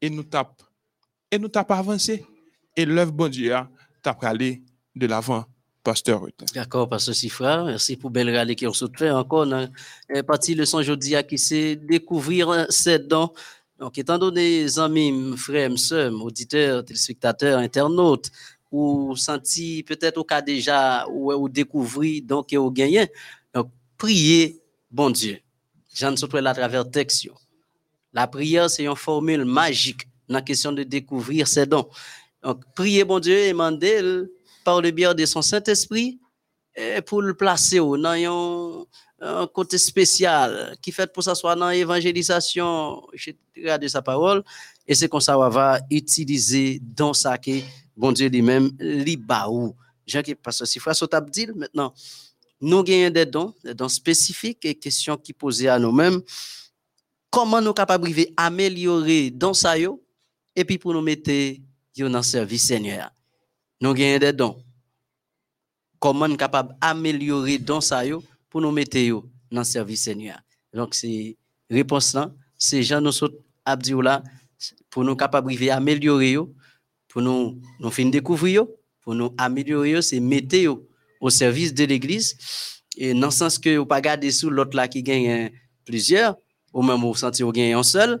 et 0.00 0.10
nous 0.10 0.22
tape 0.22 0.62
et 1.30 1.38
nous 1.38 1.48
tape 1.48 1.70
avancé 1.70 2.24
et 2.76 2.84
l'œuvre 2.84 3.12
bon 3.12 3.28
Dieu 3.28 3.54
a 3.54 3.68
tap 4.02 4.22
aller 4.24 4.62
de 4.94 5.06
l'avant, 5.06 5.44
pasteur. 5.82 6.22
Ruth. 6.22 6.34
D'accord, 6.54 6.88
Pasteur 6.88 7.14
Sifra. 7.14 7.64
Merci 7.64 7.96
pour 7.96 8.10
belle 8.10 8.34
rallye 8.34 8.56
qui 8.56 8.66
ont 8.66 8.72
fait 8.72 9.10
encore. 9.10 9.46
la 9.46 10.22
partie 10.22 10.54
leçon 10.54 10.78
aujourd'hui 10.78 11.14
qui 11.28 11.38
c'est 11.38 11.76
découvrir 11.76 12.66
ses 12.68 12.98
dons. 12.98 13.32
Donc, 13.78 13.96
étant 13.96 14.18
donné, 14.18 14.66
amis, 14.76 15.36
frères, 15.38 15.78
sœurs, 15.78 16.12
auditeurs, 16.22 16.84
téléspectateurs, 16.84 17.58
internautes, 17.58 18.30
ou 18.70 19.16
senti 19.16 19.82
peut-être 19.82 20.18
au 20.18 20.24
cas 20.24 20.42
déjà, 20.42 21.06
ou, 21.08 21.32
ou 21.32 21.48
découvrir, 21.48 22.22
donc, 22.24 22.52
et 22.52 22.58
au 22.58 22.70
gagné. 22.70 23.10
Donc, 23.54 23.70
priez, 23.96 24.60
bon 24.90 25.08
Dieu. 25.08 25.38
J'en 25.94 26.16
suis 26.16 26.26
à 26.46 26.54
travers 26.54 26.88
texte. 26.90 27.28
La 28.12 28.26
prière, 28.26 28.70
c'est 28.70 28.84
une 28.84 28.96
formule 28.96 29.44
magique 29.44 30.06
dans 30.28 30.36
la 30.36 30.42
question 30.42 30.72
de 30.72 30.82
découvrir 30.82 31.46
ses 31.46 31.66
dons. 31.66 31.88
Donc, 32.42 32.62
priez, 32.74 33.04
bon 33.04 33.18
Dieu, 33.18 33.36
et 33.36 33.50
demandez 33.50 34.00
par 34.64 34.80
le 34.80 34.90
biais 34.90 35.14
de 35.14 35.26
son 35.26 35.42
Saint-Esprit 35.42 36.18
eh, 36.76 37.00
pour 37.02 37.22
le 37.22 37.34
placer 37.34 37.78
dans 37.78 38.86
un, 39.22 39.46
côté 39.48 39.76
spécial 39.76 40.76
qui 40.80 40.92
fait 40.92 41.12
pour 41.12 41.22
ça 41.22 41.34
soit 41.34 41.54
dans 41.54 41.68
l'évangélisation 41.68 43.02
etc., 43.12 43.76
de 43.78 43.86
sa 43.86 44.00
parole 44.00 44.42
et 44.86 44.94
c'est 44.94 45.08
comme 45.10 45.20
ça 45.20 45.38
on 45.38 45.48
va 45.50 45.78
utiliser 45.90 46.80
dans 46.80 47.12
ça 47.12 47.36
que 47.36 47.50
bon 47.94 48.12
Dieu 48.12 48.30
lui-même 48.30 48.70
li 48.78 49.18
baou 49.18 49.76
Jean 50.06 50.22
qui 50.22 50.34
parce 50.34 50.60
que 50.60 50.64
si 50.64 50.78
frère 50.78 50.96
Sotap 50.96 51.28
dit 51.28 51.48
maintenant 51.54 51.92
nous 52.60 52.82
gagnons 52.82 53.10
des 53.10 53.26
dons 53.26 53.54
des 53.64 53.74
dons 53.74 53.88
spécifiques 53.88 54.64
et 54.64 54.74
questions 54.74 55.16
qui 55.16 55.32
posées 55.32 55.68
à 55.68 55.78
nous-mêmes. 55.78 56.20
Comment 57.30 57.60
nous 57.60 57.72
capables 57.72 58.12
de 58.12 58.26
améliorer 58.36 59.30
dans 59.30 59.54
ça 59.54 59.74
et 59.78 60.64
puis 60.64 60.78
pour 60.78 60.92
nous 60.92 61.00
mettre 61.00 61.30
dans 61.96 62.18
le 62.18 62.22
service 62.22 62.64
Seigneur. 62.64 63.10
Nous 63.80 63.94
gagnons 63.94 64.18
des 64.18 64.32
dons. 64.32 64.62
Comment 65.98 66.28
nous 66.28 66.36
capable 66.36 66.76
d'améliorer 66.80 67.58
dans 67.58 67.80
ça 67.80 68.02
pour 68.48 68.60
nous 68.60 68.72
mettre 68.72 68.98
dans 69.50 69.60
le 69.60 69.64
service 69.64 70.02
Seigneur. 70.04 70.38
Donc 70.72 70.94
c'est 70.94 71.36
réponse 71.70 72.14
là, 72.14 72.32
c'est 72.58 72.82
Jean 72.82 73.00
nous 73.00 73.12
saute 73.12 73.38
abdi 73.64 73.94
ou 73.94 74.02
là. 74.02 74.22
Pour 74.90 75.04
nous 75.04 75.16
capable 75.16 75.54
de 75.54 75.68
améliorer 75.70 76.32
yo, 76.32 76.52
pour 77.08 77.22
nous 77.22 77.60
nous 77.78 78.10
découvrir 78.10 78.66
pour 79.02 79.14
nous 79.14 79.34
améliorer 79.38 80.02
c'est 80.02 80.20
mettre 80.20 80.58
au 81.20 81.30
service 81.30 81.74
de 81.74 81.84
l'église 81.84 82.36
et 82.96 83.14
dans 83.14 83.26
le 83.26 83.32
sens 83.32 83.58
que 83.58 83.78
ou 83.78 83.86
pas 83.86 84.00
garder 84.00 84.30
sous 84.30 84.50
l'autre 84.50 84.76
là 84.76 84.88
qui 84.88 85.02
gagne 85.02 85.50
plusieurs 85.84 86.36
ou 86.72 86.82
même 86.82 87.04
au 87.04 87.14
senti 87.14 87.42
ou 87.42 87.52
gagne 87.52 87.74
un 87.74 87.82
seul. 87.82 88.20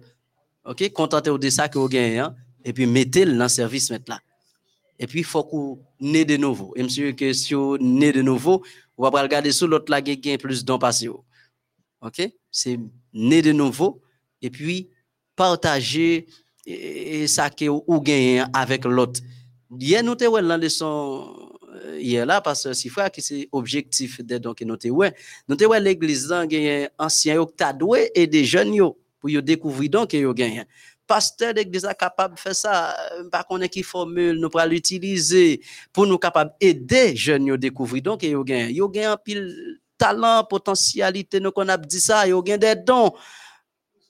OK, 0.64 0.90
contentez-vous 0.92 1.38
de 1.38 1.50
ça 1.50 1.68
que 1.68 1.78
vous 1.78 1.88
gagnez 1.88 2.18
hein, 2.18 2.34
et 2.64 2.72
puis 2.72 2.86
mettez-le 2.86 3.32
dans 3.36 3.44
le 3.44 3.48
service 3.48 3.90
maintenant. 3.90 4.18
Et 4.98 5.06
puis, 5.06 5.20
il 5.20 5.24
faut 5.24 5.42
qu'on 5.44 5.80
naît 5.98 6.26
de 6.26 6.36
nouveau. 6.36 6.74
Et 6.76 6.82
monsieur, 6.82 7.12
que 7.12 7.32
si 7.32 7.54
on 7.54 7.78
naît 7.78 8.12
de 8.12 8.20
nouveau, 8.20 8.62
on 8.98 9.02
va 9.02 9.10
pas 9.10 9.22
regarder 9.22 9.50
sur 9.50 9.66
l'autre 9.66 9.90
là 9.90 10.02
qui 10.02 10.14
gagne 10.18 10.36
plus 10.36 10.62
d'en 10.62 10.78
passé. 10.78 11.08
OK? 11.08 12.30
C'est 12.50 12.78
né 13.14 13.40
de 13.40 13.52
nouveau. 13.52 14.02
Et 14.42 14.50
puis, 14.50 14.90
partager 15.34 16.26
ça 17.26 17.48
que 17.48 17.64
ou 17.66 18.00
gagne 18.02 18.44
avec 18.52 18.84
l'autre. 18.84 19.20
Hier, 19.78 20.02
nous 20.02 20.14
avons 20.20 20.36
la 20.36 20.58
leçon 20.58 21.49
hier 21.98 22.26
là, 22.26 22.40
parce 22.40 22.64
que 22.64 22.72
si 22.72 22.88
frère 22.88 23.10
qui 23.10 23.22
c'est 23.22 23.48
objectif 23.52 24.20
de 24.24 24.38
donc 24.38 24.60
nous 24.62 24.76
ouais, 24.90 25.14
nous 25.48 25.56
ouais 25.56 25.80
l'église 25.80 26.28
là 26.28 26.46
gagne 26.46 26.88
ancien 26.98 27.34
yo 27.34 27.44
t'a 27.46 27.72
doué 27.72 28.10
et 28.14 28.26
des 28.26 28.44
jeunes 28.44 28.76
pour 29.18 29.30
yo 29.30 29.40
découvrir 29.40 29.90
donc 29.90 30.12
yo 30.12 30.32
gagne. 30.34 30.64
Pasteur 31.06 31.54
d'église 31.54 31.84
est 31.84 31.98
capable 31.98 32.34
de 32.34 32.40
faire 32.40 32.54
ça, 32.54 32.96
euh, 33.14 33.28
par 33.28 33.46
contre 33.46 33.66
qui 33.66 33.82
formule 33.82 34.38
nous 34.38 34.48
pour 34.48 34.60
l'utiliser 34.62 35.60
pour 35.92 36.06
nous 36.06 36.18
capable 36.18 36.52
aider 36.60 37.16
jeunes 37.16 37.46
yo 37.46 37.56
découvrir 37.56 38.02
donc 38.02 38.22
yo 38.22 38.44
gagne. 38.44 38.70
Yo 38.74 38.88
gagne 38.88 39.06
un 39.06 39.16
pile 39.16 39.80
talent, 39.98 40.44
potentialité, 40.44 41.40
nous 41.40 41.52
qu'on 41.52 41.68
a 41.68 41.76
dit 41.76 42.00
ça, 42.00 42.26
yo 42.26 42.42
gagne 42.42 42.58
des 42.58 42.76
dons. 42.76 43.12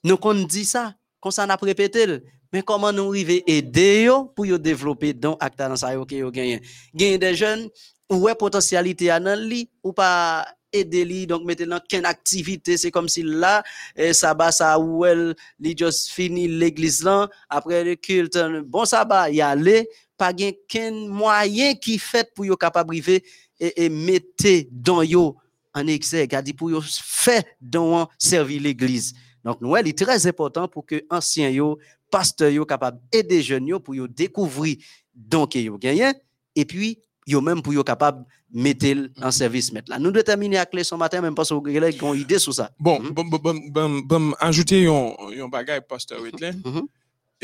Nous 0.04 0.16
qu'on 0.16 0.34
dit 0.34 0.64
ça, 0.64 0.94
qu'on 1.20 1.30
s'en 1.30 1.48
a 1.48 1.56
répété. 1.56 2.06
Mais 2.52 2.62
comment 2.62 2.92
nous 2.92 3.10
arriver 3.10 3.44
aider 3.46 4.04
yo 4.04 4.24
pour 4.34 4.46
yo 4.46 4.58
développer 4.58 5.12
dans 5.12 5.36
acte 5.36 5.56
talent 5.58 5.76
ça 5.76 5.94
yo 5.94 6.04
que 6.04 6.16
yo 6.16 6.30
gagne. 6.30 6.60
Gagne 6.94 7.18
des 7.18 7.34
jeunes 7.34 7.68
ou 8.10 8.28
est 8.28 8.34
potentialité 8.34 9.10
à 9.10 9.20
nan 9.20 9.38
li 9.38 9.68
ou 9.84 9.92
pas 9.92 10.46
aider 10.72 11.04
li 11.04 11.26
donc 11.26 11.44
maintenant 11.44 11.80
quelle 11.88 12.06
activité 12.06 12.76
c'est 12.76 12.90
comme 12.90 13.08
si 13.08 13.22
là 13.22 13.62
eh, 13.96 14.12
ça 14.12 14.78
ou 14.78 15.04
elle 15.04 15.34
li 15.60 15.76
just 15.76 16.10
fini 16.10 16.48
l'église 16.48 17.04
là 17.04 17.28
après 17.48 17.84
le 17.84 17.94
culte 17.94 18.38
bon 18.64 18.84
va 19.08 19.30
y 19.30 19.40
aller 19.40 19.88
pas 20.16 20.32
gain 20.32 20.50
qu'un 20.68 21.08
moyen 21.08 21.74
qui 21.74 21.98
fait 21.98 22.28
pour 22.34 22.44
yo 22.44 22.56
capable 22.56 22.96
et, 22.96 23.22
et 23.58 23.88
mettre 23.88 24.66
dans 24.72 25.02
yo 25.02 25.36
en 25.72 25.86
exergue 25.86 26.34
a 26.34 26.42
dit 26.42 26.52
pour 26.52 26.70
yo 26.70 26.80
faire 26.82 27.44
dans 27.60 28.08
servir 28.18 28.60
l'église 28.60 29.14
donc 29.44 29.60
nous 29.60 29.76
il 29.76 29.88
est 29.88 29.98
très 29.98 30.26
important 30.26 30.66
pour 30.66 30.84
que 30.84 31.04
anciens 31.10 31.48
yo 31.48 31.78
pasteur 32.10 32.50
yo 32.50 32.64
capable 32.66 33.00
aider 33.12 33.42
jeunes 33.42 33.68
yo 33.68 33.80
pour 33.80 33.94
yo 33.94 34.06
découvrir 34.08 34.76
donc 35.14 35.54
yo 35.54 35.78
gagné 35.78 36.12
et 36.56 36.64
puis 36.64 36.98
yo 37.26 37.40
même 37.40 37.62
pour 37.62 37.72
yo 37.72 37.84
capable 37.84 38.24
mettre 38.52 39.08
en 39.22 39.30
service 39.30 39.72
mettre 39.72 39.90
là. 39.90 39.98
Nous 39.98 40.10
déterminer 40.10 40.58
à 40.58 40.66
clé 40.66 40.82
ce 40.84 40.94
matin 40.94 41.20
même 41.20 41.34
parce 41.34 41.50
que 41.50 41.54
vous 41.54 42.04
ont 42.06 42.14
idée 42.14 42.38
sur 42.38 42.52
ça. 42.54 42.70
Bon 42.78 42.98
mm 43.00 43.06
-hmm. 43.06 43.12
bon 43.12 43.24
bon 43.24 43.54
bon 43.70 43.98
bon 44.00 44.34
ajouter 44.40 44.86
un 44.86 45.14
un 45.44 45.48
bagage 45.48 45.82
pasteur 45.88 46.20
Whitley 46.22 46.52
mm 46.52 46.62
-hmm. 46.64 46.86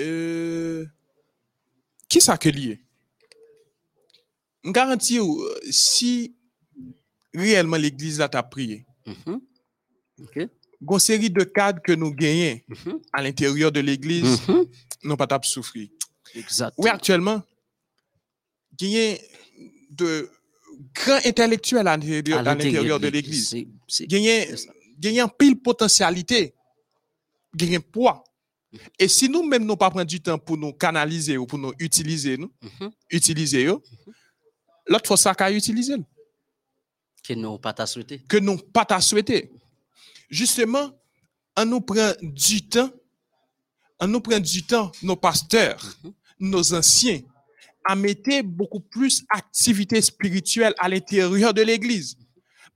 euh, 0.00 0.84
qui 2.08 2.20
ça 2.20 2.36
que 2.36 2.48
lié? 2.48 2.80
Garantis 4.64 5.20
si 5.70 6.34
réellement 7.34 7.76
l'église 7.78 8.18
là 8.18 8.28
t'a 8.28 8.42
prié. 8.42 8.84
Mm 9.06 9.12
-hmm. 9.12 9.40
OK 10.24 10.36
une 10.94 10.98
série 10.98 11.30
de 11.30 11.44
cadres 11.44 11.80
que 11.82 11.92
nous 11.92 12.12
gagnons 12.12 12.60
mm 12.68 12.74
-hmm. 12.74 13.00
à 13.12 13.22
l'intérieur 13.22 13.72
de 13.72 13.80
l'église 13.80 14.40
mm 14.48 14.52
-hmm. 14.52 14.68
n'ont 15.04 15.16
pas 15.16 15.40
souffrir. 15.42 15.88
Exactement. 16.34 16.84
Oui, 16.84 16.90
actuellement, 16.90 17.42
il 18.80 18.88
y 18.88 18.98
a 19.06 19.16
de 19.90 20.28
grands 20.94 21.20
intellectuels 21.24 21.88
à 21.88 21.96
l'intérieur 21.96 23.00
de 23.00 23.08
l'église. 23.08 23.54
Il 23.54 25.12
y 25.18 25.20
a 25.20 25.28
pile 25.28 25.56
potentialité, 25.68 26.54
il 27.60 27.70
y 27.72 27.76
a 27.76 27.80
poids. 27.80 28.22
Mm 28.72 28.78
-hmm. 28.78 29.02
Et 29.02 29.08
si 29.08 29.28
nous-mêmes 29.28 29.64
nous 29.68 29.76
pas 29.76 29.90
prendre 29.90 30.06
du 30.14 30.20
temps 30.20 30.38
pour 30.46 30.56
nous 30.58 30.72
canaliser 30.84 31.36
ou 31.40 31.46
pour 31.46 31.58
nous 31.58 31.72
utiliser, 31.78 32.36
nous, 32.36 32.52
utiliser, 33.18 33.62
l'autre 34.90 35.06
fois 35.08 35.16
ça 35.16 35.34
qu'à 35.34 35.50
utiliser. 35.50 35.96
Que 37.26 37.34
nous 37.34 37.58
pas 37.58 37.86
souhaité. 37.86 38.16
Que 38.28 38.38
nous 38.46 38.58
pas 38.74 39.00
souhaité 39.00 39.50
justement, 40.28 40.90
on 41.56 41.64
nous 41.64 41.80
prend 41.80 42.12
du 42.22 42.68
temps, 42.68 42.90
on 44.00 44.06
nous 44.06 44.20
prend 44.20 44.38
du 44.40 44.62
temps, 44.64 44.92
nos 45.02 45.16
pasteurs, 45.16 45.82
mm 46.02 46.08
-hmm. 46.08 46.14
nos 46.40 46.74
anciens, 46.74 47.20
à 47.84 47.94
mettre 47.94 48.42
beaucoup 48.42 48.80
plus 48.80 49.24
d'activités 49.32 50.02
spirituelles 50.02 50.74
à 50.78 50.88
l'intérieur 50.88 51.54
de 51.54 51.62
l'église. 51.62 52.16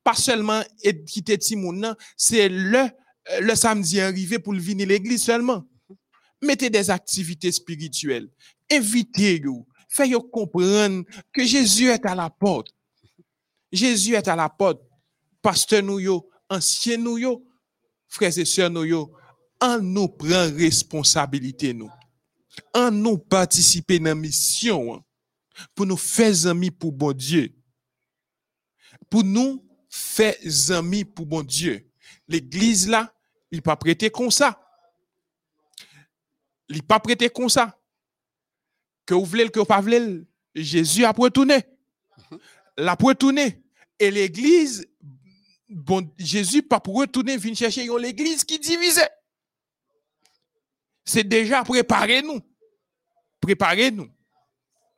Pas 0.03 0.15
seulement 0.15 0.63
quitter 1.07 1.37
Timoun, 1.37 1.95
c'est 2.17 2.49
le, 2.49 2.89
le 3.41 3.55
samedi 3.55 4.01
arrivé 4.01 4.39
pour 4.39 4.55
le 4.55 4.61
venir 4.61 4.87
l'église 4.87 5.25
seulement. 5.25 5.65
Mettez 6.43 6.71
des 6.71 6.89
activités 6.91 7.53
spirituelles. 7.53 8.29
Invitez-vous. 8.73 9.67
Faites-vous 9.89 10.23
comprendre 10.23 11.05
que 11.35 11.45
Jésus 11.45 11.89
est 11.89 12.07
à 12.07 12.15
la 12.15 12.31
porte. 12.31 12.69
Jésus 13.73 14.15
est 14.15 14.29
à 14.29 14.37
la 14.37 14.49
porte. 14.49 14.81
Pasteur 15.43 15.83
nous, 15.83 16.30
ancien 16.51 16.99
nous 16.99 17.19
yo, 17.19 17.47
frères 18.09 18.37
et 18.37 18.45
sœurs 18.45 18.71
nous 18.71 18.85
yo, 18.85 19.17
en 19.61 19.79
nous 19.79 20.09
prend 20.09 20.51
responsabilité 20.57 21.73
nous. 21.73 21.91
En 22.75 22.91
nous 22.91 23.17
participer 23.17 23.99
dans 23.99 24.07
la 24.07 24.15
mission 24.15 25.03
pour 25.75 25.87
nous 25.87 25.97
faire 25.97 26.47
amis 26.47 26.71
pour 26.71 26.93
bon 26.93 27.13
Dieu. 27.13 27.55
Pour 29.09 29.25
nous 29.25 29.65
faire 29.89 30.35
amis 30.71 31.05
pour 31.05 31.27
bon 31.27 31.43
Dieu. 31.43 31.87
L'église 32.27 32.89
là, 32.89 33.15
il 33.51 33.63
pas 33.63 33.77
prêté 33.77 34.11
comme 34.11 34.31
ça. 34.31 34.61
Il 36.69 36.83
pas 36.83 37.01
prêté 37.01 37.29
comme 37.29 37.49
ça. 37.49 37.77
Que 39.05 39.15
vous 39.15 39.25
voulez, 39.25 39.49
que 39.49 39.59
vous 39.59 39.65
pas 39.65 39.81
voulez, 39.81 40.23
Jésus 40.55 41.05
a 41.05 41.13
retourné. 41.13 41.65
L'a 42.77 42.95
retourné. 42.95 43.63
Et 43.99 44.11
l'église 44.11 44.87
bon, 45.71 46.11
Jésus 46.19 46.63
pas 46.63 46.81
pour 46.81 46.97
retourner 46.97 47.37
venir 47.37 47.57
chercher 47.57 47.87
l'église 47.99 48.45
qui 48.45 48.59
divisait. 48.59 49.09
C'est 51.05 51.25
déjà 51.25 51.63
préparez-nous. 51.63 52.41
Préparez-nous. 53.41 54.09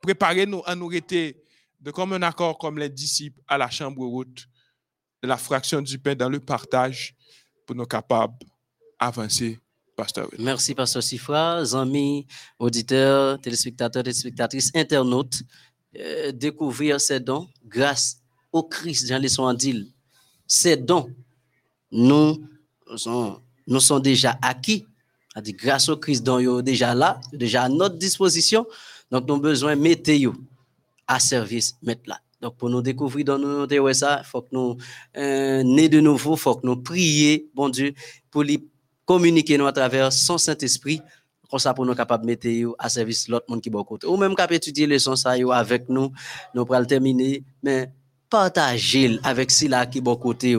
Préparez-nous 0.01 0.61
à 0.65 0.75
nous 0.75 0.87
rester 0.87 1.41
de 1.79 1.91
comme 1.91 2.13
un 2.13 2.21
accord 2.21 2.57
comme 2.57 2.77
les 2.77 2.89
disciples 2.89 3.39
à 3.47 3.57
la 3.57 3.69
chambre 3.69 4.01
haute 4.01 4.47
de 5.21 5.27
la 5.27 5.37
fraction 5.37 5.81
du 5.81 5.97
pain 5.97 6.15
dans 6.15 6.29
le 6.29 6.39
partage 6.39 7.15
pour 7.65 7.75
nous 7.75 7.85
capables 7.85 8.35
d'avancer. 8.99 9.59
Pasteur. 9.95 10.27
Merci, 10.39 10.73
Pasteur 10.73 11.03
Sifra, 11.03 11.61
amis, 11.73 12.25
auditeurs, 12.57 13.39
téléspectateurs, 13.39 14.01
téléspectatrices, 14.01 14.71
internautes, 14.73 15.43
euh, 15.95 16.31
découvrir 16.31 16.99
ces 16.99 17.19
dons 17.19 17.47
grâce 17.63 18.17
au 18.51 18.63
Christ, 18.63 19.07
Jean 19.07 19.19
Lesson 19.19 19.53
dit 19.53 19.92
ces 20.53 20.77
dons, 20.77 21.09
nous, 21.91 22.47
sont, 22.95 23.41
nous 23.65 23.79
sont 23.79 23.99
déjà 23.99 24.37
acquis. 24.39 24.85
Grâce 25.35 25.89
au 25.89 25.97
Christ, 25.97 26.21
dont 26.23 26.61
déjà 26.61 26.93
là, 26.93 27.19
déjà 27.33 27.63
à 27.63 27.69
notre 27.69 27.97
disposition. 27.97 28.67
Donc, 29.09 29.27
nous 29.27 29.33
avons 29.33 29.41
besoin 29.41 29.75
de 29.75 29.81
mettre 29.81 30.11
à 31.07 31.19
service, 31.19 31.75
mettre 31.81 32.03
là. 32.05 32.19
Donc, 32.39 32.55
pour 32.57 32.69
nous 32.69 32.83
découvrir 32.83 33.25
dans 33.25 33.39
nous 33.39 33.65
il 33.67 33.95
ça, 33.95 34.21
faut 34.23 34.43
que 34.43 34.49
nous 34.51 34.77
euh, 35.17 35.63
de 35.63 35.99
nouveau, 35.99 36.35
faut 36.35 36.55
que 36.55 36.67
nous 36.67 36.77
prions, 36.77 37.39
bon 37.55 37.69
Dieu, 37.69 37.95
pour 38.29 38.43
lui 38.43 38.63
communiquer 39.05 39.57
nous 39.57 39.65
à 39.65 39.73
travers 39.73 40.13
son 40.13 40.37
Saint-Esprit, 40.37 41.01
comme 41.49 41.59
ça 41.59 41.73
pour 41.73 41.85
nous 41.85 41.95
capables 41.95 42.25
de 42.25 42.27
mettre 42.27 42.75
à 42.77 42.89
service 42.89 43.27
l'autre 43.27 43.45
monde 43.49 43.61
qui 43.61 43.69
est 43.69 43.85
côté. 43.87 44.05
Ou 44.05 44.17
même 44.17 44.35
capable 44.35 44.53
étudier 44.53 44.85
les 44.85 44.99
ça 44.99 45.31
avec 45.31 45.89
nous, 45.89 46.11
nous 46.53 46.63
pourrons 46.63 46.85
terminer, 46.85 47.43
mais 47.63 47.89
partager 48.33 49.19
avec 49.21 49.51
cela 49.51 49.85
qui 49.85 50.01
bon 50.01 50.15
côté 50.15 50.57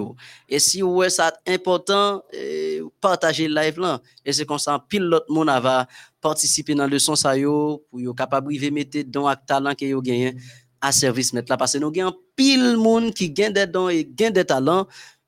et 0.49 0.61
si 0.61 0.81
ouais 0.81 1.11
ça 1.11 1.33
important 1.45 2.23
eh, 2.33 2.81
partager 3.01 3.49
live 3.49 3.81
là. 3.81 4.01
Et 4.25 4.33
c'est 4.33 4.47
comme 4.47 4.61
ça 4.61 4.79
pile 4.89 5.03
l'autre 5.03 5.27
monde 5.29 5.49
va 5.49 5.89
participer 6.21 6.77
dans 6.77 6.87
le 6.87 7.01
son 7.01 7.17
ça 7.17 7.37
yo 7.37 7.83
pour 7.91 8.01
yo 8.01 8.15
capable 8.15 8.57
de 8.57 8.71
mettre 8.71 9.03
dans 9.11 9.27
ak 9.27 9.45
talent 9.45 9.75
que 9.75 9.85
yo 9.87 10.01
gagne 10.01 10.39
à 10.81 10.93
service 10.93 11.33
mettre 11.33 11.51
là. 11.51 11.57
Parce 11.57 11.73
que 11.73 11.79
nous 11.79 11.91
gagne 11.91 12.13
pile 12.37 12.77
monde 12.77 13.13
qui 13.13 13.31
gagne 13.31 13.53
des 13.53 13.67
dons 13.67 13.89
et 13.89 14.05
gagne 14.05 14.33
des 14.33 14.45
talents 14.45 14.87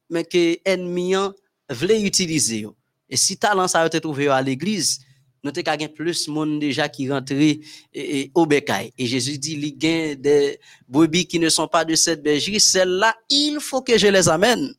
mais 0.08 0.22
que 0.22 0.56
ennemi 0.64 1.14
veut 1.68 1.98
utiliser 1.98 2.64
et 3.08 3.16
si 3.16 3.36
talent 3.36 3.66
ça 3.66 3.80
a 3.80 3.86
été 3.88 4.00
trouvé 4.00 4.28
à 4.28 4.40
l'église 4.40 5.00
nous 5.42 5.52
avons 5.64 5.88
plus 5.88 6.26
de 6.26 6.32
monde 6.32 6.58
déjà 6.58 6.88
qui 6.88 7.10
rentrent 7.10 7.34
au 8.34 8.46
bécail. 8.46 8.92
Et 8.98 9.06
Jésus 9.06 9.38
dit, 9.38 9.52
il 9.52 9.66
y 9.66 10.16
des 10.16 10.58
brebis 10.88 11.26
qui 11.26 11.38
ne 11.38 11.48
sont 11.48 11.68
pas 11.68 11.84
de 11.84 11.94
cette 11.94 12.22
bergerie. 12.22 12.60
Celles-là, 12.60 13.14
il 13.30 13.58
faut 13.60 13.82
que 13.82 13.96
je 13.96 14.08
les 14.08 14.28
amène. 14.28 14.74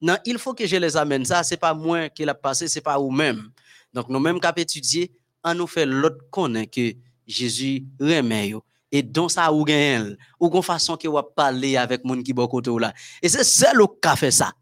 Non, 0.00 0.16
il 0.24 0.38
faut 0.38 0.54
que 0.54 0.66
je 0.66 0.76
les 0.76 0.96
amène. 0.96 1.24
Ça, 1.24 1.42
c'est 1.42 1.56
pas 1.56 1.74
moi 1.74 2.08
qui 2.08 2.24
l'a 2.24 2.34
passé, 2.34 2.68
c'est 2.68 2.80
pas 2.80 2.98
vous-même. 2.98 3.50
Donc, 3.92 4.08
nous-mêmes, 4.08 4.40
cap 4.40 4.58
étudier, 4.58 5.10
on 5.44 5.54
nous 5.54 5.66
fait 5.66 5.86
l'autre 5.86 6.24
connaît 6.30 6.66
que 6.66 6.92
Jésus 7.26 7.84
remet. 8.00 8.52
Et 8.92 9.02
donc, 9.02 9.30
ça, 9.30 9.52
ou 9.52 9.64
gagne, 9.64 10.16
ou 10.40 10.54
une 10.54 10.62
façon 10.62 10.96
que 10.96 11.08
parler 11.34 11.76
avec 11.76 12.04
monde 12.04 12.22
qui 12.22 12.30
est 12.30 12.78
là. 12.78 12.94
Et 13.22 13.28
c'est 13.28 13.44
seul 13.44 13.78
qui 14.00 14.08
a 14.08 14.16
fait 14.16 14.30
ça 14.30 14.52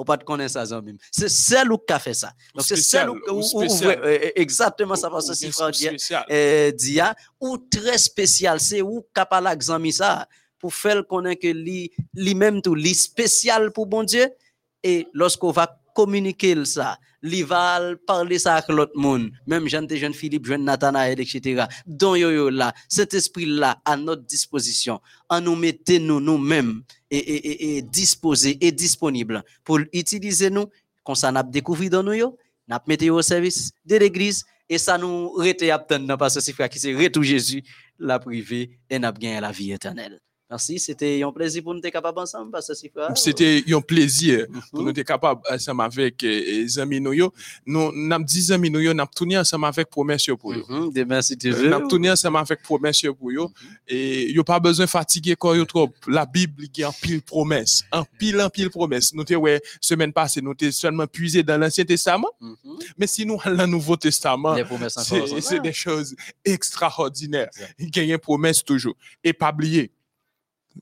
ou 0.00 0.04
pas 0.04 0.16
de 0.16 0.24
connaître 0.24 0.52
ça, 0.52 0.64
Zambim. 0.64 0.96
C'est 1.12 1.28
celle 1.28 1.68
qui 1.86 1.92
a 1.92 1.98
fait 1.98 2.14
ça. 2.14 2.32
Donc, 2.54 2.64
c'est 2.64 2.76
celle 2.76 3.10
où, 3.10 3.18
exactement 4.34 4.96
ça, 4.96 5.10
parce 5.10 5.28
que 5.28 5.34
si 5.34 5.50
Frère 5.50 5.70
Dia, 6.72 7.14
ou 7.38 7.58
très 7.58 7.98
spécial, 7.98 8.58
c'est 8.60 8.82
où 8.82 9.06
capable 9.14 9.48
d'examiner 9.48 9.92
ça, 9.92 10.26
pour 10.58 10.74
faire 10.74 11.06
connaître 11.06 11.42
que 11.42 11.52
lui-même 12.14 12.60
tout, 12.60 12.74
lui 12.74 12.94
spécial 12.94 13.72
pour 13.72 13.86
bon 13.86 14.02
Dieu, 14.02 14.28
et 14.82 15.06
lorsqu'on 15.12 15.50
va 15.50 15.79
communiquer 16.00 16.64
ça. 16.64 16.98
Il 17.22 17.44
va 17.44 17.94
parler 18.06 18.38
ça 18.38 18.54
avec 18.54 18.68
l'autre 18.70 18.92
monde. 18.94 19.30
Même 19.46 19.68
Jean 19.68 19.86
Jean 19.88 20.12
Philippe, 20.12 20.46
Jean 20.46 20.58
Nathanaël, 20.58 21.20
etc. 21.20 21.64
Don 21.86 22.14
yo 22.14 22.30
yo 22.30 22.48
là, 22.48 22.72
cet 22.88 23.12
esprit-là 23.12 23.78
à 23.84 23.96
notre 23.96 24.24
disposition. 24.24 25.00
En 25.28 25.40
nous 25.40 25.56
mettre 25.56 25.92
nous 25.98 26.20
nous-mêmes 26.20 26.82
et, 27.10 27.18
et, 27.18 27.76
et, 27.76 27.82
disposés 27.82 28.56
et 28.60 28.72
disponibles 28.72 29.42
pour 29.62 29.80
utiliser 29.92 30.48
nous, 30.48 30.66
qu'on 31.04 31.14
s'en 31.14 31.34
a 31.34 31.42
découvert 31.42 31.90
dans 31.90 32.02
nous 32.02 32.14
yo, 32.14 32.38
n'a 32.66 32.82
mis 32.86 33.10
au 33.10 33.20
service 33.20 33.72
de 33.84 33.96
l'église 33.96 34.44
et 34.68 34.78
ça 34.78 34.96
nous 34.96 35.30
rete 35.32 35.64
attendre 35.64 36.16
parce 36.16 36.36
que 36.36 36.40
c'est 36.40 36.52
frère 36.52 36.70
qui 36.70 36.78
c'est 36.78 36.94
retour 36.94 37.24
Jésus, 37.24 37.62
la 37.98 38.18
privée 38.18 38.78
et 38.88 38.98
n'a 38.98 39.12
gagné 39.12 39.40
la 39.40 39.52
vie 39.52 39.72
éternelle. 39.72 40.18
Merci, 40.50 40.80
c'était 40.80 41.22
un 41.22 41.30
plaisir 41.30 41.62
pour 41.62 41.74
nous 41.74 41.80
être 41.84 41.92
capables 41.92 42.18
ensemble, 42.18 42.50
parce 42.50 42.66
que. 42.68 42.74
C'était 43.14 43.62
un 43.72 43.80
plaisir 43.80 44.46
pour 44.72 44.80
Mhm. 44.80 44.86
nous 44.86 44.90
être 44.90 45.02
capables 45.06 45.40
ensemble 45.48 45.82
avec 45.82 46.24
euh, 46.24 46.28
les 46.28 46.78
amis 46.78 47.00
nous. 47.00 47.30
Nous 47.66 47.92
n'avons 47.92 48.24
dit 48.24 48.52
amis 48.52 48.68
nous, 48.68 48.80
nous 48.82 48.90
avons 48.90 49.06
tourné 49.14 49.38
ensemble 49.38 49.66
avec 49.66 49.88
promesse 49.88 50.26
pour 50.40 50.52
yo. 50.54 50.64
Mhm, 50.68 50.92
Demain, 50.92 51.22
si 51.22 51.36
tu 51.38 51.50
Nous 51.50 51.54
veux. 51.56 51.72
avons 51.72 51.86
tourné 51.86 52.10
ensemble 52.10 52.38
avec 52.38 52.62
promesse 52.62 53.02
pour 53.16 53.30
yo. 53.30 53.44
Mhm. 53.48 53.54
Et 53.88 54.32
yo 54.32 54.42
pas 54.42 54.58
besoin 54.58 54.86
de 54.86 54.90
fatiguer 54.90 55.36
quand 55.36 55.54
yo 55.54 55.64
trop. 55.64 55.88
La 56.08 56.26
Bible 56.26 56.68
qui 56.68 56.84
en 56.84 56.92
pile 56.92 57.22
promesse, 57.22 57.84
en 57.92 58.04
pile 58.18 58.40
en 58.40 58.50
pile 58.50 58.70
promesse. 58.70 59.12
Nous 59.14 59.24
ouais 59.36 59.60
semaine 59.80 60.12
passée, 60.12 60.40
nous 60.42 60.54
t'es 60.54 60.72
seulement 60.72 61.06
puisé 61.06 61.44
dans 61.44 61.58
l'Ancien 61.58 61.84
Testament, 61.84 62.28
Mhm. 62.40 62.56
mais 62.98 63.06
si 63.06 63.24
nous 63.24 63.38
allons 63.44 63.56
dans 63.56 63.62
le 63.66 63.70
Nouveau 63.70 63.96
Testament, 63.96 64.56
c'est 65.40 65.60
des 65.60 65.72
choses 65.72 66.16
extraordinaires. 66.44 67.50
Exact. 67.54 67.74
Il 67.78 67.96
y 68.08 68.10
a 68.10 68.14
une 68.14 68.18
promesse 68.18 68.64
toujours. 68.64 68.94
Et 69.22 69.32
pas 69.32 69.52
oublier, 69.52 69.90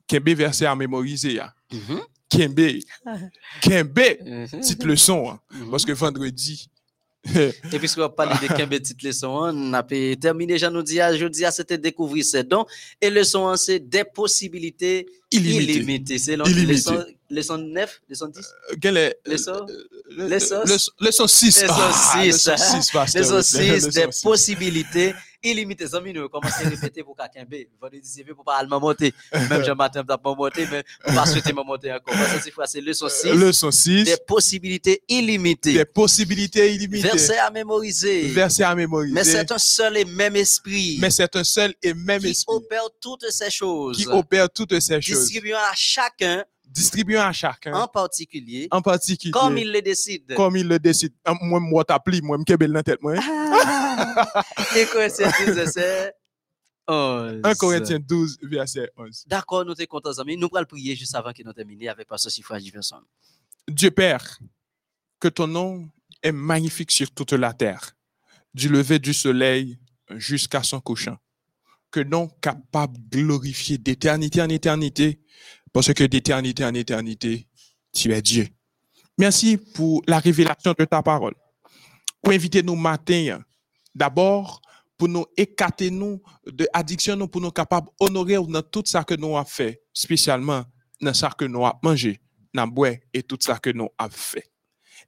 Kembe 0.07 0.29
verset 0.29 0.65
à 0.65 0.75
mémoriser. 0.75 1.33
ya. 1.35 1.53
Mhm. 1.71 1.99
Kembe, 2.29 2.79
Kembe, 3.61 4.17
Mhm. 4.25 4.47
petite 4.59 4.83
leçon. 4.83 5.29
hein. 5.31 5.39
Mhm. 5.51 5.71
Parce 5.71 5.85
que 5.85 5.91
vendredi, 5.93 6.69
Et 7.35 7.77
puisqu'on 7.79 8.01
va 8.01 8.09
parler 8.09 8.33
de 8.47 8.53
quelle 8.53 8.69
petite 8.69 9.03
leçon, 9.03 9.27
on 9.27 9.73
a 9.73 9.83
pu 9.83 10.15
terminer, 10.17 10.57
je 10.57 10.67
nous 10.67 10.81
dis, 10.81 10.95
je 10.95 11.25
dis, 11.27 11.43
c'était 11.51 11.77
découvrir 11.77 12.23
ces 12.23 12.43
dons. 12.45 12.65
Et 13.01 13.09
leçon, 13.09 13.47
hein, 13.49 13.57
c'est 13.57 13.79
des 13.79 14.05
possibilités 14.05 15.05
illimité. 15.29 15.73
illimitées. 15.73 16.17
C'est 16.17 16.37
leçon, 16.37 17.03
leçon 17.29 17.57
9, 17.57 18.01
leçon 18.09 18.27
10, 18.27 18.45
Quel 18.81 18.97
est 18.97 19.19
leçon, 19.25 19.65
le, 20.09 20.27
Leçon- 20.27 20.61
le- 20.65 21.05
leçon 21.05 21.27
6. 21.27 21.61
leçon 21.63 21.73
Ah, 21.77 22.19
6, 22.21 22.27
leçon 22.27 22.51
hein. 22.51 22.57
6, 22.81 22.91
pasteur. 22.91 23.21
leçon 23.21 23.41
6, 23.41 23.57
Leçon 23.85 23.89
des 23.89 24.07
possibilités 24.23 25.13
illimitées. 25.43 25.85
Amis, 25.93 26.11
nous 26.13 26.27
commençons 26.27 26.65
à 26.65 26.69
répéter 26.69 27.03
pour 27.03 27.15
quelqu'un 27.15 27.45
B? 27.49 27.65
Vendredi, 27.79 28.01
c'est 28.03 28.23
pour 28.25 28.43
pas 28.43 28.57
allemand 28.57 28.79
monter. 28.79 29.13
Même 29.49 29.63
jean 29.63 29.75
matin, 29.75 30.03
pas 30.03 30.19
monté, 30.23 30.67
mais 30.71 30.83
pour 31.05 31.13
pas 31.13 31.25
souhaiter 31.25 31.53
me 31.53 31.63
monter 31.63 31.93
encore. 31.93 32.13
Parce 32.15 32.33
que 32.33 32.41
c'est 32.43 32.51
fois, 32.51 32.65
c'est 32.67 32.81
leçon 32.81 33.07
6, 33.07 33.27
Leçon 33.31 33.71
6. 33.71 34.03
des 34.05 34.17
possibilités 34.27 35.01
illimitées. 35.07 35.73
Des 35.73 35.85
possibilités 35.85 36.73
illimitées. 36.73 37.07
Verset 37.07 37.37
à 37.37 37.49
mémoriser. 37.51 38.27
Verset 38.29 38.63
à 38.63 38.75
mémoriser. 38.75 39.13
Mais 39.13 39.23
c'est 39.23 39.51
un 39.51 39.57
seul 39.57 39.97
et 39.97 40.05
même 40.05 40.35
esprit 40.35 40.97
Mais 40.99 41.09
c'est 41.09 41.33
un 41.35 41.43
seul 41.43 41.73
et 41.83 41.93
même 41.93 42.21
qui 42.21 42.29
esprit 42.31 42.55
opère 42.55 42.87
toutes 42.99 43.25
ces 43.29 43.49
choses, 43.51 43.95
qui 43.97 44.07
opère 44.07 44.49
toutes 44.49 44.77
ces 44.79 44.99
choses, 45.01 45.19
distribuant 45.21 45.57
à 45.59 45.73
chacun 45.75 46.43
distribuant 46.79 47.23
à 47.23 47.33
chacun, 47.33 47.73
en 47.73 47.87
particulier, 47.87 48.67
en 48.71 48.81
particulier, 48.81 49.31
comme 49.31 49.57
il 49.57 49.71
le 49.71 49.81
décide. 49.81 50.33
comme 50.35 50.55
il 50.55 50.67
le 50.67 50.79
décide. 50.79 51.13
Ah, 51.25 51.33
Moi, 51.41 51.59
moi, 51.59 51.83
t'appli, 51.83 52.21
moi, 52.21 52.37
m'kebel 52.37 52.71
dans 52.71 52.79
la 52.79 52.83
tête, 52.83 53.01
moi. 53.01 53.15
12, 53.15 53.23
verset 55.55 56.13
11. 56.87 57.41
1 57.43 57.55
Corinthiens 57.55 57.99
12, 57.99 58.37
verset 58.43 58.89
11. 58.97 59.25
D'accord, 59.27 59.65
nous 59.65 59.75
sommes 59.75 59.85
contents, 59.87 60.17
amis. 60.19 60.37
Nous 60.37 60.47
allons 60.53 60.65
prier 60.65 60.95
juste 60.95 61.15
avant 61.15 61.33
que 61.33 61.43
nous 61.43 61.53
terminions 61.53 61.91
avec 61.91 62.07
Pasteur 62.07 62.31
Sifra 62.31 62.59
Giverson. 62.59 63.01
Dieu 63.67 63.91
Père, 63.91 64.39
que 65.19 65.27
ton 65.27 65.47
nom 65.47 65.89
est 66.23 66.31
magnifique 66.31 66.91
sur 66.91 67.11
toute 67.11 67.33
la 67.33 67.53
terre, 67.53 67.91
du 68.53 68.69
lever 68.69 68.99
du 68.99 69.13
soleil 69.13 69.77
jusqu'à 70.15 70.63
son 70.63 70.79
couchant. 70.79 71.17
Que 71.91 71.99
nom 72.01 72.27
capable 72.41 72.97
de 73.09 73.19
glorifier 73.21 73.77
d'éternité 73.77 74.41
en 74.41 74.49
éternité, 74.49 75.19
parce 75.73 75.93
que 75.93 76.03
d'éternité 76.03 76.65
en 76.65 76.73
éternité, 76.73 77.47
tu 77.93 78.11
es 78.11 78.21
Dieu. 78.21 78.47
Merci 79.17 79.57
pour 79.57 80.01
la 80.07 80.19
révélation 80.19 80.73
de 80.77 80.85
ta 80.85 81.01
parole. 81.03 81.35
Pour 82.21 82.33
inviter 82.33 82.63
nous 82.63 82.75
matin, 82.75 83.41
d'abord, 83.93 84.61
pour 84.97 85.07
nous 85.07 85.25
écarter 85.37 85.89
nous 85.89 86.21
de 86.45 86.67
addiction, 86.73 87.15
nous, 87.15 87.27
pour 87.27 87.41
nous 87.41 87.51
capables 87.51 87.89
d'honorer 87.99 88.35
dans 88.35 88.61
tout 88.61 88.83
ça 88.85 89.03
que 89.03 89.13
nous 89.15 89.37
avons 89.37 89.45
fait, 89.45 89.81
spécialement 89.93 90.63
dans 91.01 91.13
ça 91.13 91.29
que 91.37 91.45
nous 91.45 91.65
avons 91.65 91.79
mangé, 91.83 92.19
dans 92.53 92.67
boire 92.67 92.95
et 93.13 93.23
tout 93.23 93.37
ça 93.39 93.57
que 93.57 93.69
nous 93.69 93.89
avons 93.97 94.13
fait. 94.13 94.51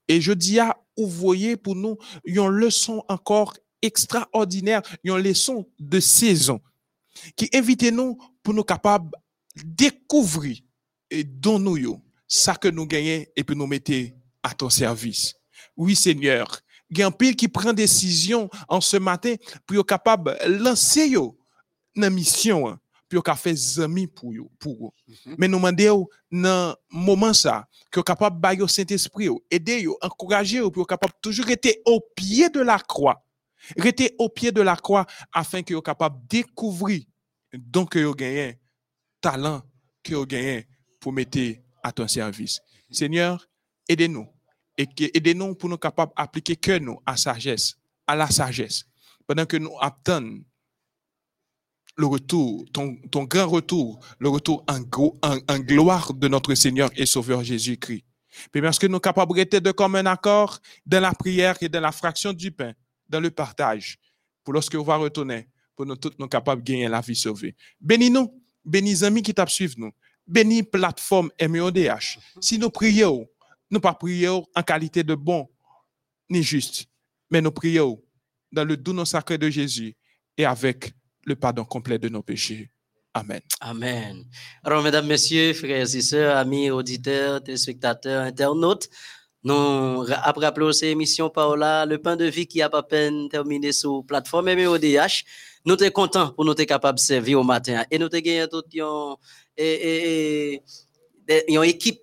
Et 0.08 0.22
je 0.22 0.32
dis 0.32 0.60
à 0.60 0.78
vous 0.98 1.08
voyez 1.08 1.58
pour 1.58 1.76
nous 1.76 1.98
une 2.26 2.48
leçon 2.48 3.04
encore 3.10 3.54
extraordinaire, 3.82 4.82
une 5.04 5.18
leçon 5.18 5.68
de 5.80 6.00
saison 6.00 6.62
qui 7.36 7.50
invite 7.54 7.84
nous 7.92 8.18
pour 8.44 8.54
nous 8.54 8.64
capables 8.64 9.12
découvrir 9.56 10.58
et 11.10 11.24
dans 11.24 11.60
nous 11.60 11.78
yo, 11.78 12.02
ça 12.28 12.56
que 12.56 12.68
nous 12.68 12.86
gagnons 12.86 13.26
et 13.36 13.44
puis 13.44 13.56
nous 13.56 13.68
mettre 13.68 13.92
à 14.44 14.54
ton 14.54 14.70
service. 14.70 15.36
Oui, 15.76 15.96
Seigneur. 15.96 16.60
Il 16.90 16.98
y 16.98 17.04
a 17.04 17.08
un 17.08 17.12
pile 17.12 17.36
qui 17.36 17.48
prend 17.48 17.72
décision 17.74 18.50
en 18.68 18.82
ce 18.82 18.98
matin 18.98 19.36
pour 19.66 19.78
être 19.78 19.86
capable 19.86 20.38
de 20.44 20.58
lancer 20.58 21.08
yo 21.08 21.38
dans 21.96 22.14
mission, 22.14 22.68
hein, 22.68 22.80
pour 23.10 23.20
être 23.20 23.38
faire 23.38 23.84
amis 23.84 24.08
pour 24.08 24.34
yo, 24.34 24.52
pour 24.60 24.74
yo. 24.74 24.94
Mhm. 25.08 25.36
Mais 25.38 25.48
nous 25.48 25.58
demandons 25.58 26.08
dans 26.32 26.76
moment 26.90 27.34
ça 27.34 27.66
que 27.92 28.00
vous 28.00 28.04
capable 28.04 28.38
de 28.38 28.42
bailler 28.42 28.68
Saint-Esprit, 28.68 29.26
yo, 29.26 29.44
aider 29.50 29.82
yo, 29.82 29.98
encourager 30.02 30.58
yo, 30.58 30.72
pour 30.72 30.84
être 30.84 30.90
capable 30.90 31.14
toujours 31.22 31.46
rester 31.46 31.82
au 31.86 32.02
pied 32.16 32.50
de 32.50 32.62
la 32.62 32.80
croix. 32.80 33.24
Rester 33.78 34.16
au 34.18 34.28
pied 34.28 34.52
de 34.52 34.62
la 34.62 34.76
croix 34.76 35.06
afin 35.32 35.62
que 35.62 35.74
vous 35.74 35.82
capable 35.82 36.20
de 36.22 36.28
découvrir 36.28 37.04
donc 37.54 37.92
que 37.92 38.00
vous 38.00 38.16
gagnez 38.16 38.61
talent 39.22 39.62
que 40.04 40.16
vous 40.16 40.26
gagnez 40.26 40.68
pour 41.00 41.14
mettre 41.14 41.40
à 41.84 41.92
ton 41.92 42.08
service. 42.08 42.60
Seigneur, 42.92 43.48
aidez-nous 43.88 44.28
et 44.78 44.88
aidez-nous 45.14 45.56
pour 45.56 45.70
nous 45.70 45.78
capables 45.78 46.14
d'appliquer 46.18 46.56
que 46.56 46.80
nous 46.80 47.00
à 47.06 47.16
sagesse, 47.18 47.78
à 48.08 48.16
la 48.16 48.30
sagesse, 48.30 48.86
pendant 49.28 49.46
que 49.46 49.58
nous 49.58 49.76
attendons 49.80 50.44
le 51.98 52.06
retour, 52.06 52.66
ton, 52.72 52.96
ton 53.12 53.26
grand 53.26 53.48
retour, 53.48 54.00
le 54.20 54.30
retour 54.30 54.66
en, 54.68 55.60
gloire 55.60 56.14
de 56.14 56.28
notre 56.28 56.56
Seigneur 56.56 56.90
et 56.96 57.06
Sauveur 57.06 57.44
Jésus-Christ. 57.44 58.04
Puis 58.52 58.62
parce 58.62 58.80
que 58.80 58.88
nous 58.88 59.00
capables 59.00 59.36
de 59.36 59.60
de 59.60 59.72
comme 59.72 59.96
un 59.96 60.06
accord 60.06 60.60
dans 60.86 61.02
la 61.02 61.12
prière 61.12 61.58
et 61.62 61.68
dans 61.68 61.82
la 61.82 61.92
fraction 61.92 62.32
du 62.32 62.52
pain, 62.52 62.74
dans 63.10 63.20
le 63.20 63.30
partage, 63.30 63.98
pour 64.44 64.54
lorsque 64.54 64.76
on 64.76 64.84
va 64.84 64.96
retourner, 64.96 65.50
pour 65.76 65.86
nous 65.86 65.98
tous 65.98 66.14
nous 66.18 66.28
capables 66.28 66.64
de 66.64 66.72
gagner 66.72 66.88
la 66.88 67.02
vie 67.02 67.16
sauvée. 67.16 67.56
Bénis-nous, 67.82 68.41
bénis 68.64 68.92
les 68.92 69.04
amis 69.04 69.22
qui 69.22 69.34
t'ont 69.34 69.46
nous, 69.78 69.92
bénis 70.28 70.64
plateforme 70.64 71.30
MEODH. 71.40 72.18
Si 72.40 72.58
nous 72.58 72.70
prions, 72.70 73.28
nous 73.70 73.80
pas 73.80 73.94
prions 73.94 74.46
en 74.56 74.64
qualité 74.64 75.04
de 75.04 75.16
bon 75.16 75.50
ni 76.30 76.44
juste, 76.44 76.86
mais 77.30 77.42
nous 77.42 77.52
prions 77.52 78.02
dans 78.52 78.64
le 78.66 78.78
doux 78.78 78.94
nom 78.94 79.06
sacré 79.06 79.38
de 79.38 79.50
Jésus 79.50 79.96
et 80.38 80.46
avec 80.46 80.94
le 81.26 81.36
pardon 81.36 81.64
complet 81.66 81.98
de 81.98 82.10
nos 82.10 82.22
péchés. 82.24 82.70
Amen. 83.14 83.42
Amen. 83.60 84.24
Alors, 84.64 84.82
mesdames, 84.82 85.06
messieurs, 85.06 85.54
frères 85.54 85.82
et 85.96 86.02
sœurs, 86.02 86.38
amis, 86.38 86.72
auditeurs, 86.72 87.44
téléspectateurs, 87.44 88.24
internautes, 88.24 88.90
nous, 89.44 90.00
ra- 90.00 90.22
après 90.28 90.46
rappeler 90.46 90.72
cette 90.72 90.90
émission 90.90 91.30
Paola, 91.30 91.86
le 91.86 91.98
pain 91.98 92.16
de 92.16 92.26
vie 92.26 92.48
qui 92.48 92.62
a 92.62 92.70
pas 92.70 92.84
peine 92.84 93.28
terminé 93.28 93.74
sur 93.74 94.06
plateforme 94.06 94.54
MEODH, 94.54 95.26
nous 95.66 95.78
sommes 95.78 95.92
contents 95.92 96.32
pour 96.32 96.46
nous 96.46 96.54
être 96.54 96.66
capables 96.66 96.98
de 96.98 97.04
servir 97.04 97.40
au 97.40 97.44
matin. 97.44 97.84
Et 97.92 97.98
nous 97.98 98.06
avons 98.06 98.20
gagné 98.20 98.48
toute 98.48 98.74
une, 101.48 101.64
équipe 101.64 102.02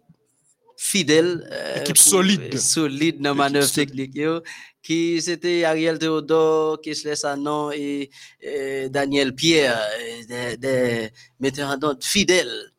fidèle. 0.76 1.48
euh, 1.50 1.80
Équipe 1.80 1.98
solide. 1.98 2.56
Solide 2.58 3.20
dans 3.20 3.30
la 3.30 3.34
manœuvre 3.34 3.70
technique. 3.70 4.14
yo, 4.14 4.40
Qui 4.82 5.20
c'était 5.20 5.64
Ariel 5.64 5.98
Théodore, 5.98 6.80
Kisles 6.80 7.16
Sanon 7.16 7.70
et, 7.72 8.10
et 8.40 8.88
Daniel 8.88 9.34
Pierre, 9.34 9.78
euh, 9.78 10.24
des, 10.28 10.56
des 10.56 11.10
metteurs 11.40 11.76
en 11.82 11.94
fidèles. 12.00 12.72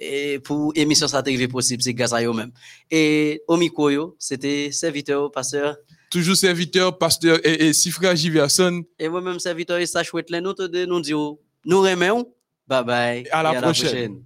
Et 0.00 0.38
pour 0.38 0.72
émission 0.76 1.08
ça 1.08 1.22
possible, 1.50 1.82
c'est 1.82 1.92
grâce 1.92 2.12
à 2.12 2.22
eux-mêmes. 2.22 2.52
Et 2.90 3.42
au 3.48 3.56
micro, 3.56 4.14
c'était 4.18 4.70
serviteur, 4.70 5.30
pasteur, 5.32 5.76
Toujours 6.10 6.36
serviteur, 6.36 6.96
pasteur 6.96 7.38
et, 7.44 7.68
et 7.68 7.72
si 7.72 7.90
frère 7.90 8.16
Giverson. 8.16 8.82
et 8.98 9.08
moi-même 9.08 9.38
serviteur, 9.38 9.78
et 9.78 9.86
ça 9.86 10.02
chouette 10.02 10.30
là, 10.30 10.40
nous 10.40 10.54
te 10.54 10.62
de 10.62 10.86
nous 10.86 11.00
dire, 11.00 11.18
nous 11.64 11.80
remercions. 11.80 12.32
Bye 12.66 12.84
bye. 12.84 13.28
À 13.30 13.42
la 13.42 13.58
et 13.58 13.60
prochaine. 13.62 14.22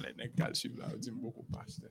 Les 0.00 0.14
nègres 0.14 0.52
qui 0.52 0.58
suivent 0.58 0.78
là, 0.78 0.88
disent 0.96 1.10
beaucoup, 1.12 1.44
pasteur. 1.44 1.90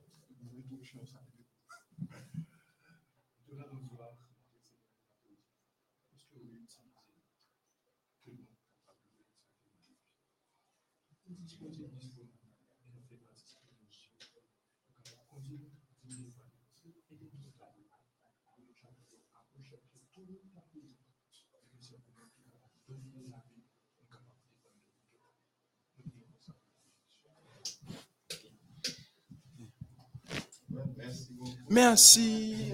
Merci. 31.72 32.74